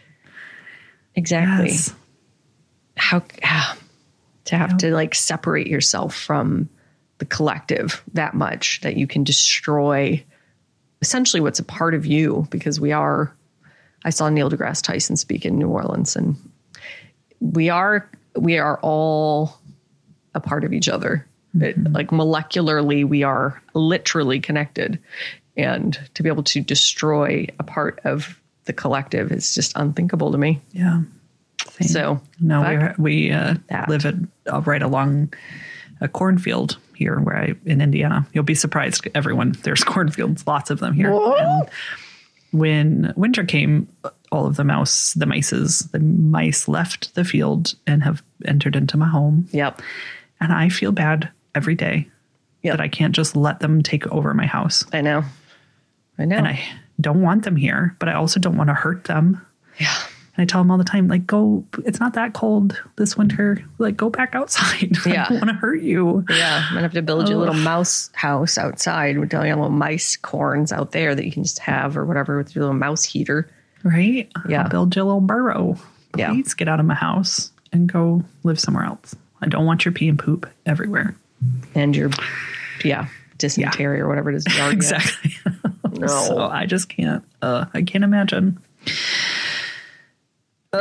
Exactly. 1.14 1.70
Yes. 1.70 1.94
How, 2.96 3.22
ah, 3.42 3.76
to 4.44 4.56
have 4.56 4.76
to 4.78 4.92
like 4.92 5.14
separate 5.14 5.66
yourself 5.66 6.14
from 6.14 6.68
the 7.18 7.24
collective 7.24 8.02
that 8.12 8.34
much 8.34 8.80
that 8.82 8.96
you 8.96 9.06
can 9.06 9.24
destroy 9.24 10.22
essentially 11.00 11.40
what's 11.40 11.58
a 11.58 11.64
part 11.64 11.94
of 11.94 12.06
you 12.06 12.46
because 12.50 12.80
we 12.80 12.92
are 12.92 13.34
I 14.04 14.10
saw 14.10 14.28
Neil 14.28 14.50
deGrasse 14.50 14.82
Tyson 14.82 15.16
speak 15.16 15.46
in 15.46 15.58
New 15.58 15.68
Orleans 15.68 16.16
and 16.16 16.36
we 17.40 17.68
are 17.70 18.08
we 18.36 18.58
are 18.58 18.78
all 18.80 19.58
a 20.34 20.40
part 20.40 20.64
of 20.64 20.72
each 20.72 20.88
other. 20.88 21.26
It, 21.60 21.92
like 21.92 22.08
molecularly 22.08 23.06
we 23.06 23.22
are 23.22 23.62
literally 23.74 24.40
connected 24.40 24.98
and 25.56 25.96
to 26.14 26.22
be 26.24 26.28
able 26.28 26.42
to 26.42 26.60
destroy 26.60 27.46
a 27.60 27.62
part 27.62 28.00
of 28.04 28.40
the 28.64 28.72
collective 28.72 29.30
is 29.30 29.54
just 29.54 29.72
unthinkable 29.76 30.32
to 30.32 30.38
me. 30.38 30.60
Yeah. 30.72 31.02
Same. 31.70 31.88
So 31.88 32.20
no, 32.40 32.92
we 32.98 33.02
we 33.28 33.30
uh, 33.32 33.54
live 33.88 34.04
at, 34.06 34.14
uh, 34.52 34.60
right 34.62 34.82
along 34.82 35.32
a 36.00 36.08
cornfield 36.08 36.76
here, 36.94 37.18
where 37.18 37.36
I 37.36 37.54
in 37.64 37.80
Indiana. 37.80 38.26
You'll 38.32 38.44
be 38.44 38.54
surprised, 38.54 39.06
everyone. 39.14 39.52
There's 39.62 39.82
cornfields, 39.84 40.46
lots 40.46 40.70
of 40.70 40.78
them 40.80 40.92
here. 40.94 41.10
And 41.12 41.68
when 42.52 43.12
winter 43.16 43.44
came, 43.44 43.88
all 44.30 44.46
of 44.46 44.56
the 44.56 44.64
mouse, 44.64 45.12
the 45.14 45.26
mices, 45.26 45.90
the 45.90 45.98
mice 46.00 46.68
left 46.68 47.14
the 47.14 47.24
field 47.24 47.74
and 47.86 48.02
have 48.04 48.22
entered 48.44 48.76
into 48.76 48.96
my 48.96 49.08
home, 49.08 49.48
Yep. 49.52 49.80
and 50.40 50.52
I 50.52 50.68
feel 50.68 50.92
bad 50.92 51.30
every 51.54 51.74
day 51.74 52.08
Yep. 52.62 52.74
that 52.76 52.80
I 52.80 52.88
can't 52.88 53.14
just 53.14 53.34
let 53.36 53.60
them 53.60 53.82
take 53.82 54.06
over 54.08 54.32
my 54.34 54.46
house. 54.46 54.84
I 54.92 55.00
know. 55.00 55.24
I 56.18 56.24
know. 56.26 56.36
And 56.36 56.46
I 56.46 56.62
don't 57.00 57.22
want 57.22 57.42
them 57.44 57.56
here, 57.56 57.96
but 57.98 58.08
I 58.08 58.14
also 58.14 58.38
don't 58.38 58.56
want 58.56 58.68
to 58.70 58.74
hurt 58.74 59.04
them. 59.04 59.44
yeah. 59.78 59.92
And 60.36 60.42
I 60.42 60.46
tell 60.46 60.60
them 60.60 60.70
all 60.70 60.78
the 60.78 60.84
time, 60.84 61.06
like, 61.06 61.26
go, 61.26 61.64
it's 61.84 62.00
not 62.00 62.14
that 62.14 62.32
cold 62.32 62.82
this 62.96 63.16
winter. 63.16 63.64
Like, 63.78 63.96
go 63.96 64.10
back 64.10 64.34
outside. 64.34 64.96
Yeah. 65.06 65.26
I 65.26 65.28
don't 65.28 65.38
want 65.40 65.50
to 65.50 65.54
hurt 65.54 65.80
you. 65.82 66.24
Yeah. 66.28 66.64
I'm 66.66 66.70
gonna 66.70 66.82
have 66.82 66.92
to 66.94 67.02
build 67.02 67.28
you 67.28 67.36
a 67.36 67.38
little 67.38 67.54
mouse 67.54 68.10
house 68.14 68.58
outside 68.58 69.18
with 69.18 69.32
all 69.34 69.44
your 69.46 69.54
little 69.56 69.70
mice 69.70 70.16
corns 70.16 70.72
out 70.72 70.92
there 70.92 71.14
that 71.14 71.24
you 71.24 71.30
can 71.30 71.44
just 71.44 71.58
have 71.60 71.96
or 71.96 72.04
whatever 72.04 72.38
with 72.38 72.54
your 72.54 72.64
little 72.64 72.78
mouse 72.78 73.04
heater. 73.04 73.48
Right? 73.84 74.30
Yeah. 74.48 74.62
I'll 74.62 74.68
build 74.70 74.96
you 74.96 75.02
a 75.02 75.04
little 75.04 75.20
burrow. 75.20 75.76
Yeah. 76.16 76.34
Get 76.56 76.68
out 76.68 76.80
of 76.80 76.86
my 76.86 76.94
house 76.94 77.52
and 77.72 77.86
go 77.92 78.24
live 78.42 78.58
somewhere 78.58 78.84
else. 78.84 79.14
I 79.42 79.46
don't 79.46 79.66
want 79.66 79.84
your 79.84 79.92
pee 79.92 80.08
and 80.08 80.18
poop 80.18 80.48
everywhere. 80.64 81.14
And 81.74 81.94
your 81.94 82.10
yeah, 82.82 83.08
dysentery 83.38 84.00
or 84.00 84.08
whatever 84.08 84.30
it 84.30 84.36
is. 84.36 84.46
Exactly. 84.58 85.32
No. 85.96 86.08
so 86.08 86.40
I 86.40 86.66
just 86.66 86.88
can't, 86.88 87.22
uh, 87.40 87.66
I 87.72 87.82
can't 87.82 88.02
imagine. 88.02 88.58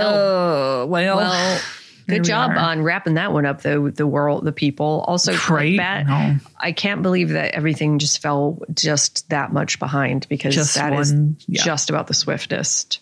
Oh, 0.01 0.85
well, 0.87 1.17
Well, 1.17 1.61
good 2.07 2.23
job 2.23 2.51
are. 2.51 2.57
on 2.57 2.81
wrapping 2.83 3.13
that 3.15 3.31
one 3.33 3.45
up, 3.45 3.61
though. 3.61 3.81
with 3.81 3.95
The 3.95 4.07
world, 4.07 4.43
the 4.45 4.51
people. 4.51 5.03
Also, 5.07 5.33
Right? 5.49 5.77
that. 5.77 6.05
No. 6.07 6.37
I 6.59 6.71
can't 6.71 7.01
believe 7.01 7.29
that 7.29 7.53
everything 7.55 7.99
just 7.99 8.21
fell 8.21 8.59
just 8.73 9.29
that 9.29 9.53
much 9.53 9.79
behind 9.79 10.27
because 10.29 10.55
Just 10.55 10.75
that 10.75 10.93
is 10.93 11.13
one- 11.13 11.37
yeah. 11.47 11.63
just 11.63 11.89
about 11.89 12.07
the 12.07 12.13
swiftest 12.13 12.99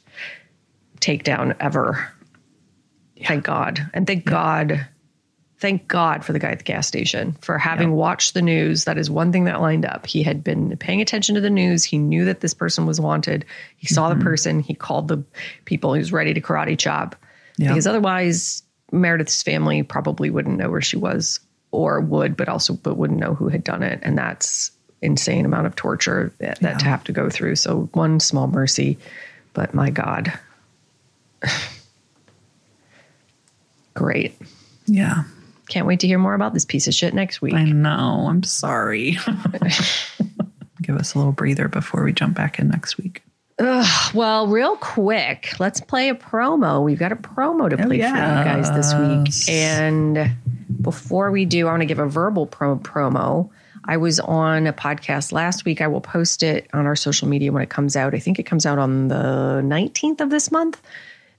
takedown 1.00 1.56
ever. 1.60 2.12
Thank 3.26 3.44
God, 3.44 3.88
and 3.94 4.08
thank 4.08 4.26
God, 4.26 4.88
thank 5.62 5.88
God 5.88 6.26
for 6.26 6.34
the 6.34 6.40
guy 6.40 6.50
at 6.50 6.58
the 6.58 6.64
gas 6.66 6.88
station 6.88 7.34
for 7.42 7.58
having 7.58 7.92
watched 7.94 8.34
the 8.34 8.42
news. 8.42 8.84
That 8.86 8.98
is 8.98 9.10
one 9.10 9.32
thing 9.32 9.44
that 9.46 9.62
lined 9.62 9.86
up. 9.86 10.08
He 10.08 10.24
had 10.24 10.44
been 10.44 10.76
paying 10.78 11.00
attention 11.02 11.36
to 11.36 11.42
the 11.42 11.50
news. 11.52 11.84
He 11.84 11.98
knew 12.00 12.26
that 12.26 12.40
this 12.42 12.54
person 12.56 12.86
was 12.88 13.00
wanted. 13.00 13.46
He 13.78 13.88
saw 13.88 14.10
Mm-hmm. 14.10 14.20
the 14.20 14.26
person. 14.26 14.60
He 14.60 14.74
called 14.74 15.08
the 15.08 15.24
people. 15.66 15.94
He 15.94 16.00
was 16.00 16.12
ready 16.12 16.34
to 16.34 16.42
karate 16.42 16.78
chop 16.78 17.16
Yeah. 17.58 17.70
because 17.70 17.86
otherwise 17.88 18.64
Meredith's 18.92 19.42
family 19.44 19.84
probably 19.84 20.30
wouldn't 20.30 20.58
know 20.58 20.70
where 20.70 20.82
she 20.82 20.98
was 20.98 21.40
or 21.72 22.02
would, 22.02 22.36
but 22.36 22.50
also 22.50 22.74
but 22.74 22.98
wouldn't 22.98 23.20
know 23.20 23.34
who 23.36 23.48
had 23.48 23.64
done 23.64 23.84
it. 23.84 24.00
And 24.02 24.18
that's 24.18 24.72
insane 25.04 25.46
amount 25.46 25.68
of 25.68 25.76
torture 25.76 26.34
that, 26.40 26.60
that 26.62 26.80
to 26.80 26.86
have 26.86 27.04
to 27.06 27.12
go 27.12 27.30
through. 27.30 27.56
So 27.56 27.90
one 27.94 28.20
small 28.20 28.48
mercy, 28.48 28.98
but 29.54 29.74
my 29.74 29.90
God. 29.92 30.34
Great. 33.94 34.36
yeah. 34.88 35.24
Can't 35.72 35.88
wait 35.88 36.02
to 36.02 36.08
hear 36.08 36.20
more 36.20 36.34
about 36.34 36.54
this 36.54 36.66
piece 36.66 36.90
of 36.90 36.94
shit 36.94 37.14
next 37.14 37.42
week. 37.42 37.54
I 37.54 37.64
know. 37.64 38.28
I'm 38.28 38.44
sorry. 38.44 39.12
Give 40.82 40.98
us 40.98 41.16
a 41.16 41.18
little 41.18 41.32
breather 41.32 41.70
before 41.70 42.04
we 42.04 42.12
jump 42.12 42.36
back 42.36 42.60
in 42.60 42.68
next 42.68 42.98
week. 42.98 43.24
Well, 44.14 44.48
real 44.48 44.76
quick, 44.76 45.58
let's 45.62 45.80
play 45.80 46.10
a 46.10 46.16
promo. 46.16 46.84
We've 46.84 47.00
got 47.00 47.14
a 47.14 47.16
promo 47.16 47.70
to 47.70 47.78
play 47.78 47.86
for 47.88 47.94
you 47.94 48.00
guys 48.02 48.70
this 48.72 48.94
week. 48.94 49.50
And 49.50 50.32
before 50.82 51.32
we 51.32 51.46
do, 51.46 51.68
I 51.68 51.72
want 51.72 51.84
to 51.84 51.86
give 51.86 52.00
a 52.00 52.06
verbal 52.06 52.48
pro- 52.48 52.78
promo. 52.78 53.50
I 53.86 53.96
was 53.96 54.20
on 54.20 54.68
a 54.68 54.74
podcast 54.74 55.32
last 55.32 55.64
week. 55.64 55.80
I 55.80 55.88
will 55.88 56.02
post 56.02 56.44
it 56.44 56.68
on 56.74 56.86
our 56.86 56.98
social 56.98 57.30
media 57.30 57.54
when 57.54 57.64
it 57.64 57.70
comes 57.70 57.96
out. 57.96 58.14
I 58.14 58.20
think 58.20 58.40
it 58.40 58.44
comes 58.44 58.66
out 58.66 58.78
on 58.78 59.08
the 59.08 59.62
19th 59.64 60.20
of 60.20 60.32
this 60.32 60.52
month. 60.52 60.82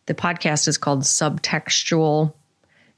The 0.07 0.14
podcast 0.14 0.68
is 0.68 0.78
called 0.78 1.03
Subtextual. 1.03 2.33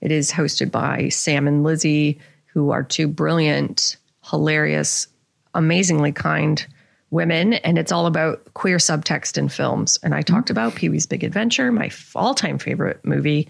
It 0.00 0.12
is 0.12 0.30
hosted 0.30 0.70
by 0.70 1.08
Sam 1.08 1.46
and 1.48 1.64
Lizzie, 1.64 2.18
who 2.46 2.70
are 2.70 2.82
two 2.82 3.08
brilliant, 3.08 3.96
hilarious, 4.22 5.08
amazingly 5.54 6.12
kind 6.12 6.64
women. 7.10 7.54
And 7.54 7.78
it's 7.78 7.92
all 7.92 8.06
about 8.06 8.52
queer 8.54 8.76
subtext 8.76 9.38
in 9.38 9.48
films. 9.48 9.98
And 10.02 10.14
I 10.14 10.22
talked 10.22 10.50
about 10.50 10.74
Pee 10.74 10.88
Wee's 10.88 11.06
Big 11.06 11.24
Adventure, 11.24 11.72
my 11.72 11.90
all 12.14 12.34
time 12.34 12.58
favorite 12.58 13.04
movie. 13.04 13.48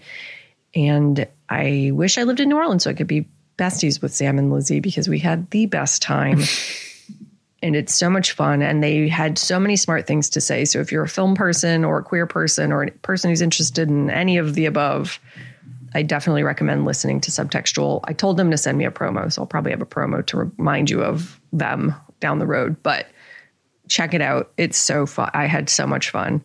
And 0.73 1.27
I 1.49 1.91
wish 1.93 2.17
I 2.17 2.23
lived 2.23 2.39
in 2.39 2.49
New 2.49 2.57
Orleans 2.57 2.83
so 2.83 2.89
I 2.89 2.93
could 2.93 3.07
be 3.07 3.27
besties 3.57 4.01
with 4.01 4.13
Sam 4.13 4.37
and 4.37 4.51
Lizzie 4.51 4.81
because 4.81 5.09
we 5.09 5.19
had 5.19 5.49
the 5.49 5.65
best 5.65 6.01
time. 6.01 6.41
and 7.63 7.75
it's 7.75 7.93
so 7.93 8.09
much 8.09 8.33
fun. 8.33 8.61
And 8.61 8.83
they 8.83 9.07
had 9.07 9.37
so 9.37 9.59
many 9.59 9.75
smart 9.75 10.05
things 10.05 10.29
to 10.31 10.41
say. 10.41 10.65
So 10.65 10.79
if 10.79 10.91
you're 10.91 11.03
a 11.03 11.09
film 11.09 11.35
person 11.35 11.83
or 11.83 11.99
a 11.99 12.03
queer 12.03 12.27
person 12.27 12.71
or 12.71 12.83
a 12.83 12.91
person 12.91 13.29
who's 13.29 13.41
interested 13.41 13.89
in 13.89 14.09
any 14.09 14.37
of 14.37 14.53
the 14.53 14.65
above, 14.65 15.19
I 15.95 16.03
definitely 16.03 16.43
recommend 16.43 16.83
listening 16.83 17.21
to 17.21 17.31
Subtextual. 17.31 18.01
I 18.03 18.11
told 18.11 18.35
them 18.35 18.51
to 18.51 18.57
send 18.57 18.77
me 18.77 18.83
a 18.83 18.91
promo, 18.91 19.31
so 19.31 19.41
I'll 19.41 19.47
probably 19.47 19.71
have 19.71 19.81
a 19.81 19.85
promo 19.85 20.23
to 20.25 20.37
remind 20.37 20.89
you 20.89 21.01
of 21.01 21.39
them 21.53 21.95
down 22.19 22.39
the 22.39 22.45
road. 22.45 22.75
But 22.83 23.07
check 23.87 24.13
it 24.13 24.21
out. 24.21 24.51
It's 24.57 24.77
so 24.77 25.05
fun. 25.05 25.31
I 25.33 25.45
had 25.45 25.69
so 25.69 25.87
much 25.87 26.09
fun. 26.09 26.43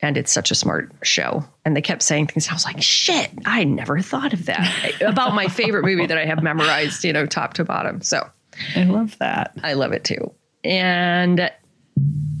And 0.00 0.16
it's 0.16 0.32
such 0.32 0.50
a 0.50 0.54
smart 0.56 0.92
show. 1.04 1.44
And 1.64 1.76
they 1.76 1.80
kept 1.80 2.02
saying 2.02 2.26
things. 2.26 2.48
I 2.48 2.54
was 2.54 2.64
like, 2.64 2.82
shit, 2.82 3.30
I 3.46 3.62
never 3.62 4.00
thought 4.00 4.32
of 4.32 4.46
that 4.46 5.00
about 5.00 5.34
my 5.34 5.46
favorite 5.46 5.84
movie 5.84 6.06
that 6.06 6.18
I 6.18 6.26
have 6.26 6.42
memorized, 6.42 7.04
you 7.04 7.12
know, 7.12 7.24
top 7.24 7.54
to 7.54 7.64
bottom. 7.64 8.02
So 8.02 8.28
I 8.74 8.82
love 8.82 9.16
that. 9.18 9.56
I 9.62 9.74
love 9.74 9.92
it 9.92 10.02
too. 10.02 10.34
And 10.64 11.50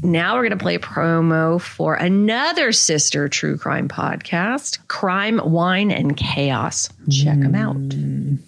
now 0.06 0.34
we're 0.34 0.42
going 0.42 0.58
to 0.58 0.62
play 0.62 0.76
a 0.76 0.80
promo 0.80 1.60
for 1.60 1.94
another 1.94 2.72
sister 2.72 3.28
true 3.28 3.58
crime 3.58 3.88
podcast, 3.88 4.78
Crime, 4.88 5.40
Wine, 5.44 5.90
and 5.90 6.16
Chaos. 6.16 6.88
Check 7.10 7.38
them 7.38 7.54
out. 7.54 7.76
Mm. 7.76 8.38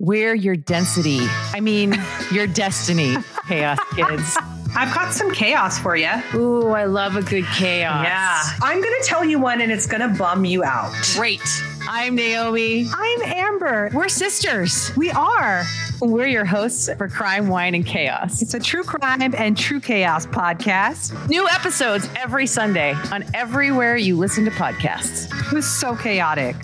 We're 0.00 0.34
your 0.34 0.56
density. 0.56 1.20
I 1.52 1.60
mean, 1.60 1.94
your 2.32 2.46
destiny, 2.46 3.16
Chaos 3.48 3.78
Kids. 3.94 4.36
I've 4.76 4.92
got 4.92 5.12
some 5.12 5.30
chaos 5.32 5.78
for 5.78 5.94
you. 5.94 6.10
Ooh, 6.34 6.70
I 6.70 6.84
love 6.84 7.14
a 7.14 7.22
good 7.22 7.44
chaos. 7.44 8.04
Yeah. 8.04 8.42
I'm 8.60 8.82
going 8.82 9.00
to 9.00 9.06
tell 9.06 9.24
you 9.24 9.38
one 9.38 9.60
and 9.60 9.70
it's 9.70 9.86
going 9.86 10.00
to 10.00 10.18
bum 10.18 10.44
you 10.44 10.64
out. 10.64 10.92
Great. 11.14 11.40
I'm 11.86 12.14
Naomi. 12.14 12.88
I'm 12.90 13.22
Amber. 13.22 13.90
We're 13.92 14.08
sisters. 14.08 14.90
We 14.96 15.10
are. 15.10 15.64
We're 16.00 16.26
your 16.26 16.46
hosts 16.46 16.88
for 16.96 17.08
Crime, 17.08 17.48
Wine, 17.48 17.74
and 17.74 17.84
Chaos. 17.84 18.40
It's 18.40 18.54
a 18.54 18.60
true 18.60 18.84
crime 18.84 19.34
and 19.36 19.56
true 19.56 19.80
chaos 19.80 20.24
podcast. 20.24 21.28
New 21.28 21.46
episodes 21.48 22.08
every 22.16 22.46
Sunday 22.46 22.94
on 23.12 23.24
everywhere 23.34 23.96
you 23.96 24.16
listen 24.16 24.46
to 24.46 24.50
podcasts. 24.50 25.30
It 25.46 25.52
was 25.52 25.66
so 25.66 25.94
chaotic. 25.94 26.56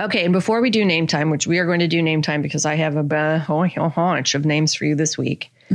Okay, 0.00 0.24
and 0.24 0.32
before 0.32 0.60
we 0.60 0.70
do 0.70 0.84
name 0.84 1.06
time, 1.06 1.30
which 1.30 1.46
we 1.46 1.58
are 1.58 1.66
going 1.66 1.80
to 1.80 1.88
do 1.88 2.02
name 2.02 2.22
time 2.22 2.42
because 2.42 2.66
I 2.66 2.74
have 2.74 2.96
a 2.96 3.04
bunch 3.04 4.34
of 4.34 4.44
names 4.44 4.74
for 4.74 4.84
you 4.84 4.96
this 4.96 5.16
week. 5.16 5.52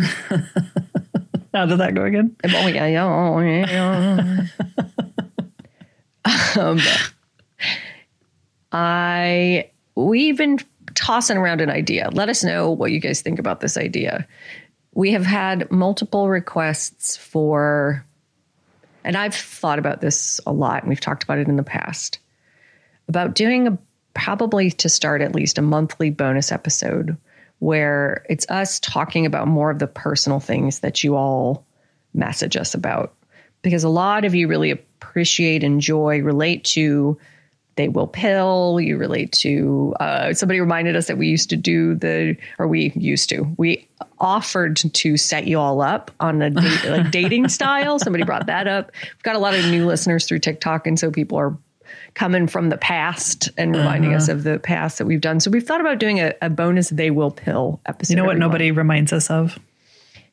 How 1.54 1.66
did 1.66 1.78
that 1.78 1.96
go 1.96 2.04
again? 2.04 2.36
Oh 2.44 2.68
yeah, 2.68 2.88
yeah, 2.88 3.06
oh, 3.06 3.40
yeah. 3.40 4.48
um, 6.60 6.80
I 8.72 9.70
we've 9.96 10.38
been 10.38 10.60
tossing 10.96 11.38
around 11.38 11.62
an 11.62 11.70
idea. 11.70 12.10
Let 12.12 12.30
us 12.30 12.44
know 12.44 12.72
what 12.72 12.92
you 12.92 13.00
guys 13.00 13.22
think 13.22 13.40
about 13.40 13.60
this 13.60 13.78
idea. 13.78 14.28
We 14.94 15.12
have 15.12 15.26
had 15.26 15.70
multiple 15.72 16.30
requests 16.30 17.18
for, 17.18 18.06
and 19.04 19.18
I've 19.18 19.36
thought 19.36 19.80
about 19.80 20.02
this 20.02 20.40
a 20.46 20.54
lot, 20.54 20.84
and 20.84 20.90
we've 20.90 21.02
talked 21.02 21.24
about 21.24 21.38
it 21.38 21.48
in 21.48 21.58
the 21.58 21.64
past 21.64 22.20
about 23.08 23.36
doing 23.36 23.68
a 23.68 23.78
probably 24.16 24.72
to 24.72 24.90
start 24.90 25.22
at 25.22 25.36
least 25.36 25.58
a 25.58 25.62
monthly 25.62 26.10
bonus 26.10 26.52
episode 26.52 27.18
where 27.60 28.26
it's 28.30 28.50
us 28.50 28.80
talking 28.80 29.26
about 29.26 29.48
more 29.48 29.70
of 29.70 29.80
the 29.80 29.88
personal 29.88 30.40
things 30.40 30.80
that 30.80 31.04
you 31.04 31.16
all 31.16 31.66
message 32.14 32.56
us 32.56 32.74
about. 32.74 33.14
Because 33.62 33.84
a 33.84 33.90
lot 33.90 34.26
of 34.26 34.34
you 34.34 34.48
really 34.48 34.72
appreciate, 34.72 35.64
enjoy, 35.64 36.22
relate 36.22 36.64
to 36.64 37.18
they 37.76 37.90
will 37.90 38.08
pill. 38.08 38.80
You 38.80 38.98
relate 38.98 39.32
to 39.34 39.94
uh, 40.00 40.34
somebody 40.34 40.60
reminded 40.60 40.96
us 40.96 41.08
that 41.08 41.18
we 41.18 41.28
used 41.28 41.50
to 41.50 41.58
do 41.58 41.96
the, 41.96 42.38
or 42.58 42.68
we 42.68 42.92
used 42.96 43.30
to, 43.30 43.44
we 43.58 43.88
offered 44.20 44.78
to 44.78 45.18
set 45.18 45.48
you 45.48 45.60
all 45.60 45.82
up 45.82 46.12
on 46.20 46.42
a 46.42 46.50
date, 46.50 46.86
like 46.90 47.12
dating 47.12 47.50
style. 47.50 48.00
Somebody 48.00 48.24
brought 48.24 48.46
that 48.48 48.68
up. 48.68 48.92
We've 49.02 49.24
got 49.24 49.36
a 49.36 49.40
lot 49.40 49.56
of 49.56 49.66
new 49.66 49.86
listeners 49.86 50.26
through 50.26 50.40
TikTok, 50.40 50.88
and 50.88 51.00
so 51.00 51.12
people 51.12 51.38
are 51.38 51.58
coming 52.14 52.48
from 52.48 52.70
the 52.70 52.78
past 52.78 53.50
and 53.58 53.76
reminding 53.76 54.12
uh-huh. 54.12 54.18
us 54.18 54.30
of 54.30 54.44
the 54.44 54.58
past 54.60 54.98
that 54.98 55.06
we've 55.06 55.22
done. 55.22 55.40
So 55.40 55.52
we've 55.52 55.66
thought 55.66 55.82
about 55.82 56.00
doing 56.00 56.20
a, 56.20 56.34
a 56.42 56.50
bonus 56.50 56.90
"They 56.90 57.12
Will 57.12 57.32
Pill" 57.32 57.80
episode. 57.86 58.14
You 58.14 58.18
know 58.18 58.26
what? 58.26 58.38
Nobody 58.38 58.72
month. 58.72 58.78
reminds 58.78 59.14
us 59.14 59.30
of 59.30 59.60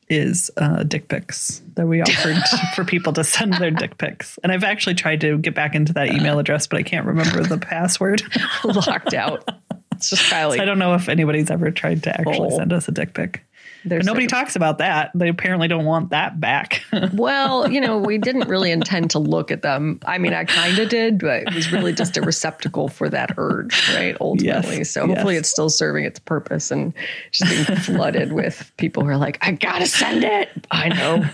is 0.09 0.51
uh, 0.57 0.83
dick 0.83 1.07
pics 1.07 1.61
that 1.75 1.87
we 1.87 2.01
offered 2.01 2.37
for 2.75 2.83
people 2.83 3.13
to 3.13 3.23
send 3.23 3.53
their 3.53 3.71
dick 3.71 3.97
pics. 3.97 4.37
And 4.43 4.51
I've 4.51 4.63
actually 4.63 4.95
tried 4.95 5.21
to 5.21 5.37
get 5.37 5.55
back 5.55 5.75
into 5.75 5.93
that 5.93 6.13
email 6.13 6.39
address, 6.39 6.67
but 6.67 6.77
I 6.77 6.83
can't 6.83 7.05
remember 7.05 7.43
the 7.43 7.57
password. 7.57 8.21
Locked 8.63 9.13
out. 9.13 9.47
It's 9.93 10.09
just 10.09 10.23
Kylie. 10.31 10.55
So 10.57 10.61
I 10.61 10.65
don't 10.65 10.79
know 10.79 10.93
if 10.93 11.09
anybody's 11.09 11.49
ever 11.49 11.71
tried 11.71 12.03
to 12.03 12.19
actually 12.19 12.49
oh. 12.51 12.57
send 12.57 12.73
us 12.73 12.87
a 12.87 12.91
dick 12.91 13.13
pic. 13.13 13.43
But 13.85 14.05
nobody 14.05 14.27
talks 14.27 14.55
about 14.55 14.77
that. 14.77 15.11
They 15.13 15.29
apparently 15.29 15.67
don't 15.67 15.85
want 15.85 16.11
that 16.11 16.39
back. 16.39 16.83
well, 17.13 17.69
you 17.69 17.81
know, 17.81 17.97
we 17.97 18.17
didn't 18.17 18.47
really 18.47 18.71
intend 18.71 19.11
to 19.11 19.19
look 19.19 19.51
at 19.51 19.61
them. 19.61 19.99
I 20.05 20.17
mean, 20.17 20.33
I 20.33 20.45
kind 20.45 20.79
of 20.79 20.89
did, 20.89 21.19
but 21.19 21.43
it 21.43 21.53
was 21.53 21.71
really 21.71 21.93
just 21.93 22.15
a 22.17 22.21
receptacle 22.21 22.87
for 22.87 23.09
that 23.09 23.33
urge, 23.37 23.89
right? 23.93 24.15
Ultimately. 24.21 24.77
Yes, 24.77 24.89
so 24.89 25.05
hopefully 25.07 25.35
yes. 25.35 25.41
it's 25.41 25.49
still 25.49 25.69
serving 25.69 26.05
its 26.05 26.19
purpose 26.19 26.71
and 26.71 26.93
just 27.31 27.51
being 27.51 27.77
flooded 27.79 28.31
with 28.31 28.71
people 28.77 29.03
who 29.03 29.09
are 29.09 29.17
like, 29.17 29.37
I 29.41 29.51
got 29.51 29.79
to 29.79 29.85
send 29.85 30.23
it. 30.23 30.49
I 30.71 30.89
know. 30.89 31.25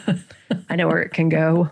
I 0.69 0.75
know 0.75 0.87
where 0.87 1.01
it 1.01 1.13
can 1.13 1.29
go. 1.29 1.69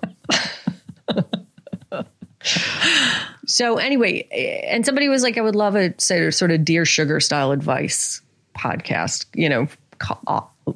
so 3.45 3.77
anyway, 3.77 4.27
and 4.67 4.85
somebody 4.85 5.09
was 5.09 5.23
like, 5.23 5.37
I 5.37 5.41
would 5.41 5.55
love 5.55 5.75
a 5.75 5.93
sort 5.99 6.51
of 6.51 6.63
dear 6.63 6.85
sugar 6.85 7.19
style 7.19 7.51
advice 7.51 8.21
podcast, 8.55 9.25
you 9.33 9.49
know, 9.49 9.67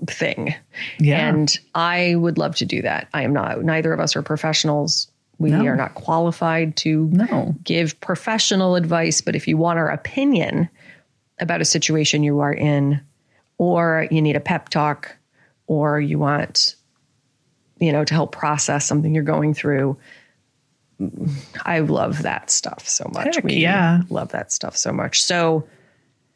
thing. 0.07 0.55
Yeah. 0.99 1.27
And 1.27 1.57
I 1.75 2.15
would 2.15 2.37
love 2.37 2.55
to 2.57 2.65
do 2.65 2.81
that. 2.81 3.07
I 3.13 3.23
am 3.23 3.33
not, 3.33 3.63
neither 3.63 3.93
of 3.93 3.99
us 3.99 4.15
are 4.15 4.21
professionals. 4.21 5.09
We 5.39 5.51
no. 5.51 5.65
are 5.65 5.75
not 5.75 5.95
qualified 5.95 6.75
to 6.77 7.09
no. 7.11 7.55
give 7.63 7.99
professional 7.99 8.75
advice. 8.75 9.21
But 9.21 9.35
if 9.35 9.47
you 9.47 9.57
want 9.57 9.79
our 9.79 9.89
opinion 9.89 10.69
about 11.39 11.61
a 11.61 11.65
situation 11.65 12.23
you 12.23 12.39
are 12.39 12.53
in, 12.53 13.01
or 13.57 14.07
you 14.11 14.21
need 14.21 14.35
a 14.35 14.39
pep 14.39 14.69
talk, 14.69 15.15
or 15.67 15.99
you 15.99 16.19
want, 16.19 16.75
you 17.79 17.91
know, 17.91 18.03
to 18.03 18.13
help 18.13 18.31
process 18.31 18.85
something 18.85 19.15
you're 19.15 19.23
going 19.23 19.53
through, 19.53 19.97
I 21.65 21.79
love 21.79 22.21
that 22.21 22.51
stuff 22.51 22.87
so 22.87 23.09
much. 23.11 23.35
Heck, 23.35 23.43
we 23.43 23.55
yeah. 23.55 24.01
love 24.09 24.29
that 24.29 24.51
stuff 24.51 24.77
so 24.77 24.91
much. 24.91 25.21
So 25.21 25.67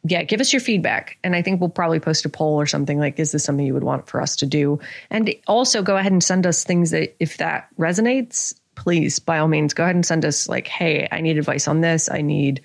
yeah, 0.07 0.23
give 0.23 0.39
us 0.39 0.53
your 0.53 0.59
feedback. 0.59 1.17
And 1.23 1.35
I 1.35 1.41
think 1.41 1.59
we'll 1.59 1.69
probably 1.69 1.99
post 1.99 2.25
a 2.25 2.29
poll 2.29 2.55
or 2.55 2.65
something 2.65 2.99
like, 2.99 3.19
is 3.19 3.31
this 3.31 3.43
something 3.43 3.65
you 3.65 3.73
would 3.73 3.83
want 3.83 4.07
for 4.07 4.21
us 4.21 4.35
to 4.37 4.45
do? 4.45 4.79
And 5.09 5.33
also 5.47 5.81
go 5.81 5.97
ahead 5.97 6.11
and 6.11 6.23
send 6.23 6.45
us 6.45 6.63
things 6.63 6.91
that, 6.91 7.15
if 7.19 7.37
that 7.37 7.67
resonates, 7.79 8.53
please, 8.75 9.19
by 9.19 9.39
all 9.39 9.47
means, 9.47 9.73
go 9.73 9.83
ahead 9.83 9.95
and 9.95 10.05
send 10.05 10.23
us 10.23 10.47
like, 10.47 10.67
hey, 10.67 11.07
I 11.11 11.21
need 11.21 11.37
advice 11.37 11.67
on 11.67 11.81
this. 11.81 12.09
I 12.11 12.21
need, 12.21 12.61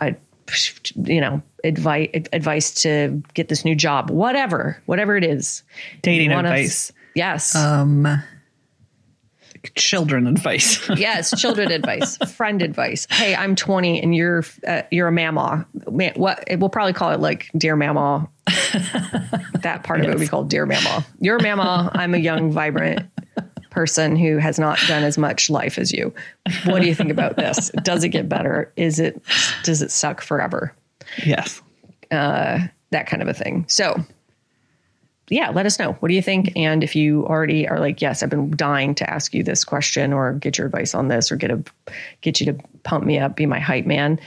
I, 0.00 0.16
you 1.04 1.20
know, 1.20 1.42
advice, 1.64 2.08
advice 2.32 2.82
to 2.82 3.22
get 3.34 3.48
this 3.48 3.64
new 3.64 3.74
job, 3.74 4.10
whatever, 4.10 4.80
whatever 4.86 5.16
it 5.16 5.24
is. 5.24 5.62
Dating 6.00 6.32
advice. 6.32 6.90
Us, 6.90 6.96
yes. 7.14 7.54
Um, 7.54 8.22
children 9.74 10.26
advice. 10.26 10.88
yes, 10.96 11.38
children 11.38 11.70
advice, 11.70 12.16
friend 12.34 12.62
advice. 12.62 13.06
Hey, 13.10 13.34
I'm 13.34 13.56
20 13.56 14.02
and 14.02 14.14
you're 14.14 14.44
uh, 14.66 14.82
you're 14.90 15.08
a 15.08 15.12
mama. 15.12 15.66
Man, 15.90 16.12
what 16.16 16.44
we'll 16.56 16.68
probably 16.68 16.92
call 16.92 17.12
it 17.12 17.20
like 17.20 17.50
dear 17.56 17.76
mama. 17.76 18.28
that 18.46 19.80
part 19.84 20.00
yes. 20.00 20.08
of 20.08 20.14
it 20.14 20.18
we 20.18 20.26
call 20.26 20.44
dear 20.44 20.66
mama. 20.66 21.06
You're 21.20 21.36
a 21.36 21.42
mama. 21.42 21.90
I'm 21.94 22.14
a 22.14 22.18
young, 22.18 22.50
vibrant 22.50 23.08
person 23.70 24.16
who 24.16 24.38
has 24.38 24.58
not 24.58 24.78
done 24.88 25.04
as 25.04 25.18
much 25.18 25.50
life 25.50 25.78
as 25.78 25.92
you. 25.92 26.12
What 26.64 26.82
do 26.82 26.88
you 26.88 26.94
think 26.94 27.10
about 27.10 27.36
this? 27.36 27.70
Does 27.82 28.02
it 28.04 28.08
get 28.08 28.28
better? 28.28 28.72
Is 28.76 28.98
it 28.98 29.22
does 29.62 29.82
it 29.82 29.90
suck 29.90 30.20
forever? 30.20 30.74
Yes. 31.24 31.60
Uh, 32.10 32.60
that 32.90 33.06
kind 33.06 33.22
of 33.22 33.28
a 33.28 33.34
thing. 33.34 33.64
So 33.68 33.94
yeah, 35.30 35.50
let 35.50 35.66
us 35.66 35.78
know. 35.78 35.92
What 35.94 36.08
do 36.08 36.14
you 36.14 36.22
think? 36.22 36.52
And 36.56 36.82
if 36.82 36.96
you 36.96 37.26
already 37.26 37.68
are 37.68 37.80
like, 37.80 38.00
yes, 38.00 38.22
I've 38.22 38.30
been 38.30 38.50
dying 38.56 38.94
to 38.96 39.08
ask 39.08 39.34
you 39.34 39.42
this 39.42 39.64
question 39.64 40.12
or 40.12 40.34
get 40.34 40.58
your 40.58 40.66
advice 40.66 40.94
on 40.94 41.08
this 41.08 41.30
or 41.30 41.36
get 41.36 41.50
a 41.50 41.62
get 42.20 42.40
you 42.40 42.46
to 42.52 42.58
pump 42.82 43.04
me 43.04 43.18
up, 43.18 43.36
be 43.36 43.46
my 43.46 43.58
hype 43.58 43.86
man, 43.86 44.20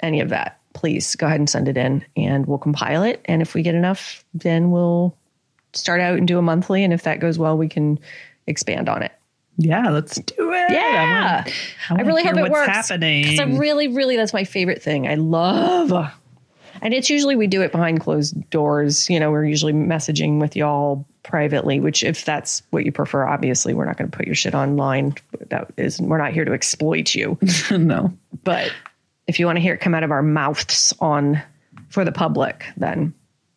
any 0.00 0.20
of 0.20 0.28
that, 0.28 0.60
please 0.74 1.16
go 1.16 1.26
ahead 1.26 1.40
and 1.40 1.48
send 1.48 1.68
it 1.68 1.76
in 1.76 2.04
and 2.16 2.46
we'll 2.46 2.58
compile 2.58 3.02
it. 3.02 3.20
And 3.24 3.40
if 3.40 3.54
we 3.54 3.62
get 3.62 3.74
enough, 3.74 4.24
then 4.34 4.70
we'll 4.70 5.16
start 5.72 6.00
out 6.00 6.18
and 6.18 6.28
do 6.28 6.38
a 6.38 6.42
monthly. 6.42 6.84
And 6.84 6.92
if 6.92 7.02
that 7.04 7.20
goes 7.20 7.38
well, 7.38 7.56
we 7.56 7.68
can 7.68 7.98
expand 8.46 8.88
on 8.88 9.02
it. 9.02 9.12
Yeah, 9.58 9.88
let's 9.88 10.16
do 10.16 10.52
it. 10.52 10.70
Yeah. 10.70 11.44
I, 11.88 11.92
wanna, 11.92 12.02
I, 12.02 12.04
I 12.04 12.06
really 12.06 12.24
hope 12.24 12.36
it 12.36 12.50
works. 12.50 12.68
Happening. 12.68 13.22
Because 13.22 13.40
I 13.40 13.44
really, 13.44 13.88
really, 13.88 14.16
that's 14.16 14.34
my 14.34 14.44
favorite 14.44 14.82
thing. 14.82 15.08
I 15.08 15.14
love 15.14 16.12
and 16.82 16.94
it's 16.94 17.10
usually 17.10 17.36
we 17.36 17.46
do 17.46 17.62
it 17.62 17.72
behind 17.72 18.00
closed 18.00 18.48
doors. 18.50 19.08
You 19.10 19.20
know, 19.20 19.30
we're 19.30 19.44
usually 19.44 19.72
messaging 19.72 20.40
with 20.40 20.56
y'all 20.56 21.06
privately, 21.22 21.80
which 21.80 22.04
if 22.04 22.24
that's 22.24 22.62
what 22.70 22.84
you 22.84 22.92
prefer, 22.92 23.26
obviously 23.26 23.74
we're 23.74 23.84
not 23.84 23.96
going 23.96 24.10
to 24.10 24.16
put 24.16 24.26
your 24.26 24.34
shit 24.34 24.54
online. 24.54 25.14
That 25.48 25.72
is, 25.76 26.00
we're 26.00 26.18
not 26.18 26.32
here 26.32 26.44
to 26.44 26.52
exploit 26.52 27.14
you. 27.14 27.38
no. 27.70 28.12
But 28.44 28.72
if 29.26 29.40
you 29.40 29.46
want 29.46 29.56
to 29.56 29.62
hear 29.62 29.74
it 29.74 29.80
come 29.80 29.94
out 29.94 30.04
of 30.04 30.10
our 30.10 30.22
mouths 30.22 30.94
on 31.00 31.42
for 31.88 32.04
the 32.04 32.12
public, 32.12 32.64
then 32.76 33.14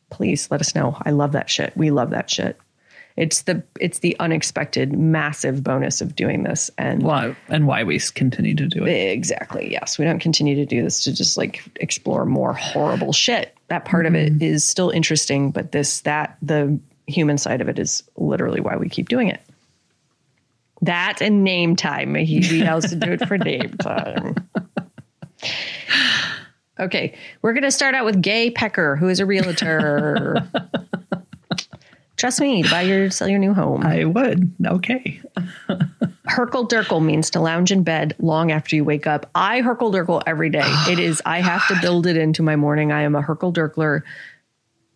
please 0.09 0.49
let 0.49 0.61
us 0.61 0.73
know. 0.75 0.97
I 1.03 1.11
love 1.11 1.33
that 1.33 1.49
shit. 1.49 1.75
We 1.77 1.91
love 1.91 2.09
that 2.11 2.29
shit. 2.29 2.59
It's 3.19 3.41
the 3.41 3.61
it's 3.81 3.99
the 3.99 4.15
unexpected 4.21 4.93
massive 4.93 5.61
bonus 5.61 5.99
of 5.99 6.15
doing 6.15 6.43
this 6.43 6.71
and 6.77 7.03
Why 7.03 7.35
and 7.49 7.67
why 7.67 7.83
we 7.83 7.99
continue 7.99 8.55
to 8.55 8.65
do 8.65 8.85
it. 8.85 9.11
Exactly. 9.11 9.69
Yes. 9.69 9.99
We 9.99 10.05
don't 10.05 10.19
continue 10.19 10.55
to 10.55 10.65
do 10.65 10.81
this 10.81 11.03
to 11.03 11.13
just 11.13 11.35
like 11.35 11.61
explore 11.81 12.25
more 12.25 12.53
horrible 12.53 13.11
shit. 13.11 13.57
That 13.67 13.83
part 13.83 14.05
of 14.05 14.15
it 14.15 14.31
mm-hmm. 14.31 14.43
is 14.43 14.63
still 14.63 14.89
interesting, 14.89 15.51
but 15.51 15.73
this, 15.73 15.99
that, 16.01 16.37
the 16.41 16.79
human 17.07 17.37
side 17.37 17.59
of 17.59 17.67
it 17.67 17.77
is 17.77 18.03
literally 18.15 18.61
why 18.61 18.77
we 18.77 18.87
keep 18.87 19.09
doing 19.09 19.27
it. 19.27 19.41
That 20.81 21.21
and 21.21 21.43
name 21.43 21.75
time. 21.75 22.15
He, 22.15 22.65
also 22.65 22.95
do 22.95 23.11
it 23.11 23.27
for 23.27 23.37
name 23.37 23.75
time. 23.81 24.35
Okay. 26.79 27.13
We're 27.41 27.51
going 27.51 27.63
to 27.63 27.71
start 27.71 27.93
out 27.93 28.05
with 28.05 28.21
Gay 28.21 28.51
Pecker, 28.51 28.95
who 28.95 29.09
is 29.09 29.19
a 29.19 29.25
realtor. 29.25 30.47
Trust 32.19 32.41
me 32.41 32.63
buy 32.63 32.81
your, 32.81 33.09
sell 33.09 33.29
your 33.29 33.39
new 33.39 33.53
home. 33.53 33.81
I 33.81 34.03
would. 34.03 34.53
Okay. 34.65 35.21
Herkle 36.27 36.67
Durkle 36.67 37.03
means 37.03 37.29
to 37.29 37.39
lounge 37.39 37.71
in 37.71 37.83
bed 37.83 38.13
long 38.19 38.51
after 38.51 38.75
you 38.75 38.83
wake 38.83 39.07
up. 39.07 39.29
I 39.33 39.61
Herkle 39.61 39.93
Durkle 39.93 40.21
every 40.27 40.49
day. 40.49 40.61
it 40.89 40.99
is, 40.99 41.21
I 41.25 41.39
have 41.39 41.65
to 41.69 41.79
build 41.81 42.05
it 42.07 42.17
into 42.17 42.43
my 42.43 42.57
morning. 42.57 42.91
I 42.91 43.03
am 43.03 43.15
a 43.15 43.21
Herkle 43.21 43.53
Durkler, 43.53 44.03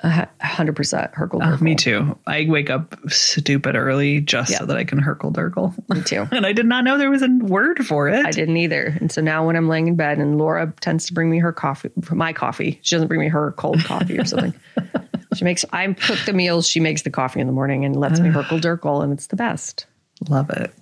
100% 0.03 1.13
Herkle 1.13 1.39
Durkle. 1.39 1.61
Uh, 1.61 1.63
me 1.63 1.75
too. 1.75 2.19
I 2.27 2.45
wake 2.49 2.69
up 2.69 2.93
stupid 3.07 3.77
early 3.77 4.19
just 4.19 4.57
so 4.57 4.65
that 4.65 4.75
I 4.75 4.83
can 4.83 4.99
Herkle 4.99 5.31
Durkle. 5.31 5.73
Me 5.95 6.01
too. 6.01 6.27
and 6.35 6.45
I 6.45 6.51
did 6.51 6.65
not 6.65 6.83
know 6.83 6.97
there 6.97 7.09
was 7.09 7.21
a 7.21 7.29
word 7.29 7.87
for 7.87 8.09
it. 8.09 8.25
I 8.25 8.31
didn't 8.31 8.57
either. 8.57 8.97
And 8.99 9.09
so 9.09 9.21
now 9.21 9.47
when 9.47 9.55
I'm 9.55 9.69
laying 9.69 9.87
in 9.87 9.95
bed 9.95 10.17
and 10.17 10.37
Laura 10.37 10.73
tends 10.81 11.05
to 11.05 11.13
bring 11.13 11.29
me 11.29 11.39
her 11.39 11.53
coffee, 11.53 11.89
my 12.11 12.33
coffee, 12.33 12.79
she 12.81 12.95
doesn't 12.95 13.07
bring 13.07 13.21
me 13.21 13.29
her 13.29 13.53
cold 13.53 13.81
coffee 13.85 14.19
or 14.19 14.25
something. 14.25 14.53
she 15.33 15.43
makes, 15.45 15.65
I 15.71 15.91
cook 15.93 16.19
the 16.25 16.33
meals, 16.33 16.67
she 16.67 16.79
makes 16.79 17.01
the 17.03 17.09
coffee 17.09 17.39
in 17.39 17.47
the 17.47 17.53
morning 17.53 17.85
and 17.85 17.95
lets 17.95 18.19
me 18.19 18.29
ah. 18.29 18.43
Herkle 18.43 18.61
Durkle, 18.61 19.03
and 19.03 19.13
it's 19.13 19.27
the 19.27 19.35
best. 19.35 19.85
Love 20.29 20.49
it. 20.49 20.73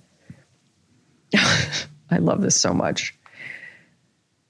I 2.10 2.18
love 2.18 2.42
this 2.42 2.60
so 2.60 2.72
much. 2.72 3.14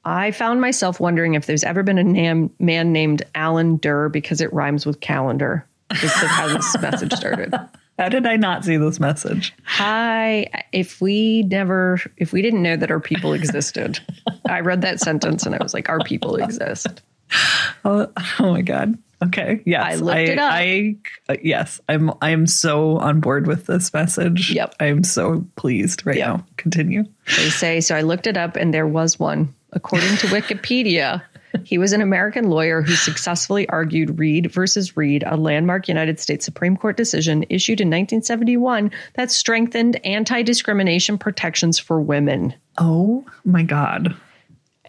I 0.05 0.33
found 0.33 0.61
myself 0.61 0.99
wondering 0.99 1.35
if 1.35 1.47
there's 1.47 1.63
ever 1.63 1.83
been 1.83 1.99
a 1.99 2.05
nam- 2.05 2.51
man 2.59 2.93
named 2.93 3.23
Allen 3.35 3.77
Derr 3.77 4.09
because 4.09 4.41
it 4.41 4.53
rhymes 4.53 4.85
with 4.85 5.01
calendar. 5.01 5.67
This 5.91 6.05
is 6.05 6.29
how 6.29 6.49
this 6.49 6.81
message 6.81 7.13
started. 7.13 7.55
How 7.99 8.09
did 8.09 8.27
I 8.27 8.37
not 8.37 8.65
see 8.65 8.79
this 8.79 8.99
message? 8.99 9.55
Hi, 9.65 10.47
if 10.73 11.01
we 11.03 11.43
never, 11.43 12.01
if 12.17 12.33
we 12.33 12.41
didn't 12.41 12.63
know 12.63 12.75
that 12.75 12.91
our 12.91 13.01
people 13.01 13.35
existed, 13.35 14.01
I 14.49 14.61
read 14.61 14.81
that 14.81 14.99
sentence 14.99 15.45
and 15.45 15.55
I 15.55 15.59
was 15.63 15.75
like, 15.75 15.91
our 15.91 16.01
people 16.01 16.37
exist. 16.37 17.03
Oh, 17.85 18.09
oh 18.39 18.53
my 18.53 18.63
god. 18.63 18.97
Okay. 19.25 19.61
Yes. 19.67 19.85
I 19.85 19.95
looked 19.97 20.19
it 20.19 20.39
up. 20.39 20.53
I 20.53 20.97
uh, 21.29 21.37
yes. 21.43 21.81
I'm 21.89 22.13
I 22.23 22.31
am 22.31 22.47
so 22.47 22.99
on 22.99 23.19
board 23.21 23.47
with 23.49 23.67
this 23.67 23.93
message. 23.93 24.53
Yep. 24.53 24.77
I 24.79 24.87
am 24.87 25.03
so 25.03 25.45
pleased 25.57 26.07
right 26.07 26.17
Yep. 26.17 26.27
now. 26.29 26.47
Continue. 26.57 27.05
They 27.37 27.51
say, 27.51 27.81
so 27.81 27.97
I 27.97 28.03
looked 28.03 28.27
it 28.29 28.37
up 28.37 28.55
and 28.57 28.73
there 28.73 28.87
was 28.87 29.19
one. 29.19 29.53
According 29.73 30.17
to 30.19 30.27
Wikipedia, 30.29 31.23
he 31.65 31.77
was 31.79 31.93
an 31.93 32.03
American 32.03 32.51
lawyer 32.51 32.83
who 32.83 32.95
successfully 32.95 33.69
argued 33.69 34.19
Reed 34.19 34.53
versus 34.53 34.97
Reed, 34.97 35.25
a 35.27 35.37
landmark 35.37 35.89
United 35.89 36.21
States 36.21 36.45
Supreme 36.45 36.77
Court 36.77 36.97
decision 36.97 37.45
issued 37.49 37.81
in 37.81 37.89
1971 37.89 38.91
that 39.15 39.31
strengthened 39.31 40.05
anti 40.07 40.43
discrimination 40.43 41.19
protections 41.19 41.79
for 41.79 42.01
women. 42.01 42.55
Oh 42.79 43.25
my 43.45 43.63
god. 43.65 44.15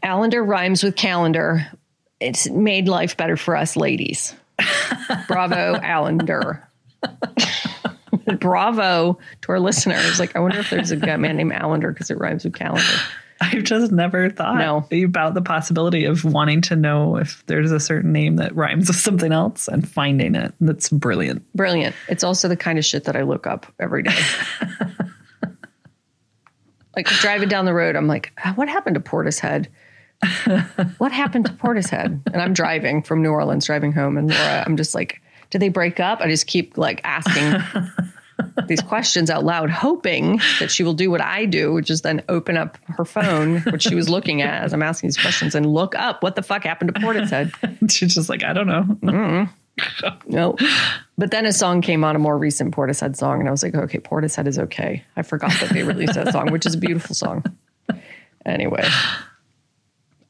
Allender 0.03 0.43
rhymes 0.43 0.83
with 0.83 0.95
calendar. 0.95 1.65
It's 2.23 2.49
made 2.49 2.87
life 2.87 3.17
better 3.17 3.37
for 3.37 3.55
us 3.55 3.75
ladies. 3.75 4.33
Bravo, 5.27 5.79
Allender. 5.81 6.67
Bravo 8.39 9.17
to 9.41 9.51
our 9.51 9.59
listeners. 9.59 10.19
Like, 10.19 10.35
I 10.35 10.39
wonder 10.39 10.59
if 10.59 10.69
there's 10.69 10.91
a 10.91 10.95
guy 10.95 11.17
man 11.17 11.37
named 11.37 11.51
Allender 11.53 11.91
because 11.91 12.09
it 12.09 12.17
rhymes 12.17 12.43
with 12.45 12.53
calendar. 12.53 12.83
I've 13.41 13.63
just 13.63 13.91
never 13.91 14.29
thought 14.29 14.57
No. 14.57 14.87
about 15.03 15.33
the 15.33 15.41
possibility 15.41 16.05
of 16.05 16.23
wanting 16.23 16.61
to 16.61 16.75
know 16.77 17.17
if 17.17 17.43
there's 17.47 17.71
a 17.73 17.79
certain 17.79 18.13
name 18.13 18.37
that 18.37 18.55
rhymes 18.55 18.87
with 18.87 18.95
something 18.97 19.33
else 19.33 19.67
and 19.67 19.85
finding 19.87 20.35
it. 20.35 20.53
That's 20.61 20.87
brilliant. 20.89 21.43
Brilliant. 21.53 21.93
It's 22.07 22.23
also 22.23 22.47
the 22.47 22.55
kind 22.55 22.79
of 22.79 22.85
shit 22.85 23.03
that 23.05 23.17
I 23.17 23.23
look 23.23 23.45
up 23.45 23.65
every 23.79 24.03
day. 24.03 24.15
like 26.95 27.07
driving 27.07 27.49
down 27.49 27.65
the 27.65 27.73
road, 27.73 27.95
I'm 27.97 28.07
like, 28.07 28.31
"Ah, 28.45 28.53
what 28.55 28.69
happened 28.69 28.93
to 28.95 29.01
Portishead? 29.01 29.67
What 30.97 31.11
happened 31.11 31.45
to 31.45 31.51
Portishead? 31.53 32.21
And 32.31 32.41
I'm 32.41 32.53
driving 32.53 33.03
from 33.03 33.21
New 33.21 33.31
Orleans, 33.31 33.65
driving 33.65 33.91
home, 33.91 34.17
and 34.17 34.29
Laura, 34.29 34.63
I'm 34.65 34.77
just 34.77 34.95
like, 34.95 35.21
did 35.49 35.61
they 35.61 35.69
break 35.69 35.99
up? 35.99 36.19
I 36.21 36.27
just 36.27 36.47
keep 36.47 36.77
like 36.77 37.01
asking 37.03 37.61
these 38.67 38.81
questions 38.81 39.29
out 39.29 39.43
loud, 39.43 39.69
hoping 39.69 40.39
that 40.59 40.71
she 40.71 40.83
will 40.83 40.93
do 40.93 41.11
what 41.11 41.21
I 41.21 41.45
do, 41.45 41.73
which 41.73 41.89
is 41.89 42.01
then 42.01 42.23
open 42.29 42.57
up 42.57 42.77
her 42.87 43.05
phone, 43.05 43.61
which 43.61 43.83
she 43.83 43.95
was 43.95 44.09
looking 44.09 44.41
at 44.41 44.63
as 44.63 44.73
I'm 44.73 44.83
asking 44.83 45.09
these 45.09 45.17
questions, 45.17 45.55
and 45.55 45.65
look 45.65 45.95
up 45.95 46.23
what 46.23 46.35
the 46.35 46.43
fuck 46.43 46.63
happened 46.63 46.93
to 46.93 46.99
Portishead. 46.99 47.91
She's 47.91 48.15
just 48.15 48.29
like, 48.29 48.43
I 48.43 48.53
don't 48.53 48.67
know. 48.67 48.83
Mm-hmm. 48.83 49.51
No. 50.27 50.55
But 51.17 51.31
then 51.31 51.47
a 51.47 51.51
song 51.51 51.81
came 51.81 52.03
on, 52.03 52.15
a 52.15 52.19
more 52.19 52.37
recent 52.37 52.75
Portishead 52.75 53.15
song, 53.15 53.39
and 53.39 53.47
I 53.47 53.51
was 53.51 53.63
like, 53.63 53.73
okay, 53.73 53.97
Portishead 53.97 54.47
is 54.47 54.59
okay. 54.59 55.03
I 55.15 55.23
forgot 55.23 55.51
that 55.59 55.71
they 55.71 55.81
released 55.81 56.13
that 56.13 56.31
song, 56.31 56.51
which 56.51 56.67
is 56.67 56.75
a 56.75 56.77
beautiful 56.77 57.15
song. 57.15 57.43
Anyway. 58.45 58.87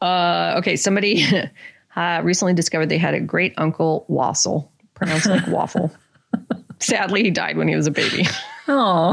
Uh, 0.03 0.55
okay, 0.57 0.75
somebody 0.75 1.25
uh, 1.95 2.21
recently 2.23 2.53
discovered 2.53 2.87
they 2.89 2.97
had 2.97 3.13
a 3.13 3.19
great 3.21 3.53
uncle 3.57 4.05
Wassel, 4.09 4.69
pronounced 4.93 5.27
like 5.27 5.47
waffle. 5.47 5.91
Sadly, 6.79 7.23
he 7.23 7.31
died 7.31 7.55
when 7.57 7.67
he 7.67 7.75
was 7.75 7.87
a 7.87 7.91
baby. 7.91 8.25
Oh, 8.65 9.11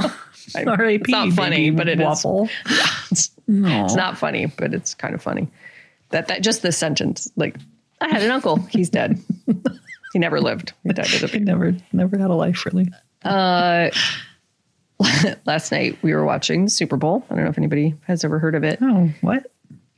I- 0.55 0.62
R.I.P. 0.64 0.95
It's 1.03 1.11
not 1.11 1.32
funny, 1.32 1.70
baby 1.70 1.76
but 1.76 1.88
it 1.88 1.99
is. 1.99 2.05
waffle. 2.07 2.49
It's, 3.11 3.30
it's 3.49 3.95
not 3.97 4.16
funny, 4.16 4.47
but 4.47 4.72
it's 4.72 4.95
kind 4.95 5.12
of 5.12 5.20
funny. 5.20 5.49
That 6.11 6.28
that 6.28 6.43
just 6.43 6.62
this 6.62 6.76
sentence, 6.78 7.28
like, 7.34 7.57
I 8.01 8.09
had 8.09 8.22
an 8.22 8.30
uncle, 8.30 8.59
he's 8.70 8.91
dead. 8.91 9.18
he 10.12 10.20
never 10.20 10.41
lived. 10.41 10.72
He 10.84 10.91
died 10.93 11.07
as 11.12 11.24
a 11.24 11.34
I 11.36 11.38
never, 11.41 11.74
never 11.93 12.16
had 12.16 12.30
a 12.30 12.34
life 12.34 12.64
really. 12.64 12.86
Uh, 13.24 13.91
last 15.47 15.72
night 15.72 15.99
we 16.03 16.14
were 16.14 16.24
watching 16.24 16.64
the 16.66 16.70
Super 16.70 16.97
Bowl. 16.97 17.24
I 17.28 17.34
don't 17.34 17.43
know 17.45 17.51
if 17.51 17.59
anybody 17.59 17.95
has 18.07 18.24
ever 18.24 18.38
heard 18.38 18.55
of 18.55 18.62
it, 18.62 18.78
Oh, 18.80 19.11
what? 19.22 19.51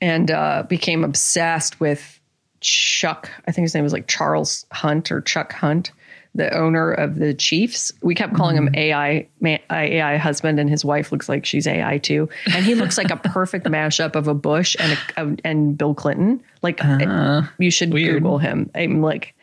And 0.03 0.33
uh, 0.33 0.65
became 0.69 1.05
obsessed 1.05 1.79
with 1.79 2.21
Chuck. 2.61 3.31
I 3.47 3.53
think 3.53 3.65
his 3.65 3.75
name 3.75 3.85
was 3.85 3.93
like 3.93 4.09
Charles 4.09 4.67
Hunt 4.73 5.13
or 5.13 5.21
Chuck 5.21 5.53
Hunt, 5.53 5.93
the 6.35 6.53
owner 6.53 6.91
of 6.91 7.15
the 7.15 7.33
Chiefs. 7.33 7.93
We 8.03 8.17
kept 8.17 8.35
calling 8.35 8.57
him 8.57 8.67
mm-hmm. 8.67 8.79
AI 8.79 9.29
man, 9.41 9.61
AI 9.71 10.17
husband, 10.17 10.59
and 10.59 10.69
his 10.69 10.85
wife 10.85 11.13
looks 11.13 11.29
like 11.29 11.47
she's 11.47 11.69
AI 11.69 11.99
too, 11.99 12.29
and 12.53 12.65
he 12.65 12.75
looks 12.75 12.99
like 12.99 13.13
a 13.13 13.17
perfect 13.17 13.65
mashup 13.69 14.17
of 14.17 14.27
a 14.27 14.35
Bush 14.35 14.75
and 14.81 14.99
a, 15.17 15.37
and 15.47 15.79
Bill 15.79 15.95
Clinton. 15.95 16.43
Like 16.63 16.81
ah, 16.83 17.53
you 17.59 17.71
should 17.71 17.93
weird. 17.93 18.23
Google 18.23 18.39
him. 18.39 18.71
I'm 18.75 19.01
like. 19.01 19.35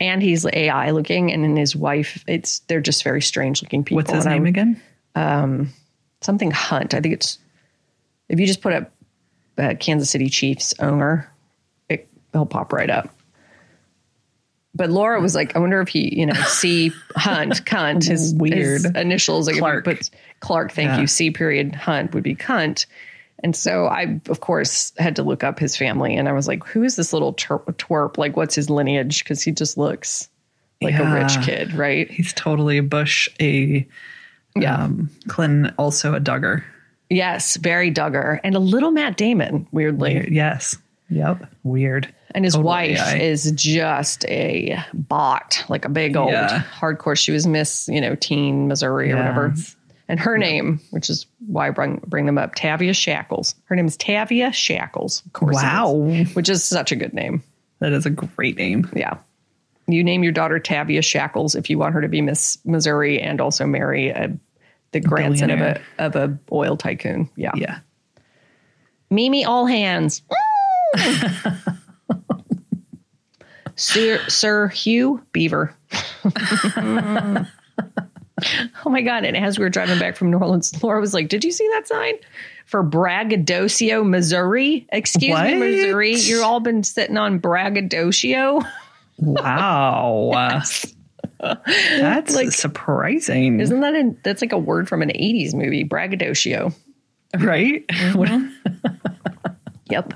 And 0.00 0.20
he's 0.20 0.44
AI 0.52 0.90
looking, 0.90 1.32
and 1.32 1.44
then 1.44 1.54
his 1.54 1.76
wife. 1.76 2.24
It's 2.26 2.58
they're 2.60 2.80
just 2.80 3.04
very 3.04 3.22
strange 3.22 3.62
looking 3.62 3.84
people. 3.84 3.98
What's 3.98 4.10
his 4.10 4.26
and 4.26 4.34
name 4.34 4.42
I'm- 4.42 4.46
again? 4.46 4.82
Um, 5.14 5.72
something 6.22 6.50
Hunt. 6.50 6.92
I 6.92 7.00
think 7.00 7.14
it's 7.14 7.38
if 8.28 8.40
you 8.40 8.46
just 8.48 8.62
put 8.62 8.72
up 8.72 8.90
uh, 9.58 9.74
Kansas 9.78 10.10
City 10.10 10.28
Chiefs 10.28 10.74
owner, 10.80 11.30
it, 11.88 12.08
he'll 12.32 12.46
pop 12.46 12.72
right 12.72 12.90
up. 12.90 13.08
But 14.74 14.88
Laura 14.88 15.20
was 15.20 15.34
like, 15.34 15.54
I 15.54 15.58
wonder 15.58 15.80
if 15.82 15.88
he, 15.88 16.18
you 16.18 16.24
know, 16.24 16.32
C 16.32 16.92
Hunt, 17.14 17.64
cunt, 17.66 18.04
his 18.04 18.34
Weird. 18.34 18.82
his 18.82 18.84
initials, 18.86 19.46
like 19.46 19.58
Clark. 19.58 19.84
But 19.84 20.08
Clark, 20.40 20.72
thank 20.72 20.88
Yeah. 20.88 21.00
you. 21.02 21.06
C 21.06 21.30
period 21.30 21.74
Hunt 21.74 22.14
would 22.14 22.22
be 22.22 22.34
cunt. 22.34 22.86
And 23.44 23.54
so 23.54 23.86
I, 23.86 24.20
of 24.30 24.40
course, 24.40 24.92
had 24.98 25.16
to 25.16 25.22
look 25.22 25.42
up 25.44 25.58
his 25.58 25.76
family, 25.76 26.16
and 26.16 26.28
I 26.28 26.32
was 26.32 26.46
like, 26.46 26.64
"Who 26.64 26.84
is 26.84 26.94
this 26.96 27.12
little 27.12 27.32
ter- 27.32 27.58
twerp? 27.58 28.16
Like, 28.16 28.36
what's 28.36 28.54
his 28.54 28.70
lineage? 28.70 29.24
Because 29.24 29.42
he 29.42 29.50
just 29.50 29.76
looks 29.76 30.28
like 30.80 30.94
a 30.94 31.12
rich 31.12 31.44
kid, 31.44 31.74
right? 31.74 32.08
He's 32.10 32.32
totally 32.32 32.78
a 32.78 32.82
Bush, 32.84 33.28
a 33.40 33.86
Yeah. 34.56 34.76
um, 34.84 35.10
Clinton, 35.28 35.74
also 35.76 36.14
a 36.14 36.20
Duggar. 36.20 36.62
Yes, 37.12 37.56
Barry 37.56 37.90
Duggar, 37.92 38.40
and 38.42 38.54
a 38.54 38.58
little 38.58 38.90
Matt 38.90 39.16
Damon, 39.16 39.66
weirdly. 39.72 40.28
Yes. 40.30 40.76
Yep. 41.10 41.46
Weird. 41.62 42.12
And 42.34 42.44
his 42.44 42.54
Totally 42.54 42.66
wife 42.66 42.98
AI. 42.98 43.18
is 43.18 43.52
just 43.52 44.24
a 44.26 44.78
bot, 44.94 45.62
like 45.68 45.84
a 45.84 45.90
big 45.90 46.16
old 46.16 46.30
Yeah. 46.32 46.62
hardcore. 46.80 47.18
She 47.18 47.32
was 47.32 47.46
Miss, 47.46 47.86
you 47.92 48.00
know, 48.00 48.14
Teen 48.14 48.68
Missouri 48.68 49.12
or 49.12 49.16
whatever. 49.16 49.54
And 50.08 50.18
her 50.18 50.38
name, 50.38 50.80
which 50.90 51.10
is 51.10 51.26
why 51.46 51.68
I 51.68 51.70
bring, 51.70 52.00
bring 52.06 52.24
them 52.26 52.38
up, 52.38 52.54
Tavia 52.54 52.94
Shackles. 52.94 53.54
Her 53.66 53.76
name 53.76 53.86
is 53.86 53.96
Tavia 53.98 54.50
Shackles. 54.52 55.22
Of 55.26 55.32
course. 55.34 55.56
it 55.56 55.58
is, 55.58 55.62
Wow. 55.64 55.92
which 56.32 56.48
is 56.48 56.64
such 56.64 56.92
a 56.92 56.96
good 56.96 57.12
name. 57.12 57.42
That 57.80 57.92
is 57.92 58.06
a 58.06 58.10
great 58.10 58.56
name. 58.56 58.88
Yeah. 58.96 59.18
You 59.86 60.02
name 60.04 60.22
your 60.22 60.32
daughter 60.32 60.58
Tavia 60.58 61.02
Shackles 61.02 61.54
if 61.54 61.68
you 61.68 61.76
want 61.78 61.94
her 61.94 62.00
to 62.00 62.08
be 62.08 62.22
Miss 62.22 62.56
Missouri 62.64 63.20
and 63.20 63.40
also 63.40 63.66
marry 63.66 64.08
a, 64.08 64.30
the 64.92 65.00
grandson 65.00 65.50
of 65.50 65.60
a 65.60 65.80
of 65.98 66.16
a 66.16 66.38
oil 66.50 66.76
tycoon. 66.76 67.28
Yeah. 67.36 67.52
Yeah. 67.54 67.80
Mimi 69.10 69.44
All 69.44 69.66
Hands. 69.66 70.22
Sir, 73.76 74.20
Sir 74.28 74.68
Hugh 74.68 75.22
Beaver. 75.32 75.74
oh 76.24 77.46
my 78.86 79.02
God. 79.02 79.24
And 79.24 79.36
as 79.36 79.58
we 79.58 79.64
were 79.64 79.70
driving 79.70 79.98
back 79.98 80.16
from 80.16 80.30
New 80.30 80.38
Orleans, 80.38 80.82
Laura 80.82 81.00
was 81.00 81.14
like, 81.14 81.28
Did 81.28 81.44
you 81.44 81.52
see 81.52 81.68
that 81.72 81.88
sign? 81.88 82.14
For 82.66 82.82
Braggadocio, 82.82 84.04
Missouri. 84.04 84.86
Excuse 84.92 85.32
What? 85.32 85.46
me, 85.46 85.58
Missouri. 85.58 86.14
You've 86.14 86.42
all 86.42 86.60
been 86.60 86.82
sitting 86.84 87.16
on 87.16 87.38
Braggadocio. 87.38 88.62
Wow. 89.18 90.62
That's 91.42 92.34
Like- 92.34 92.52
surprising. 92.52 93.60
Isn't 93.60 93.80
that 93.80 93.94
a, 93.94 94.14
that's 94.22 94.40
like 94.42 94.52
a 94.52 94.58
word 94.58 94.88
from 94.88 95.02
an 95.02 95.10
80s 95.10 95.54
movie, 95.54 95.82
Braggadocio. 95.84 96.72
right? 97.38 97.84
What- 98.14 98.30
Yep. 99.90 100.14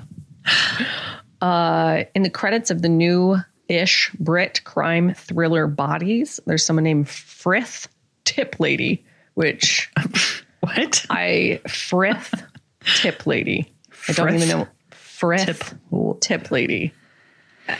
Uh, 1.41 2.03
in 2.15 2.23
the 2.23 2.29
credits 2.31 2.71
of 2.71 2.81
the 2.81 2.89
new 2.89 3.37
ish 3.67 4.11
Brit 4.19 4.63
crime 4.63 5.13
thriller 5.13 5.67
Bodies, 5.67 6.39
there's 6.47 6.65
someone 6.65 6.83
named 6.85 7.07
Frith 7.09 7.87
Tip 8.23 8.55
Lady, 8.59 9.05
which 9.35 9.91
what? 10.61 11.05
I 11.11 11.61
Frith 11.67 12.33
Tip 12.95 13.27
Lady. 13.27 13.71
I 14.07 14.13
don't 14.13 14.33
even 14.33 14.47
know. 14.49 14.67
Frith 14.91 15.45
Tip. 15.45 15.63
Tip 16.21 16.49
Lady. 16.51 16.91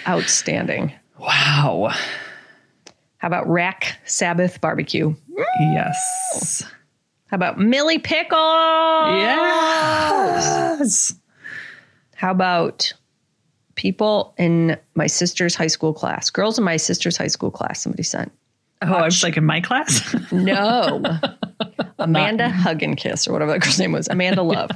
Outstanding. 0.08 0.94
Wow. 1.18 1.94
How 3.18 3.28
about 3.28 3.48
Rack 3.48 3.98
Sabbath 4.06 4.62
Barbecue? 4.62 5.14
Yes. 5.60 6.64
How 7.28 7.36
about 7.36 7.60
Millie 7.60 8.00
Pickle? 8.00 8.38
Yes. 9.18 11.14
How 12.16 12.32
about 12.32 12.94
people 13.76 14.34
in 14.38 14.78
my 14.96 15.08
sister's 15.08 15.56
high 15.56 15.68
school 15.68 15.94
class? 15.94 16.30
Girls 16.30 16.58
in 16.58 16.64
my 16.64 16.78
sister's 16.78 17.18
high 17.18 17.28
school 17.28 17.52
class, 17.52 17.82
somebody 17.82 18.04
sent. 18.04 18.32
Oh, 18.82 18.94
I 18.94 19.06
was 19.06 19.24
like 19.24 19.38
in 19.38 19.46
my 19.46 19.62
class. 19.62 20.16
No. 20.32 21.02
Amanda 22.00 22.50
Hug 22.50 22.84
and 22.84 22.96
Kiss 22.96 23.28
or 23.28 23.34
whatever 23.34 23.52
that 23.54 23.62
girl's 23.62 23.80
name 23.80 23.92
was. 23.92 24.08
Amanda 24.08 24.44
Love. 24.44 24.70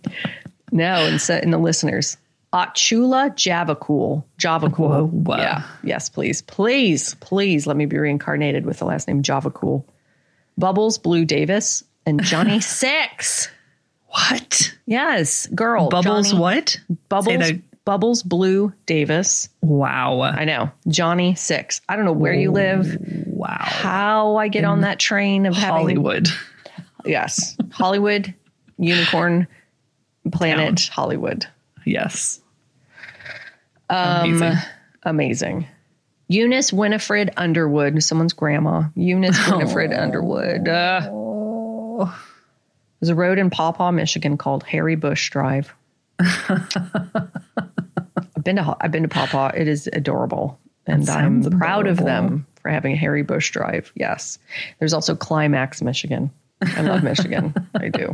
no, 0.72 1.06
and 1.06 1.20
so 1.20 1.36
in 1.38 1.50
the 1.50 1.58
listeners. 1.58 2.16
Achula 2.52 3.34
Java 3.34 3.74
Cool. 3.74 4.26
Java 4.38 4.68
Cool. 4.70 5.06
Whoa. 5.06 5.36
Yeah. 5.36 5.62
Yes, 5.82 6.08
please. 6.10 6.42
Please, 6.42 7.14
please 7.16 7.66
let 7.66 7.76
me 7.76 7.86
be 7.86 7.98
reincarnated 7.98 8.66
with 8.66 8.78
the 8.78 8.84
last 8.84 9.08
name 9.08 9.22
Java 9.22 9.50
Cool. 9.50 9.86
Bubbles 10.58 10.98
Blue 10.98 11.24
Davis 11.24 11.82
and 12.04 12.22
Johnny 12.22 12.60
Six. 12.60 13.48
what? 14.08 14.76
Yes, 14.86 15.46
girl. 15.48 15.88
Bubbles 15.88 16.28
Johnny- 16.30 16.40
what? 16.40 16.80
Bubbles 17.08 17.52
Bubbles 17.84 18.22
Blue 18.22 18.72
Davis. 18.86 19.48
Wow. 19.62 20.20
I 20.20 20.44
know. 20.44 20.70
Johnny 20.88 21.34
Six. 21.34 21.80
I 21.88 21.96
don't 21.96 22.04
know 22.04 22.12
where 22.12 22.34
you 22.34 22.50
live, 22.52 22.96
wow. 23.26 23.56
how 23.60 24.36
I 24.36 24.48
get 24.48 24.64
on 24.64 24.82
that 24.82 24.98
train 25.00 25.46
of 25.46 25.54
having 25.54 25.78
Hollywood. 25.80 26.28
Yes. 27.04 27.56
Hollywood, 27.72 28.32
Unicorn, 28.78 29.48
Planet, 30.30 30.88
Hollywood. 30.92 31.46
Yes. 31.84 32.40
Um, 33.90 34.34
Amazing. 34.34 34.58
Amazing. 35.04 35.66
Eunice 36.28 36.72
Winifred 36.72 37.30
Underwood, 37.36 38.02
someone's 38.02 38.32
grandma. 38.32 38.84
Eunice 38.94 39.38
Winifred 39.50 39.92
Underwood. 39.92 40.66
Uh, 40.66 42.10
there's 43.00 43.10
a 43.10 43.14
road 43.14 43.38
in 43.38 43.50
Paw 43.50 43.90
Michigan 43.90 44.38
called 44.38 44.62
Harry 44.64 44.96
Bush 44.96 45.30
Drive. 45.30 45.74
I've 46.18 46.70
been 48.42 48.56
to 48.56 48.76
I've 48.80 48.90
been 48.92 49.02
to 49.02 49.08
Paw. 49.08 49.48
It 49.54 49.68
is 49.68 49.88
adorable, 49.92 50.58
and 50.86 51.08
I'm 51.10 51.42
sounds 51.42 51.54
proud 51.56 51.86
of 51.86 51.98
them 51.98 52.46
for 52.60 52.70
having 52.70 52.92
a 52.92 52.96
Harry 52.96 53.22
Bush 53.22 53.50
Drive. 53.50 53.92
Yes, 53.94 54.38
there's 54.78 54.94
also 54.94 55.14
Climax, 55.14 55.82
Michigan. 55.82 56.30
I 56.62 56.82
love 56.82 57.02
Michigan. 57.02 57.54
I 57.74 57.88
do 57.88 58.12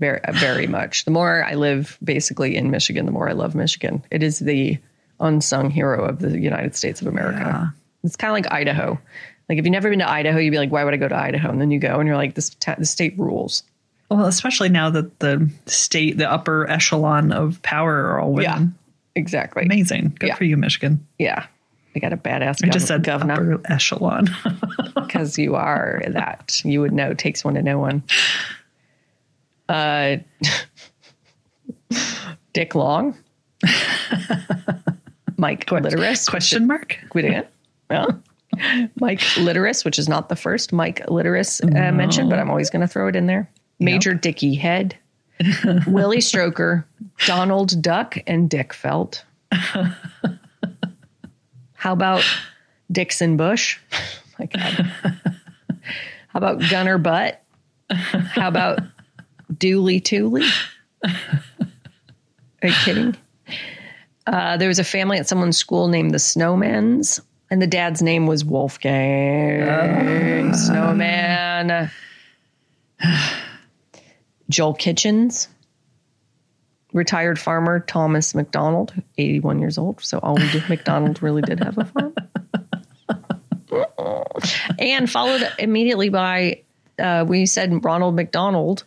very 0.00 0.20
very 0.32 0.66
much. 0.66 1.04
The 1.04 1.10
more 1.12 1.44
I 1.44 1.54
live 1.54 1.96
basically 2.02 2.56
in 2.56 2.70
Michigan, 2.72 3.06
the 3.06 3.12
more 3.12 3.28
I 3.28 3.32
love 3.32 3.54
Michigan. 3.54 4.02
It 4.10 4.22
is 4.24 4.40
the 4.40 4.78
unsung 5.20 5.70
hero 5.70 6.04
of 6.04 6.18
the 6.18 6.36
United 6.40 6.74
States 6.74 7.00
of 7.00 7.06
America. 7.06 7.40
Yeah. 7.40 7.66
It's 8.02 8.16
kind 8.16 8.30
of 8.30 8.34
like 8.34 8.50
Idaho. 8.52 8.98
Like 9.48 9.58
if 9.58 9.64
you've 9.64 9.72
never 9.72 9.90
been 9.90 9.98
to 9.98 10.08
Idaho, 10.10 10.38
you'd 10.38 10.50
be 10.52 10.58
like, 10.58 10.70
why 10.72 10.82
would 10.84 10.94
I 10.94 10.96
go 10.96 11.08
to 11.08 11.16
Idaho? 11.16 11.50
And 11.50 11.60
then 11.60 11.70
you 11.70 11.78
go 11.78 11.98
and 12.00 12.06
you're 12.06 12.16
like, 12.16 12.34
this 12.34 12.50
ta- 12.60 12.76
the 12.78 12.86
state 12.86 13.18
rules. 13.18 13.62
Well, 14.10 14.24
especially 14.26 14.70
now 14.70 14.90
that 14.90 15.20
the 15.20 15.50
state, 15.66 16.16
the 16.18 16.28
upper 16.30 16.68
echelon 16.68 17.30
of 17.32 17.60
power 17.62 17.94
are 18.12 18.20
all 18.20 18.32
women. 18.32 18.74
Yeah, 19.14 19.20
exactly. 19.20 19.64
Amazing. 19.64 20.16
Good 20.18 20.28
Yeah. 20.30 20.34
for 20.36 20.44
you, 20.44 20.56
Michigan. 20.56 21.06
Yeah. 21.18 21.46
They 21.92 22.00
got 22.00 22.12
a 22.12 22.16
badass 22.16 22.64
I 22.64 22.68
gov- 22.68 22.72
just 22.72 22.86
said 22.86 23.02
governor 23.02 23.54
upper 23.54 23.72
echelon. 23.72 24.30
because 24.94 25.36
you 25.38 25.56
are 25.56 26.00
that. 26.08 26.60
You 26.64 26.80
would 26.80 26.92
know. 26.92 27.14
Takes 27.14 27.44
one 27.44 27.54
to 27.54 27.62
know 27.62 27.78
one. 27.80 28.02
Uh, 29.70 30.16
Dick 32.52 32.74
Long, 32.74 33.16
Mike 35.36 35.66
Literis, 35.66 36.28
Question 36.28 36.66
mark? 36.66 36.98
We 37.14 37.22
didn't. 37.22 37.46
Yeah. 37.90 38.06
Mike 39.00 39.20
Literis, 39.20 39.84
which 39.84 39.98
is 39.98 40.08
not 40.08 40.28
the 40.28 40.36
first 40.36 40.72
Mike 40.72 41.06
Literis 41.06 41.62
uh, 41.64 41.92
mentioned, 41.92 42.30
but 42.30 42.38
I'm 42.40 42.50
always 42.50 42.68
going 42.68 42.80
to 42.80 42.88
throw 42.88 43.06
it 43.08 43.14
in 43.16 43.26
there. 43.26 43.48
Major 43.78 44.12
Dicky 44.12 44.54
Head, 44.56 44.98
Willie 45.86 46.18
Stroker, 46.18 46.84
Donald 47.26 47.80
Duck, 47.80 48.18
and 48.26 48.50
Dick 48.50 48.74
Felt. 48.74 49.24
How 51.74 51.92
about 51.92 52.24
Dixon 52.92 53.36
Bush? 53.36 53.78
my 54.38 54.46
God. 54.46 54.92
How 56.28 56.38
about 56.38 56.60
Gunner 56.68 56.98
Butt? 56.98 57.42
How 57.90 58.48
about 58.48 58.80
Dooley 59.56 60.00
Tooley? 60.00 60.46
Are 61.04 62.68
you 62.68 62.74
kidding? 62.84 63.16
Uh, 64.26 64.56
there 64.56 64.68
was 64.68 64.78
a 64.78 64.84
family 64.84 65.18
at 65.18 65.26
someone's 65.26 65.56
school 65.56 65.88
named 65.88 66.12
the 66.12 66.18
Snowmans, 66.18 67.20
and 67.50 67.60
the 67.60 67.66
dad's 67.66 68.02
name 68.02 68.26
was 68.26 68.44
Wolfgang 68.44 70.54
Snowman. 70.54 71.90
Joel 74.50 74.74
Kitchens, 74.74 75.48
retired 76.92 77.38
farmer 77.38 77.80
Thomas 77.80 78.34
McDonald, 78.34 78.92
81 79.16 79.60
years 79.60 79.78
old. 79.78 80.02
So 80.02 80.20
Owen 80.22 80.48
McDonald 80.68 81.22
really 81.22 81.42
did 81.42 81.60
have 81.60 81.78
a 81.78 81.84
farm. 81.84 82.14
and 84.78 85.10
followed 85.10 85.50
immediately 85.58 86.08
by, 86.08 86.62
uh, 86.98 87.24
we 87.26 87.46
said 87.46 87.84
Ronald 87.84 88.16
McDonald 88.16 88.84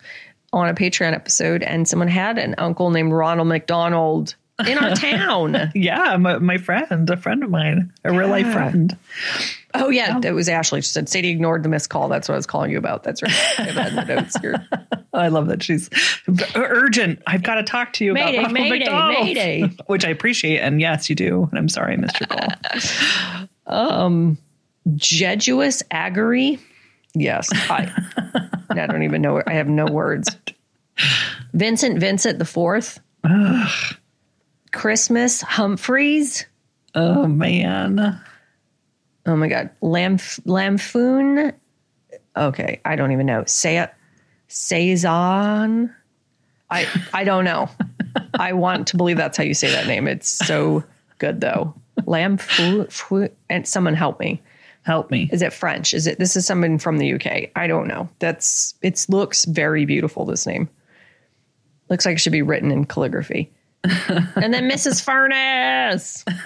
on 0.53 0.69
a 0.69 0.73
Patreon 0.73 1.13
episode, 1.13 1.63
and 1.63 1.87
someone 1.87 2.07
had 2.07 2.37
an 2.37 2.55
uncle 2.57 2.91
named 2.91 3.11
Ronald 3.11 3.47
McDonald 3.47 4.35
in 4.65 4.77
our 4.77 4.91
town. 4.95 5.71
Yeah, 5.73 6.15
my, 6.17 6.37
my 6.37 6.57
friend, 6.57 7.09
a 7.09 7.17
friend 7.17 7.43
of 7.43 7.49
mine, 7.49 7.91
a 8.03 8.13
real 8.13 8.29
life 8.29 8.51
friend. 8.53 8.95
Oh 9.73 9.89
yeah, 9.89 10.19
that 10.19 10.33
was 10.35 10.47
Ashley. 10.47 10.81
She 10.81 10.89
said 10.89 11.09
Sadie 11.09 11.29
ignored 11.29 11.63
the 11.63 11.69
missed 11.69 11.89
call. 11.89 12.07
That's 12.07 12.29
what 12.29 12.35
I 12.35 12.37
was 12.37 12.45
calling 12.45 12.69
you 12.69 12.77
about. 12.77 13.03
That's 13.03 13.23
right. 13.23 13.33
I 13.57 13.63
have 13.63 13.75
that 13.95 14.07
the 14.07 14.15
notes 14.15 14.37
here. 14.39 14.67
I 15.13 15.29
love 15.29 15.47
that 15.47 15.63
she's 15.63 15.89
urgent. 16.55 17.21
I've 17.25 17.43
got 17.43 17.55
to 17.55 17.63
talk 17.63 17.93
to 17.93 18.05
you 18.05 18.13
Mayday, 18.13 18.37
about 18.37 18.51
Ronald 18.51 18.53
mayday, 18.53 18.79
McDonald, 18.79 19.25
mayday. 19.25 19.61
which 19.87 20.05
I 20.05 20.09
appreciate. 20.09 20.59
And 20.59 20.79
yes, 20.79 21.09
you 21.09 21.15
do. 21.15 21.47
And 21.49 21.57
I'm 21.57 21.69
sorry 21.69 21.93
I 21.93 21.97
missed 21.97 22.19
your 22.19 22.27
call. 22.27 22.47
Um, 23.65 24.37
Jejuous 24.89 25.81
Aggery. 25.91 26.59
Yes, 27.15 27.49
I. 27.69 27.91
I 28.69 28.87
don't 28.87 29.03
even 29.03 29.21
know. 29.21 29.41
I 29.45 29.53
have 29.53 29.67
no 29.67 29.85
words. 29.85 30.35
Vincent 31.53 31.99
Vincent 31.99 32.39
the 32.39 32.45
fourth. 32.45 32.99
Christmas 34.71 35.41
Humphreys. 35.41 36.45
oh 36.95 37.27
man, 37.27 38.19
Oh 39.25 39.35
my 39.37 39.47
God, 39.47 39.69
Lamf 39.81 40.39
Lamfoon. 40.45 41.53
Okay, 42.35 42.81
I 42.83 42.95
don't 42.95 43.11
even 43.11 43.25
know. 43.25 43.43
Say 43.45 43.77
it. 43.77 43.93
Saison. 44.47 45.93
I 46.69 46.87
I 47.13 47.23
don't 47.23 47.45
know. 47.45 47.69
I 48.39 48.53
want 48.53 48.87
to 48.87 48.97
believe 48.97 49.17
that's 49.17 49.37
how 49.37 49.43
you 49.43 49.53
say 49.53 49.71
that 49.71 49.87
name. 49.87 50.07
It's 50.07 50.27
so 50.27 50.83
good 51.19 51.39
though. 51.41 51.73
Lamfou. 52.01 52.91
Fou- 52.91 53.29
And 53.49 53.67
someone 53.67 53.93
help 53.95 54.19
me. 54.19 54.41
Help 54.83 55.11
me. 55.11 55.29
Is 55.31 55.41
it 55.41 55.53
French? 55.53 55.93
Is 55.93 56.07
it? 56.07 56.19
This 56.19 56.35
is 56.35 56.45
someone 56.45 56.77
from 56.77 56.97
the 56.97 57.13
UK. 57.13 57.49
I 57.55 57.67
don't 57.67 57.87
know. 57.87 58.09
That's. 58.19 58.75
It 58.81 59.05
looks 59.09 59.45
very 59.45 59.85
beautiful. 59.85 60.25
This 60.25 60.45
name 60.45 60.69
looks 61.89 62.05
like 62.05 62.15
it 62.15 62.19
should 62.19 62.31
be 62.31 62.41
written 62.41 62.71
in 62.71 62.85
calligraphy. 62.85 63.51
and 63.83 64.53
then 64.53 64.69
Mrs. 64.69 65.03
Furness. 65.03 66.23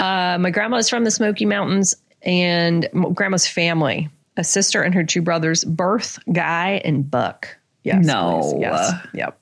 uh, 0.00 0.38
my 0.38 0.50
grandma 0.50 0.76
is 0.76 0.88
from 0.88 1.04
the 1.04 1.10
Smoky 1.10 1.46
Mountains, 1.46 1.96
and 2.22 2.88
grandma's 3.14 3.46
family, 3.46 4.08
a 4.36 4.44
sister 4.44 4.82
and 4.82 4.94
her 4.94 5.04
two 5.04 5.22
brothers, 5.22 5.64
Birth, 5.64 6.18
Guy, 6.32 6.82
and 6.84 7.10
Buck. 7.10 7.56
Yes. 7.82 8.04
No. 8.04 8.40
please. 8.42 8.60
Yes. 8.60 8.92
Yep. 9.14 9.38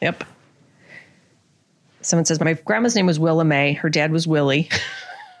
Yep. 0.00 0.24
Someone 2.02 2.24
says, 2.24 2.40
My 2.40 2.54
grandma's 2.54 2.94
name 2.94 3.06
was 3.06 3.18
Willa 3.18 3.44
May. 3.44 3.72
Her 3.74 3.90
dad 3.90 4.12
was 4.12 4.26
Willie. 4.26 4.68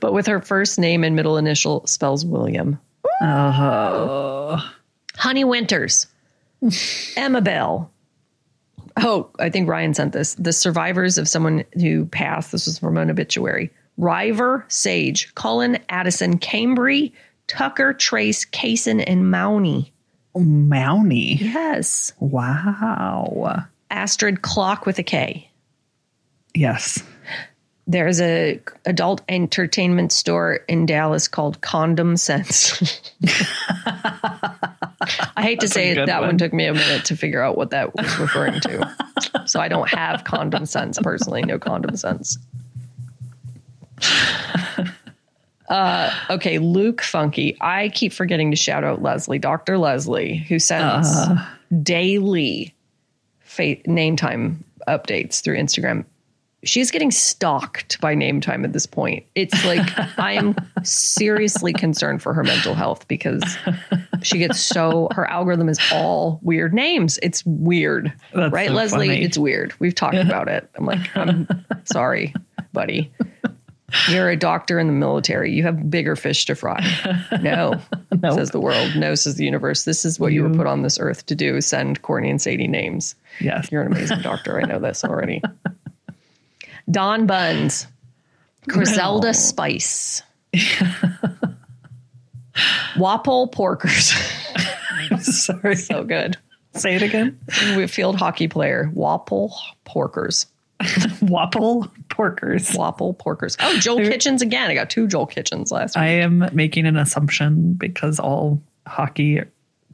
but 0.00 0.12
with 0.12 0.26
her 0.26 0.40
first 0.40 0.78
name 0.78 1.04
and 1.04 1.16
middle 1.16 1.36
initial 1.38 1.86
spells 1.86 2.24
William. 2.24 2.78
Oh. 3.22 4.72
Honey 5.16 5.44
Winters. 5.44 6.06
Emma 7.16 7.40
Bell. 7.40 7.90
Oh, 8.96 9.30
I 9.38 9.50
think 9.50 9.68
Ryan 9.68 9.94
sent 9.94 10.12
this. 10.12 10.34
The 10.34 10.52
survivors 10.52 11.18
of 11.18 11.28
someone 11.28 11.64
who 11.74 12.06
passed. 12.06 12.52
This 12.52 12.66
was 12.66 12.78
from 12.78 12.96
an 12.96 13.10
obituary. 13.10 13.70
River, 13.96 14.64
Sage, 14.68 15.34
Cullen, 15.34 15.78
Addison, 15.88 16.38
Cambry, 16.38 17.12
Tucker, 17.46 17.92
Trace, 17.92 18.44
Kaysen, 18.46 19.02
and 19.06 19.24
Mowney. 19.24 19.90
Mountie. 20.36 21.40
Yes. 21.40 22.12
Wow. 22.18 23.66
Astrid 23.90 24.42
Clock 24.42 24.86
with 24.86 24.98
a 24.98 25.02
K. 25.02 25.50
Yes. 26.54 27.02
There's 27.86 28.20
a 28.20 28.60
adult 28.86 29.20
entertainment 29.28 30.10
store 30.10 30.60
in 30.68 30.86
Dallas 30.86 31.28
called 31.28 31.60
Condom 31.60 32.16
Sense. 32.16 33.12
I 35.36 35.42
hate 35.42 35.60
to 35.60 35.68
say 35.68 35.90
it, 35.90 36.06
that 36.06 36.20
one. 36.20 36.30
one. 36.30 36.38
took 36.38 36.54
me 36.54 36.64
a 36.64 36.72
minute 36.72 37.04
to 37.06 37.16
figure 37.16 37.42
out 37.42 37.58
what 37.58 37.70
that 37.70 37.94
was 37.94 38.18
referring 38.18 38.60
to. 38.60 38.96
so 39.44 39.60
I 39.60 39.68
don't 39.68 39.88
have 39.90 40.24
condom 40.24 40.64
sense 40.64 40.98
personally, 41.02 41.42
no 41.42 41.58
condom 41.58 41.96
sense. 41.96 42.38
Uh, 45.68 46.12
okay, 46.30 46.58
Luke 46.58 47.02
Funky. 47.02 47.56
I 47.60 47.88
keep 47.90 48.12
forgetting 48.12 48.50
to 48.50 48.56
shout 48.56 48.84
out 48.84 49.02
Leslie, 49.02 49.38
Dr. 49.38 49.78
Leslie, 49.78 50.36
who 50.36 50.58
sends 50.58 51.08
daily 51.82 52.74
fa- 53.54 53.76
name 53.86 54.16
time 54.16 54.64
updates 54.88 55.40
through 55.42 55.56
Instagram. 55.56 56.04
She's 56.64 56.90
getting 56.90 57.10
stalked 57.10 58.00
by 58.00 58.14
name 58.14 58.40
time 58.40 58.64
at 58.64 58.72
this 58.72 58.86
point. 58.86 59.26
It's 59.34 59.64
like 59.66 59.86
I 60.18 60.32
am 60.32 60.56
seriously 60.82 61.74
concerned 61.74 62.22
for 62.22 62.32
her 62.32 62.42
mental 62.42 62.74
health 62.74 63.06
because 63.06 63.42
she 64.22 64.38
gets 64.38 64.60
so 64.60 65.08
her 65.12 65.26
algorithm 65.28 65.68
is 65.68 65.78
all 65.92 66.40
weird 66.42 66.72
names. 66.72 67.18
It's 67.22 67.44
weird. 67.44 68.12
That's 68.32 68.52
right, 68.52 68.68
so 68.68 68.74
Leslie? 68.74 69.08
funny. 69.08 69.22
It's 69.22 69.36
weird. 69.36 69.74
We've 69.78 69.94
talked 69.94 70.16
about 70.16 70.48
it. 70.48 70.68
I'm 70.74 70.86
like, 70.86 71.14
I'm 71.14 71.46
sorry, 71.84 72.34
buddy. 72.72 73.12
You're 74.08 74.30
a 74.30 74.36
doctor 74.36 74.78
in 74.78 74.86
the 74.86 74.92
military. 74.92 75.52
You 75.52 75.62
have 75.64 75.90
bigger 75.90 76.16
fish 76.16 76.44
to 76.46 76.54
fry. 76.54 76.82
No, 77.40 77.80
says 78.32 78.50
the 78.50 78.60
world. 78.60 78.96
No, 78.96 79.14
says 79.14 79.34
the 79.36 79.44
universe. 79.44 79.84
This 79.84 80.04
is 80.04 80.18
what 80.18 80.32
you, 80.32 80.42
were 80.42 80.48
mm-hmm. 80.48 80.58
put 80.58 80.66
on 80.66 80.82
this 80.82 80.98
earth 80.98 81.26
to 81.26 81.34
do: 81.34 81.60
send 81.60 82.00
Courtney 82.02 82.30
and 82.30 82.40
Sadie 82.40 82.68
names. 82.68 83.14
Yes. 83.40 83.70
You're 83.70 83.82
an 83.82 83.88
amazing 83.92 84.22
doctor. 84.22 84.58
I 84.60 84.64
know 84.64 84.78
this 84.78 85.04
already. 85.04 85.42
Don 86.90 87.26
Buns, 87.26 87.86
Griselda 88.66 89.34
Spice, 89.34 90.22
Wapole 92.94 93.52
Porkers. 93.52 94.14
I'm 95.10 95.18
Sorry. 95.20 95.76
so 95.76 96.04
good. 96.04 96.38
Say 96.74 96.94
it 96.94 97.02
again. 97.02 97.38
Field 97.88 98.16
hockey 98.16 98.48
player, 98.48 98.90
Wapole 98.94 99.52
Porkers. 99.86 100.46
Wapple 101.22 101.90
Porkers. 102.08 102.74
Wapple 102.76 103.16
Porkers. 103.16 103.56
Oh, 103.60 103.78
Joel 103.78 103.98
Kitchens 103.98 104.42
again. 104.42 104.70
I 104.70 104.74
got 104.74 104.90
two 104.90 105.06
Joel 105.06 105.26
Kitchens 105.26 105.70
last 105.72 105.96
week. 105.96 106.02
I 106.02 106.08
am 106.08 106.48
making 106.52 106.86
an 106.86 106.96
assumption 106.96 107.72
because 107.74 108.18
all 108.20 108.60
hockey 108.86 109.40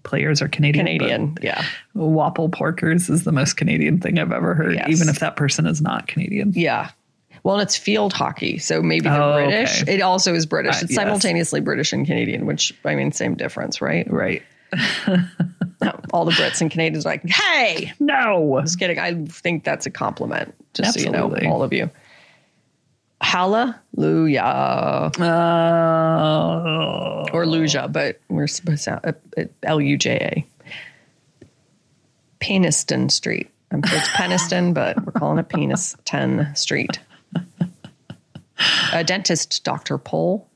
players 0.03 0.41
are 0.43 0.49
Canadian. 0.49 0.86
Canadian. 0.86 1.36
Yeah. 1.43 1.64
Wapple 1.95 2.51
Porkers 2.51 3.11
is 3.11 3.24
the 3.24 3.32
most 3.32 3.55
Canadian 3.57 4.01
thing 4.01 4.18
I've 4.18 4.32
ever 4.32 4.55
heard, 4.55 4.74
Yes. 4.74 4.88
even 4.88 5.09
if 5.09 5.18
that 5.20 5.36
person 5.36 5.66
is 5.66 5.80
not 5.80 6.07
Canadian. 6.07 6.53
Yeah. 6.55 6.91
Well, 7.43 7.55
and 7.57 7.62
it's 7.62 7.76
field 7.76 8.12
hockey, 8.12 8.59
so 8.59 8.82
maybe 8.82 9.09
the 9.09 9.16
Oh, 9.22 9.34
British. 9.47 9.82
okay. 9.82 9.95
It 9.95 10.01
also 10.03 10.34
is 10.34 10.45
British. 10.45 10.74
Uh, 10.76 10.80
it's 10.82 10.91
yes. 10.91 10.95
simultaneously 10.97 11.61
British 11.61 11.93
and 11.93 12.07
Canadian, 12.07 12.45
which 12.45 12.74
I 12.84 12.95
mean, 12.95 13.12
same 13.12 13.34
difference, 13.34 13.80
right? 13.80 14.11
Right. 14.11 14.43
All 16.12 16.25
the 16.25 16.33
Brits 16.33 16.61
and 16.61 16.71
Canadians 16.71 17.07
are 17.07 17.11
like, 17.11 17.29
"Hey, 17.29 17.93
No. 18.01 18.61
just 18.62 18.79
kidding." 18.79 18.99
I 18.99 19.25
think 19.27 19.64
that's 19.64 19.87
a 19.87 19.91
compliment, 19.91 20.55
just 20.75 20.95
so 20.95 21.01
you 21.01 21.11
know, 21.11 21.35
all 21.47 21.62
of 21.62 21.73
you. 21.73 21.89
Hallelujah 23.23 24.43
Uh, 24.43 25.11
or 27.33 27.45
Luja, 27.45 27.91
but 27.93 28.18
we're 28.29 28.47
supposed 28.47 28.85
to 28.85 29.09
uh, 29.09 29.12
uh, 29.39 29.45
L 29.62 29.81
U 29.81 29.97
J 29.97 30.45
A. 31.43 31.47
Peniston 32.45 33.11
Street. 33.11 33.51
I'm 33.71 33.83
sure 33.83 33.99
it's 33.99 34.09
Peniston, 34.09 34.73
but 34.81 35.05
we're 35.05 35.12
calling 35.12 35.39
it 35.39 35.49
Peniston 35.49 36.57
Street. 36.57 36.99
A 38.93 39.05
dentist, 39.05 39.62
Dr. 39.64 39.97
Pole. 39.99 40.47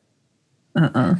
Uh-uh. 0.76 1.16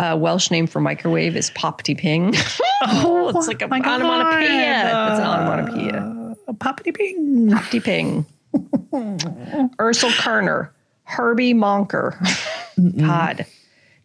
A 0.00 0.16
Welsh 0.16 0.50
name 0.50 0.66
for 0.66 0.80
microwave 0.80 1.36
is 1.36 1.50
Popty 1.50 1.96
Ping. 1.96 2.34
oh, 2.86 3.32
it's 3.34 3.48
like 3.48 3.62
a 3.62 3.68
my 3.68 3.80
God. 3.80 4.00
onomatopoeia. 4.00 4.84
It's 5.10 5.20
an 5.20 5.26
onomatopoeia. 5.26 6.14
Poppity 6.54 6.94
ping. 6.96 7.50
Popty 7.50 7.82
Ping. 7.82 8.24
Ursel 9.78 10.10
Kerner. 10.12 10.72
Herbie 11.04 11.52
Monker. 11.54 12.16
God. 12.98 13.44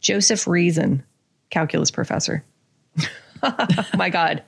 Joseph 0.02 0.48
Reason, 0.48 1.04
calculus 1.50 1.91
professor. 1.91 2.44
My 3.98 4.10
God. 4.10 4.44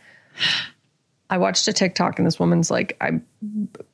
I 1.30 1.38
watched 1.38 1.68
a 1.68 1.74
TikTok 1.74 2.20
and 2.20 2.26
this 2.28 2.40
woman's 2.40 2.70
like, 2.70 2.98
I 3.02 3.20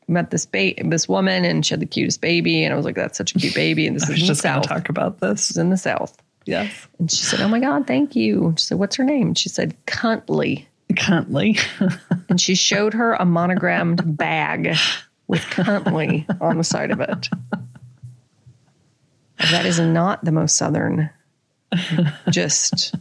met 0.07 0.31
this 0.31 0.45
ba- 0.45 0.73
this 0.83 1.07
woman 1.07 1.45
and 1.45 1.65
she 1.65 1.73
had 1.73 1.79
the 1.79 1.85
cutest 1.85 2.21
baby. 2.21 2.63
And 2.63 2.73
I 2.73 2.77
was 2.77 2.85
like, 2.85 2.95
that's 2.95 3.17
such 3.17 3.35
a 3.35 3.39
cute 3.39 3.55
baby. 3.55 3.87
And 3.87 3.95
this 3.95 4.03
is 4.03 4.09
in 4.09 4.15
the 4.15 4.25
going 4.27 4.35
South. 4.35 4.63
to 4.63 4.67
talk 4.69 4.89
about 4.89 5.19
This 5.19 5.29
this. 5.29 5.51
is 5.51 5.57
in 5.57 5.69
the 5.69 5.77
South. 5.77 6.17
Yes. 6.45 6.87
And 6.99 7.11
she 7.11 7.23
said, 7.23 7.41
Oh 7.41 7.47
my 7.47 7.59
God, 7.59 7.87
thank 7.87 8.15
you. 8.15 8.53
She 8.57 8.65
said, 8.65 8.79
What's 8.79 8.95
her 8.95 9.03
name? 9.03 9.33
She 9.35 9.49
said, 9.49 9.75
Cuntley. 9.85 10.65
Cuntley. 10.93 11.59
And 12.29 12.39
she 12.39 12.55
showed 12.55 12.93
her 12.93 13.13
a 13.13 13.25
monogrammed 13.25 14.17
bag 14.17 14.77
with 15.27 15.41
Cuntley 15.41 16.25
on 16.39 16.57
the 16.57 16.63
side 16.63 16.91
of 16.91 17.01
it. 17.01 17.27
That 19.51 19.65
is 19.65 19.79
not 19.81 20.23
the 20.23 20.31
most 20.31 20.55
Southern. 20.55 21.09
Just, 22.29 22.95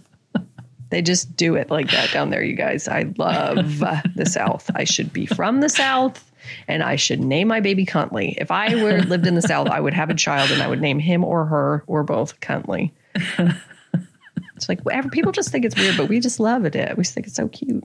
they 0.89 1.01
just 1.01 1.37
do 1.37 1.55
it 1.55 1.71
like 1.71 1.93
that 1.93 2.11
down 2.13 2.31
there, 2.31 2.43
you 2.43 2.57
guys. 2.57 2.89
I 2.89 3.13
love 3.19 3.57
the 3.79 4.27
South. 4.27 4.69
I 4.75 4.83
should 4.83 5.13
be 5.13 5.27
from 5.27 5.61
the 5.61 5.69
South. 5.69 6.33
And 6.67 6.83
I 6.83 6.97
should 6.97 7.21
name 7.21 7.47
my 7.47 7.61
baby 7.61 7.87
Cuntley. 7.87 8.35
If 8.39 8.51
I 8.51 8.75
were 8.83 8.99
lived 9.03 9.27
in 9.29 9.37
the 9.37 9.43
South, 9.43 9.69
I 9.69 9.79
would 9.79 9.95
have 9.95 10.11
a 10.11 10.15
child 10.15 10.51
and 10.51 10.61
I 10.61 10.67
would 10.67 10.81
name 10.81 10.99
him 10.99 11.23
or 11.25 11.45
her 11.45 11.85
or 11.87 12.03
both 12.03 12.41
Cuntley. 12.41 12.91
It's 13.15 14.69
like 14.69 14.81
whatever 14.83 15.09
people 15.09 15.33
just 15.33 15.51
think 15.51 15.65
it's 15.65 15.75
weird, 15.77 15.97
but 15.97 16.09
we 16.09 16.21
just 16.21 16.39
love 16.39 16.65
it. 16.67 16.75
We 16.97 17.03
just 17.03 17.15
think 17.15 17.27
it's 17.27 17.37
so 17.37 17.49
cute. 17.49 17.83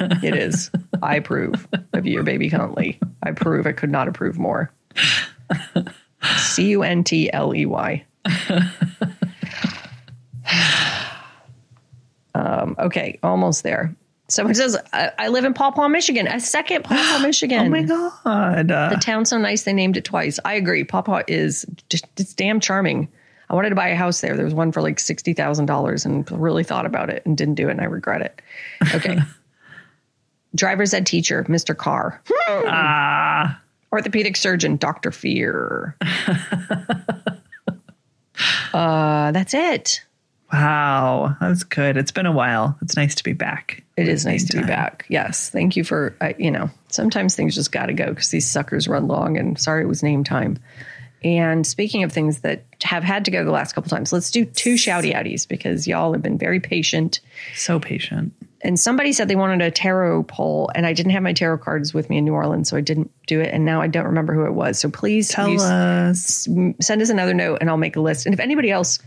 It 0.00 0.36
is. 0.36 0.70
I 1.02 1.16
approve 1.16 1.66
of 1.92 2.06
your 2.06 2.22
baby 2.22 2.48
Huntley. 2.48 3.00
I 3.24 3.30
approve. 3.30 3.66
I 3.66 3.72
could 3.72 3.90
not 3.90 4.06
approve 4.06 4.38
more. 4.38 4.70
C 6.38 6.68
U 6.70 6.82
N 6.84 7.02
T 7.02 7.32
L 7.32 7.54
E 7.54 7.66
Y. 7.66 8.04
Um, 12.34 12.74
okay, 12.78 13.18
almost 13.22 13.62
there. 13.62 13.94
Someone 14.28 14.54
says, 14.54 14.76
I, 14.92 15.12
I 15.18 15.28
live 15.28 15.44
in 15.44 15.54
Paw 15.54 15.70
Paw, 15.70 15.86
Michigan. 15.86 16.26
A 16.26 16.40
second 16.40 16.82
Paw 16.84 16.94
Paw, 16.96 17.18
Michigan. 17.22 17.66
Oh 17.66 17.68
my 17.70 17.82
God. 17.82 18.70
Uh, 18.70 18.88
The 18.90 18.96
town's 19.00 19.30
so 19.30 19.38
nice 19.38 19.64
they 19.64 19.72
named 19.72 19.96
it 19.96 20.04
twice. 20.04 20.40
I 20.44 20.54
agree. 20.54 20.82
Pawpaw 20.84 21.22
is 21.28 21.66
just 21.90 22.06
it's 22.16 22.34
damn 22.34 22.58
charming. 22.60 23.08
I 23.48 23.54
wanted 23.54 23.70
to 23.70 23.74
buy 23.74 23.88
a 23.88 23.96
house 23.96 24.20
there. 24.20 24.36
There 24.36 24.44
was 24.44 24.54
one 24.54 24.72
for 24.72 24.82
like 24.82 24.98
sixty 24.98 25.32
thousand 25.34 25.66
dollars, 25.66 26.04
and 26.04 26.30
really 26.30 26.64
thought 26.64 26.86
about 26.86 27.10
it 27.10 27.24
and 27.26 27.36
didn't 27.36 27.54
do 27.54 27.68
it, 27.68 27.72
and 27.72 27.80
I 27.80 27.84
regret 27.84 28.22
it. 28.22 28.42
Okay. 28.94 29.18
Driver's 30.54 30.94
ed 30.94 31.06
teacher, 31.06 31.44
Mr. 31.44 31.76
Carr. 31.76 32.22
ah. 32.48 33.60
Orthopedic 33.92 34.36
surgeon, 34.36 34.76
Dr. 34.76 35.10
Fear. 35.12 35.96
uh, 38.74 39.30
that's 39.32 39.54
it. 39.54 40.04
Wow. 40.52 41.36
That 41.40 41.48
was 41.48 41.64
good. 41.64 41.96
It's 41.96 42.12
been 42.12 42.26
a 42.26 42.32
while. 42.32 42.76
It's 42.82 42.96
nice 42.96 43.14
to 43.16 43.24
be 43.24 43.32
back. 43.32 43.82
It 43.96 44.08
is 44.08 44.24
nice 44.26 44.44
to 44.48 44.58
be 44.60 44.64
back. 44.64 45.06
Yes. 45.08 45.50
Thank 45.50 45.76
you 45.76 45.84
for, 45.84 46.16
uh, 46.20 46.32
you 46.38 46.50
know, 46.50 46.70
sometimes 46.88 47.34
things 47.34 47.54
just 47.54 47.72
got 47.72 47.86
to 47.86 47.92
go 47.92 48.10
because 48.10 48.30
these 48.30 48.48
suckers 48.48 48.86
run 48.88 49.08
long 49.08 49.36
and 49.36 49.58
sorry 49.58 49.82
it 49.82 49.88
was 49.88 50.02
name 50.02 50.22
time. 50.24 50.58
And 51.24 51.66
speaking 51.66 52.04
of 52.04 52.12
things 52.12 52.40
that 52.40 52.64
have 52.82 53.02
had 53.02 53.24
to 53.24 53.30
go 53.30 53.44
the 53.44 53.50
last 53.50 53.72
couple 53.72 53.88
times, 53.88 54.12
let's 54.12 54.30
do 54.30 54.44
two 54.44 54.74
shouty 54.74 55.14
outies 55.14 55.48
because 55.48 55.88
y'all 55.88 56.12
have 56.12 56.20
been 56.20 56.36
very 56.36 56.60
patient. 56.60 57.20
So 57.54 57.80
patient. 57.80 58.34
And 58.60 58.78
somebody 58.78 59.12
said 59.12 59.28
they 59.28 59.36
wanted 59.36 59.62
a 59.62 59.70
tarot 59.70 60.24
poll, 60.24 60.70
and 60.74 60.86
I 60.86 60.92
didn't 60.92 61.12
have 61.12 61.22
my 61.22 61.32
tarot 61.32 61.58
cards 61.58 61.92
with 61.92 62.08
me 62.08 62.18
in 62.18 62.24
New 62.24 62.34
Orleans, 62.34 62.68
so 62.68 62.76
I 62.76 62.82
didn't 62.82 63.10
do 63.26 63.40
it. 63.40 63.52
And 63.52 63.64
now 63.64 63.80
I 63.80 63.86
don't 63.88 64.04
remember 64.04 64.34
who 64.34 64.44
it 64.44 64.52
was. 64.52 64.78
So 64.78 64.90
please 64.90 65.30
Tell 65.30 65.60
us. 65.60 66.46
send 66.80 67.02
us 67.02 67.08
another 67.08 67.34
note 67.34 67.58
and 67.60 67.70
I'll 67.70 67.76
make 67.78 67.96
a 67.96 68.00
list. 68.00 68.26
And 68.26 68.34
if 68.34 68.40
anybody 68.40 68.70
else 68.70 68.98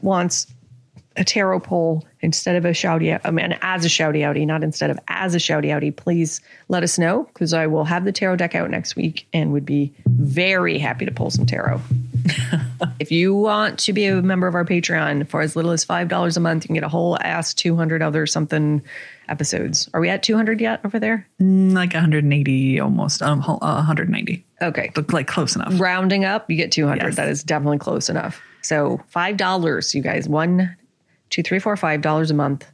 wants 0.00 0.46
a 1.16 1.24
tarot 1.24 1.60
pull 1.60 2.04
instead 2.20 2.56
of 2.56 2.64
a 2.64 2.70
shouty 2.70 3.12
out, 3.12 3.20
I 3.24 3.30
mean, 3.30 3.56
as 3.62 3.84
a 3.84 3.88
shouty 3.88 4.18
outie, 4.18 4.46
not 4.46 4.62
instead 4.62 4.90
of 4.90 4.98
as 5.08 5.34
a 5.34 5.38
shouty 5.38 5.66
outie, 5.66 5.94
please 5.94 6.40
let 6.68 6.82
us 6.82 6.98
know 6.98 7.24
because 7.32 7.52
I 7.52 7.66
will 7.66 7.84
have 7.84 8.04
the 8.04 8.12
tarot 8.12 8.36
deck 8.36 8.54
out 8.54 8.70
next 8.70 8.96
week 8.96 9.26
and 9.32 9.52
would 9.52 9.66
be 9.66 9.92
very 10.06 10.78
happy 10.78 11.06
to 11.06 11.12
pull 11.12 11.30
some 11.30 11.46
tarot. 11.46 11.80
if 13.00 13.10
you 13.10 13.34
want 13.34 13.78
to 13.80 13.92
be 13.92 14.06
a 14.06 14.20
member 14.22 14.46
of 14.46 14.54
our 14.54 14.64
Patreon 14.64 15.28
for 15.28 15.40
as 15.40 15.56
little 15.56 15.70
as 15.70 15.84
$5 15.84 16.36
a 16.36 16.40
month, 16.40 16.64
you 16.64 16.68
can 16.68 16.74
get 16.74 16.84
a 16.84 16.88
whole 16.88 17.16
ass 17.20 17.54
200 17.54 18.02
other 18.02 18.26
something 18.26 18.82
episodes. 19.28 19.88
Are 19.94 20.00
we 20.00 20.08
at 20.08 20.22
200 20.22 20.60
yet 20.60 20.80
over 20.84 20.98
there? 20.98 21.26
Like 21.38 21.92
180 21.92 22.80
almost, 22.80 23.22
um, 23.22 23.40
uh, 23.40 23.56
190. 23.56 24.44
Okay. 24.62 24.92
Look 24.96 25.12
like 25.12 25.26
close 25.26 25.54
enough. 25.54 25.78
Rounding 25.80 26.24
up, 26.24 26.50
you 26.50 26.56
get 26.56 26.72
200. 26.72 27.04
Yes. 27.04 27.16
That 27.16 27.28
is 27.28 27.42
definitely 27.42 27.78
close 27.78 28.08
enough. 28.08 28.40
So 28.62 29.00
$5, 29.14 29.94
you 29.94 30.02
guys, 30.02 30.28
one, 30.28 30.76
two, 31.36 31.42
three, 31.42 31.58
four, 31.58 31.76
five 31.76 32.00
dollars 32.00 32.30
a 32.30 32.34
month. 32.34 32.66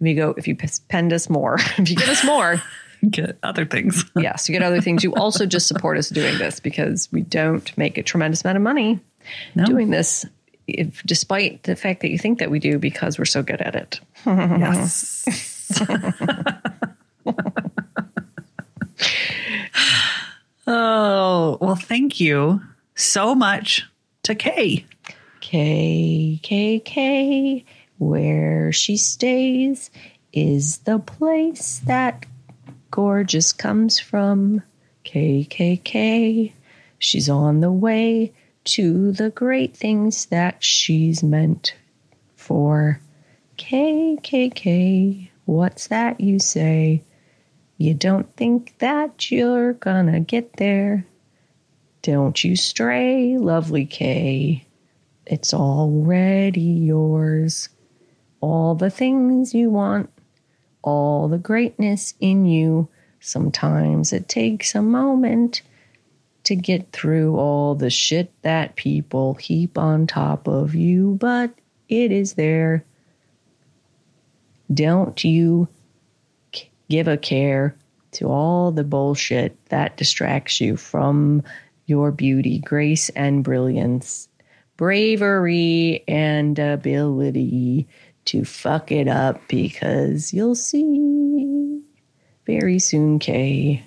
If 0.00 0.06
you 0.06 0.14
go, 0.14 0.34
if 0.36 0.48
you 0.48 0.56
spend 0.66 1.12
us 1.12 1.28
more, 1.28 1.56
if 1.78 1.90
you 1.90 1.96
give 1.96 2.08
us 2.08 2.24
more, 2.24 2.62
Get 3.10 3.38
other 3.42 3.66
things. 3.66 4.04
yes, 4.16 4.48
you 4.48 4.54
get 4.54 4.62
other 4.62 4.80
things. 4.80 5.04
You 5.04 5.14
also 5.14 5.44
just 5.44 5.68
support 5.68 5.98
us 5.98 6.08
doing 6.08 6.38
this 6.38 6.60
because 6.60 7.10
we 7.12 7.20
don't 7.20 7.76
make 7.76 7.98
a 7.98 8.02
tremendous 8.02 8.42
amount 8.42 8.56
of 8.56 8.62
money 8.62 8.98
doing 9.66 9.90
this, 9.90 10.24
if, 10.66 11.02
despite 11.02 11.62
the 11.64 11.76
fact 11.76 12.00
that 12.00 12.10
you 12.10 12.18
think 12.18 12.38
that 12.38 12.50
we 12.50 12.58
do 12.58 12.78
because 12.78 13.18
we're 13.18 13.26
so 13.26 13.42
good 13.42 13.60
at 13.60 13.76
it. 13.76 14.00
yes. 14.24 15.68
oh, 20.66 21.58
well, 21.60 21.76
thank 21.76 22.18
you 22.18 22.62
so 22.94 23.34
much 23.34 23.86
to 24.22 24.34
Kay. 24.34 24.86
K 25.40 26.40
K 26.42 26.80
K, 26.80 27.64
where 27.98 28.72
she 28.72 28.96
stays 28.96 29.90
is 30.32 30.78
the 30.78 30.98
place 30.98 31.80
that 31.86 32.26
gorgeous 32.90 33.52
comes 33.52 33.98
from. 33.98 34.62
K 35.04 35.44
K 35.48 35.76
K, 35.76 36.52
she's 36.98 37.28
on 37.28 37.60
the 37.60 37.72
way 37.72 38.32
to 38.64 39.12
the 39.12 39.30
great 39.30 39.76
things 39.76 40.26
that 40.26 40.62
she's 40.62 41.22
meant 41.22 41.74
for. 42.34 43.00
K 43.56 44.18
K 44.22 44.50
K, 44.50 45.30
what's 45.44 45.86
that 45.86 46.20
you 46.20 46.38
say? 46.38 47.02
You 47.78 47.94
don't 47.94 48.34
think 48.36 48.78
that 48.78 49.30
you're 49.30 49.74
gonna 49.74 50.20
get 50.20 50.56
there. 50.56 51.06
Don't 52.02 52.42
you 52.42 52.56
stray, 52.56 53.38
lovely 53.38 53.86
Kay. 53.86 54.66
It's 55.26 55.52
already 55.54 56.60
yours. 56.60 57.68
All 58.40 58.74
the 58.74 58.90
things 58.90 59.54
you 59.54 59.70
want, 59.70 60.10
all 60.82 61.28
the 61.28 61.38
greatness 61.38 62.14
in 62.20 62.46
you. 62.46 62.88
Sometimes 63.20 64.12
it 64.12 64.28
takes 64.28 64.74
a 64.74 64.82
moment 64.82 65.62
to 66.44 66.54
get 66.54 66.92
through 66.92 67.36
all 67.36 67.74
the 67.74 67.90
shit 67.90 68.30
that 68.42 68.76
people 68.76 69.34
heap 69.34 69.76
on 69.76 70.06
top 70.06 70.46
of 70.46 70.74
you, 70.74 71.16
but 71.20 71.52
it 71.88 72.12
is 72.12 72.34
there. 72.34 72.84
Don't 74.72 75.22
you 75.24 75.68
give 76.88 77.08
a 77.08 77.16
care 77.16 77.76
to 78.12 78.28
all 78.28 78.70
the 78.70 78.84
bullshit 78.84 79.56
that 79.70 79.96
distracts 79.96 80.60
you 80.60 80.76
from 80.76 81.42
your 81.86 82.12
beauty, 82.12 82.58
grace, 82.60 83.08
and 83.10 83.42
brilliance 83.42 84.28
bravery 84.76 86.04
and 86.06 86.58
ability 86.58 87.88
to 88.26 88.44
fuck 88.44 88.92
it 88.92 89.08
up 89.08 89.40
because 89.48 90.32
you'll 90.32 90.54
see 90.54 91.80
very 92.46 92.78
soon, 92.78 93.18
Kay. 93.18 93.84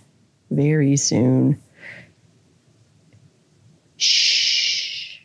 Very 0.52 0.98
soon. 0.98 1.62
Shh. 3.98 5.20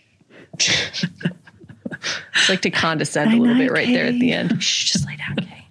it's 0.58 2.48
like 2.48 2.62
to 2.62 2.70
condescend 2.70 3.32
a 3.32 3.36
little 3.36 3.56
bit 3.56 3.70
right 3.70 3.88
there 3.88 4.06
at 4.06 4.18
the 4.18 4.32
end. 4.32 4.62
Shh, 4.62 4.92
just 4.92 5.06
lay 5.06 5.16
down, 5.16 5.36
Kay. 5.36 5.66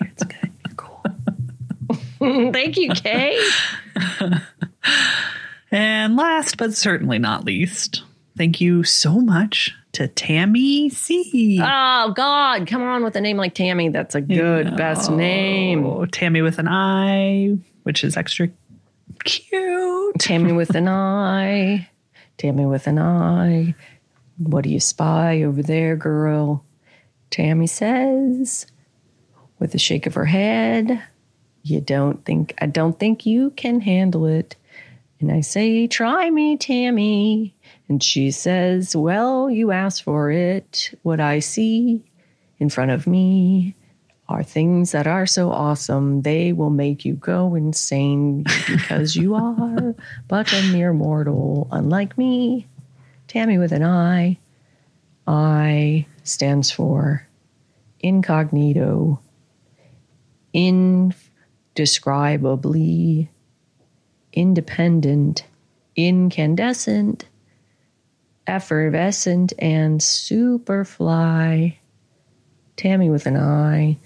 It's 0.00 0.24
good. 0.24 0.50
You're 0.66 0.76
cool. 0.76 2.52
Thank 2.52 2.76
you, 2.76 2.90
Kay. 2.90 3.38
And 5.70 6.16
last 6.16 6.56
but 6.56 6.74
certainly 6.74 7.18
not 7.18 7.44
least, 7.44 8.02
thank 8.36 8.60
you 8.60 8.82
so 8.82 9.20
much 9.20 9.74
to 9.92 10.08
Tammy 10.08 10.90
C. 10.90 11.58
Oh 11.62 12.12
God, 12.14 12.66
come 12.66 12.82
on 12.82 13.02
with 13.02 13.16
a 13.16 13.20
name 13.20 13.36
like 13.36 13.54
Tammy. 13.54 13.88
That's 13.88 14.14
a 14.14 14.20
good 14.20 14.76
best 14.76 15.10
name. 15.10 15.86
Oh, 15.86 16.06
Tammy 16.06 16.42
with 16.42 16.58
an 16.58 16.68
I, 16.68 17.56
which 17.84 18.04
is 18.04 18.16
extra 18.16 18.48
cute. 19.24 20.14
Tammy 20.18 20.52
with 20.52 20.74
an 20.74 20.88
I. 20.88 21.88
Tammy 22.38 22.66
with 22.66 22.86
an 22.86 22.98
I. 22.98 23.74
What 24.38 24.64
do 24.64 24.70
you 24.70 24.80
spy 24.80 25.42
over 25.42 25.62
there, 25.62 25.96
girl? 25.96 26.64
Tammy 27.30 27.66
says, 27.66 28.66
with 29.58 29.74
a 29.74 29.78
shake 29.78 30.06
of 30.06 30.14
her 30.14 30.26
head, 30.26 31.02
You 31.62 31.80
don't 31.80 32.24
think, 32.24 32.54
I 32.60 32.66
don't 32.66 32.98
think 32.98 33.26
you 33.26 33.50
can 33.50 33.80
handle 33.80 34.26
it. 34.26 34.56
And 35.20 35.32
I 35.32 35.40
say, 35.40 35.86
Try 35.86 36.30
me, 36.30 36.56
Tammy. 36.58 37.54
And 37.88 38.02
she 38.02 38.30
says, 38.30 38.96
Well, 38.96 39.50
you 39.50 39.70
asked 39.70 40.02
for 40.02 40.30
it. 40.30 40.94
What 41.02 41.20
I 41.20 41.38
see 41.38 42.02
in 42.58 42.68
front 42.68 42.90
of 42.90 43.06
me 43.06 43.74
are 44.28 44.42
things 44.42 44.90
that 44.92 45.06
are 45.06 45.26
so 45.26 45.52
awesome, 45.52 46.22
they 46.22 46.52
will 46.52 46.70
make 46.70 47.04
you 47.04 47.14
go 47.14 47.54
insane 47.54 48.44
because 48.66 49.14
you 49.14 49.34
are 49.36 49.94
but 50.26 50.52
a 50.52 50.62
mere 50.72 50.92
mortal, 50.92 51.68
unlike 51.70 52.18
me. 52.18 52.66
Tammy 53.28 53.58
with 53.58 53.70
an 53.72 53.84
I. 53.84 54.38
I 55.28 56.06
stands 56.24 56.70
for 56.70 57.26
incognito, 58.00 59.20
indescribably 60.52 63.28
independent, 64.36 65.44
incandescent, 65.96 67.26
effervescent, 68.46 69.52
and 69.58 70.00
superfly. 70.00 71.76
Tammy 72.76 73.10
with 73.10 73.26
an 73.26 73.36
I. 73.36 73.98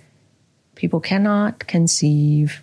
People 0.75 1.01
cannot 1.01 1.67
conceive, 1.67 2.63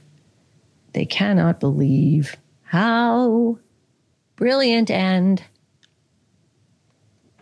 they 0.93 1.05
cannot 1.05 1.59
believe 1.59 2.35
how 2.63 3.59
brilliant 4.35 4.89
and 4.89 5.43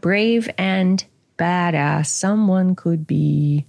brave 0.02 0.50
and 0.58 1.06
badass 1.38 2.08
someone 2.08 2.76
could 2.76 3.08
be. 3.08 3.66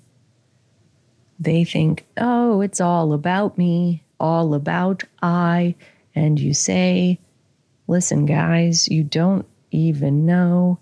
They 1.39 1.65
think, 1.65 2.07
oh, 2.17 2.61
it's 2.61 2.81
all 2.81 3.13
about 3.13 3.57
me, 3.57 4.03
all 4.19 4.55
about 4.55 5.05
I. 5.23 5.75
And 6.15 6.41
you 6.41 6.55
say, 6.55 7.21
listen, 7.87 8.27
guys, 8.27 8.89
you 8.89 9.05
don't 9.05 9.47
even 9.71 10.27
know 10.27 10.79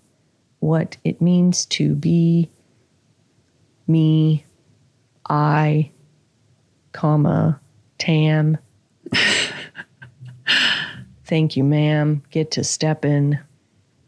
what 0.59 0.97
it 1.03 1.21
means 1.21 1.65
to 1.67 1.95
be 1.95 2.49
me, 3.87 4.45
I, 5.29 5.91
comma, 6.91 7.59
Tam. 7.97 8.57
Thank 11.25 11.57
you, 11.57 11.63
ma'am. 11.63 12.23
Get 12.29 12.51
to 12.51 12.63
step 12.63 13.05
in. 13.05 13.39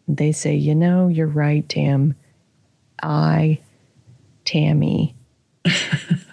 They 0.08 0.32
say, 0.32 0.56
you 0.56 0.76
know, 0.76 1.08
you're 1.08 1.28
right, 1.28 1.68
Tam. 1.68 2.16
I, 3.02 3.60
Tammy. 4.46 5.16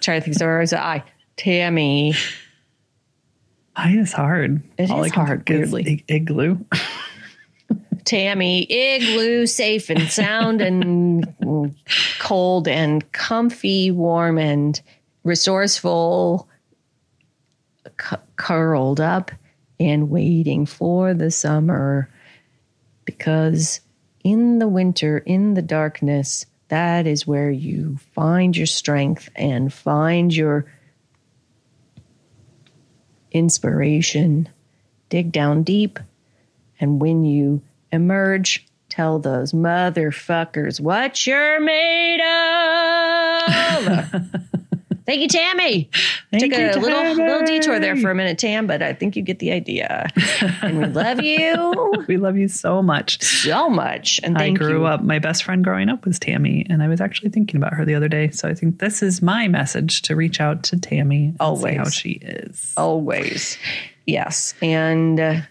Try 0.01 0.19
to 0.19 0.21
think 0.21 0.37
so. 0.37 0.59
Is 0.59 0.73
I, 0.73 1.03
Tammy. 1.37 2.13
I 3.75 3.91
is 3.91 4.13
hard. 4.13 4.61
It 4.77 4.89
All 4.89 5.03
is 5.03 5.11
I 5.11 5.15
hard, 5.15 5.49
weirdly. 5.49 5.83
ig- 5.85 6.03
igloo. 6.07 6.59
Tammy, 8.05 8.63
igloo, 8.69 9.47
safe 9.47 9.89
and 9.89 10.09
sound 10.09 10.61
and 10.61 11.75
cold 12.19 12.67
and 12.67 13.11
comfy, 13.11 13.91
warm 13.91 14.37
and 14.37 14.79
resourceful, 15.23 16.47
cu- 17.97 18.17
curled 18.35 19.01
up 19.01 19.31
and 19.79 20.09
waiting 20.09 20.65
for 20.65 21.13
the 21.13 21.31
summer. 21.31 22.09
Because 23.05 23.81
in 24.23 24.59
the 24.59 24.67
winter, 24.67 25.17
in 25.19 25.55
the 25.55 25.61
darkness, 25.61 26.45
that 26.69 27.05
is 27.05 27.27
where 27.27 27.51
you 27.51 27.97
find 28.13 28.55
your 28.55 28.65
strength 28.65 29.29
and 29.35 29.71
find 29.71 30.35
your 30.35 30.65
inspiration. 33.31 34.49
Dig 35.09 35.31
down 35.31 35.63
deep, 35.63 35.99
and 36.79 36.99
when 36.99 37.23
you 37.23 37.61
emerge, 37.95 38.65
tell 38.89 39.19
those 39.19 39.51
motherfuckers 39.53 40.79
what 40.79 41.25
you're 41.25 41.59
made 41.59 42.21
of. 42.21 44.05
Thank 45.05 45.21
you, 45.21 45.27
Tammy. 45.27 45.87
Thank 46.31 46.51
Took 46.51 46.59
you, 46.59 46.65
a 46.65 46.81
little 46.81 46.99
Tammy. 47.01 47.23
little 47.23 47.43
detour 47.45 47.79
there 47.79 47.95
for 47.95 48.09
a 48.09 48.15
minute, 48.15 48.39
Tam, 48.39 48.65
but 48.65 48.81
I 48.81 48.93
think 48.93 49.15
you 49.15 49.21
get 49.21 49.37
the 49.37 49.51
idea. 49.51 50.07
and 50.63 50.79
we 50.79 50.85
love 50.85 51.21
you 51.21 51.93
We 52.07 52.17
love 52.17 52.37
you 52.37 52.47
so 52.47 52.81
much. 52.81 53.21
so 53.21 53.69
much. 53.69 54.19
And 54.23 54.35
I 54.35 54.49
grew 54.49 54.79
you. 54.79 54.85
up, 54.85 55.03
my 55.03 55.19
best 55.19 55.43
friend 55.43 55.63
growing 55.63 55.89
up 55.89 56.05
was 56.05 56.17
Tammy, 56.17 56.65
and 56.71 56.81
I 56.81 56.87
was 56.87 57.01
actually 57.01 57.29
thinking 57.29 57.57
about 57.57 57.73
her 57.75 57.85
the 57.85 57.93
other 57.93 58.07
day. 58.07 58.31
So 58.31 58.49
I 58.49 58.55
think 58.55 58.79
this 58.79 59.03
is 59.03 59.21
my 59.21 59.47
message 59.47 60.01
to 60.03 60.15
reach 60.15 60.41
out 60.41 60.63
to 60.63 60.79
Tammy 60.79 61.25
and 61.25 61.33
see 61.33 61.37
Always. 61.39 61.77
how 61.77 61.89
she 61.89 62.11
is. 62.13 62.73
always. 62.75 63.59
Yes, 64.07 64.55
and 64.63 65.19
uh, 65.19 65.41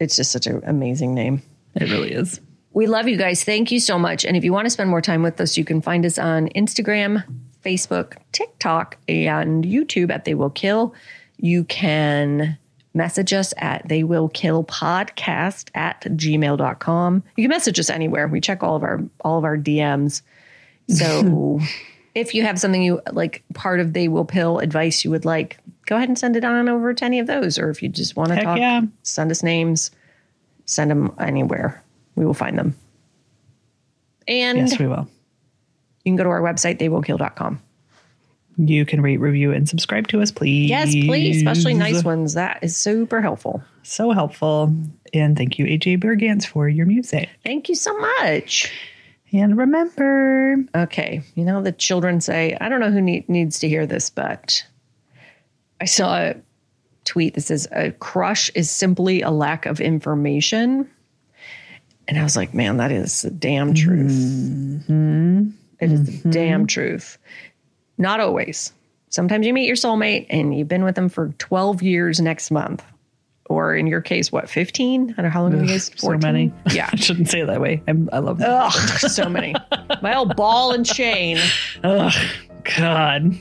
it's 0.00 0.16
just 0.16 0.32
such 0.32 0.48
an 0.48 0.62
amazing 0.66 1.14
name. 1.14 1.42
It 1.76 1.90
really 1.90 2.12
is. 2.12 2.40
We 2.72 2.86
love 2.86 3.08
you 3.08 3.16
guys. 3.16 3.42
Thank 3.42 3.72
you 3.72 3.80
so 3.80 3.98
much. 3.98 4.24
And 4.24 4.36
if 4.36 4.44
you 4.44 4.52
want 4.52 4.66
to 4.66 4.70
spend 4.70 4.90
more 4.90 5.00
time 5.00 5.22
with 5.22 5.40
us, 5.40 5.56
you 5.56 5.64
can 5.64 5.80
find 5.80 6.04
us 6.04 6.18
on 6.18 6.48
Instagram, 6.50 7.24
Facebook, 7.64 8.16
TikTok, 8.32 8.98
and 9.08 9.64
YouTube 9.64 10.10
at 10.10 10.24
They 10.24 10.34
Will 10.34 10.50
Kill. 10.50 10.94
You 11.38 11.64
can 11.64 12.58
message 12.92 13.32
us 13.32 13.54
at 13.58 13.86
They 13.88 14.02
Will 14.02 14.28
Kill 14.28 14.64
Podcast 14.64 15.70
at 15.74 16.02
gmail.com. 16.02 17.22
You 17.36 17.44
can 17.44 17.50
message 17.50 17.78
us 17.78 17.90
anywhere. 17.90 18.26
We 18.26 18.40
check 18.40 18.62
all 18.62 18.76
of 18.76 18.82
our 18.82 19.02
all 19.20 19.38
of 19.38 19.44
our 19.44 19.56
DMs. 19.56 20.22
So 20.88 21.60
if 22.14 22.34
you 22.34 22.42
have 22.42 22.58
something 22.58 22.82
you 22.82 23.00
like 23.12 23.44
part 23.54 23.80
of 23.80 23.92
They 23.92 24.08
Will 24.08 24.24
Pill 24.24 24.58
advice 24.58 25.04
you 25.04 25.10
would 25.10 25.24
like, 25.24 25.58
go 25.86 25.96
ahead 25.96 26.08
and 26.08 26.18
send 26.18 26.36
it 26.36 26.44
on 26.44 26.68
over 26.68 26.94
to 26.94 27.04
any 27.04 27.20
of 27.20 27.26
those. 27.26 27.58
Or 27.58 27.70
if 27.70 27.82
you 27.82 27.88
just 27.88 28.16
want 28.16 28.30
to 28.30 28.34
Heck 28.34 28.44
talk, 28.44 28.58
yeah. 28.58 28.82
send 29.02 29.30
us 29.30 29.42
names, 29.42 29.90
send 30.66 30.90
them 30.90 31.14
anywhere. 31.18 31.82
We 32.14 32.24
will 32.26 32.34
find 32.34 32.58
them. 32.58 32.76
And 34.28 34.58
Yes, 34.58 34.78
we 34.78 34.86
will. 34.86 35.08
you 36.04 36.10
can 36.10 36.16
go 36.16 36.24
to 36.24 36.30
our 36.30 36.40
website, 36.42 36.78
theywillkill.com. 36.78 37.62
You 38.58 38.86
can 38.86 39.02
rate, 39.02 39.18
review, 39.18 39.52
and 39.52 39.68
subscribe 39.68 40.08
to 40.08 40.22
us, 40.22 40.30
please. 40.30 40.70
Yes, 40.70 40.90
please, 40.90 41.36
especially 41.36 41.74
nice 41.74 42.02
ones. 42.02 42.34
That 42.34 42.60
is 42.62 42.74
super 42.76 43.20
helpful. 43.20 43.62
So 43.82 44.12
helpful. 44.12 44.74
And 45.12 45.36
thank 45.36 45.58
you, 45.58 45.66
AJ 45.66 45.98
Bergans, 46.02 46.46
for 46.46 46.66
your 46.68 46.86
music. 46.86 47.28
Thank 47.44 47.68
you 47.68 47.74
so 47.74 47.96
much. 47.98 48.72
And 49.32 49.58
remember, 49.58 50.56
Okay, 50.74 51.20
you 51.34 51.44
know, 51.44 51.62
the 51.62 51.72
children 51.72 52.20
say, 52.22 52.56
I 52.58 52.70
don't 52.70 52.80
know 52.80 52.90
who 52.90 53.02
need, 53.02 53.28
needs 53.28 53.58
to 53.58 53.68
hear 53.68 53.84
this, 53.86 54.08
but 54.08 54.64
I 55.78 55.84
saw 55.84 56.16
a 56.16 56.34
tweet 57.06 57.34
that 57.34 57.42
says, 57.42 57.66
a 57.72 57.92
crush 57.92 58.50
is 58.54 58.70
simply 58.70 59.22
a 59.22 59.30
lack 59.30 59.64
of 59.64 59.80
information. 59.80 60.90
And 62.08 62.18
I 62.18 62.22
was 62.22 62.36
like, 62.36 62.52
man, 62.52 62.76
that 62.76 62.92
is 62.92 63.22
the 63.22 63.30
damn 63.30 63.74
truth. 63.74 64.12
Mm-hmm. 64.12 65.50
It 65.80 65.92
is 65.92 66.04
the 66.04 66.12
mm-hmm. 66.12 66.30
damn 66.30 66.66
truth. 66.66 67.18
Not 67.98 68.20
always. 68.20 68.72
Sometimes 69.08 69.46
you 69.46 69.54
meet 69.54 69.66
your 69.66 69.76
soulmate 69.76 70.26
and 70.30 70.56
you've 70.56 70.68
been 70.68 70.84
with 70.84 70.94
them 70.94 71.08
for 71.08 71.28
12 71.38 71.82
years 71.82 72.20
next 72.20 72.50
month. 72.50 72.84
Or 73.48 73.76
in 73.76 73.86
your 73.86 74.00
case, 74.00 74.32
what, 74.32 74.50
15? 74.50 75.02
I 75.02 75.12
don't 75.12 75.24
know 75.24 75.30
how 75.30 75.42
long 75.42 75.52
have 75.52 75.62
you 75.62 75.68
guys? 75.68 75.90
so 75.94 76.18
many. 76.18 76.52
Yeah. 76.72 76.90
I 76.92 76.96
shouldn't 76.96 77.28
say 77.28 77.42
it 77.42 77.46
that 77.46 77.60
way. 77.60 77.80
I'm, 77.86 78.08
I 78.12 78.18
love 78.18 78.38
that. 78.38 78.50
Ugh, 78.50 78.98
so 78.98 79.28
many. 79.28 79.54
My 80.02 80.16
old 80.16 80.34
ball 80.34 80.72
and 80.72 80.84
chain. 80.84 81.38
Ugh, 81.84 82.12
God. 82.76 83.38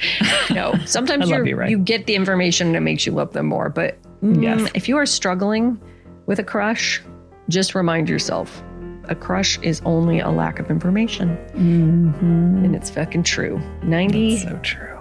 No, 0.50 0.74
sometimes 0.84 1.28
you, 1.28 1.56
Ray. 1.56 1.70
you 1.70 1.78
get 1.78 2.06
the 2.06 2.14
information 2.14 2.68
and 2.68 2.76
it 2.76 2.80
makes 2.80 3.04
you 3.06 3.12
love 3.12 3.32
them 3.32 3.46
more. 3.46 3.68
But 3.68 3.98
mm, 4.22 4.42
Yes. 4.42 4.70
if 4.74 4.88
you 4.88 4.96
are 4.96 5.06
struggling 5.06 5.80
with 6.26 6.38
a 6.38 6.44
crush, 6.44 7.02
just 7.48 7.74
remind 7.74 8.08
yourself 8.08 8.62
a 9.08 9.14
crush 9.14 9.58
is 9.62 9.80
only 9.84 10.18
a 10.20 10.30
lack 10.30 10.58
of 10.58 10.70
information. 10.70 11.30
And 11.54 12.74
it's 12.74 12.90
fucking 12.90 13.22
true. 13.22 13.60
90% 13.82 14.42
So 14.42 14.58
true. 14.62 14.98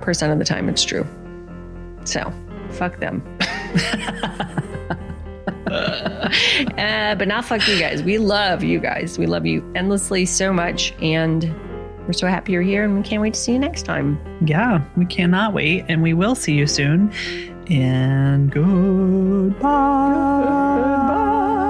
percent 0.00 0.32
of 0.32 0.38
the 0.38 0.44
time, 0.44 0.68
it's 0.68 0.84
true. 0.84 1.06
So, 2.04 2.32
fuck 2.70 2.98
them. 3.00 3.22
uh, 5.66 7.14
but 7.14 7.28
not 7.28 7.44
fuck 7.44 7.66
you 7.68 7.78
guys. 7.78 8.02
We 8.02 8.18
love 8.18 8.62
you 8.62 8.78
guys. 8.80 9.18
We 9.18 9.26
love 9.26 9.46
you 9.46 9.70
endlessly 9.74 10.26
so 10.26 10.52
much. 10.52 10.92
And 11.02 11.44
we're 12.10 12.14
so 12.14 12.26
happy 12.26 12.50
you're 12.50 12.60
here 12.60 12.82
and 12.82 12.96
we 12.96 13.02
can't 13.02 13.22
wait 13.22 13.34
to 13.34 13.38
see 13.38 13.52
you 13.52 13.58
next 13.60 13.84
time. 13.84 14.18
Yeah, 14.44 14.82
we 14.96 15.04
cannot 15.04 15.54
wait. 15.54 15.84
And 15.88 16.02
we 16.02 16.12
will 16.12 16.34
see 16.34 16.54
you 16.54 16.66
soon. 16.66 17.12
And 17.70 18.50
goodbye. 18.50 19.60
Goodbye. 20.74 21.69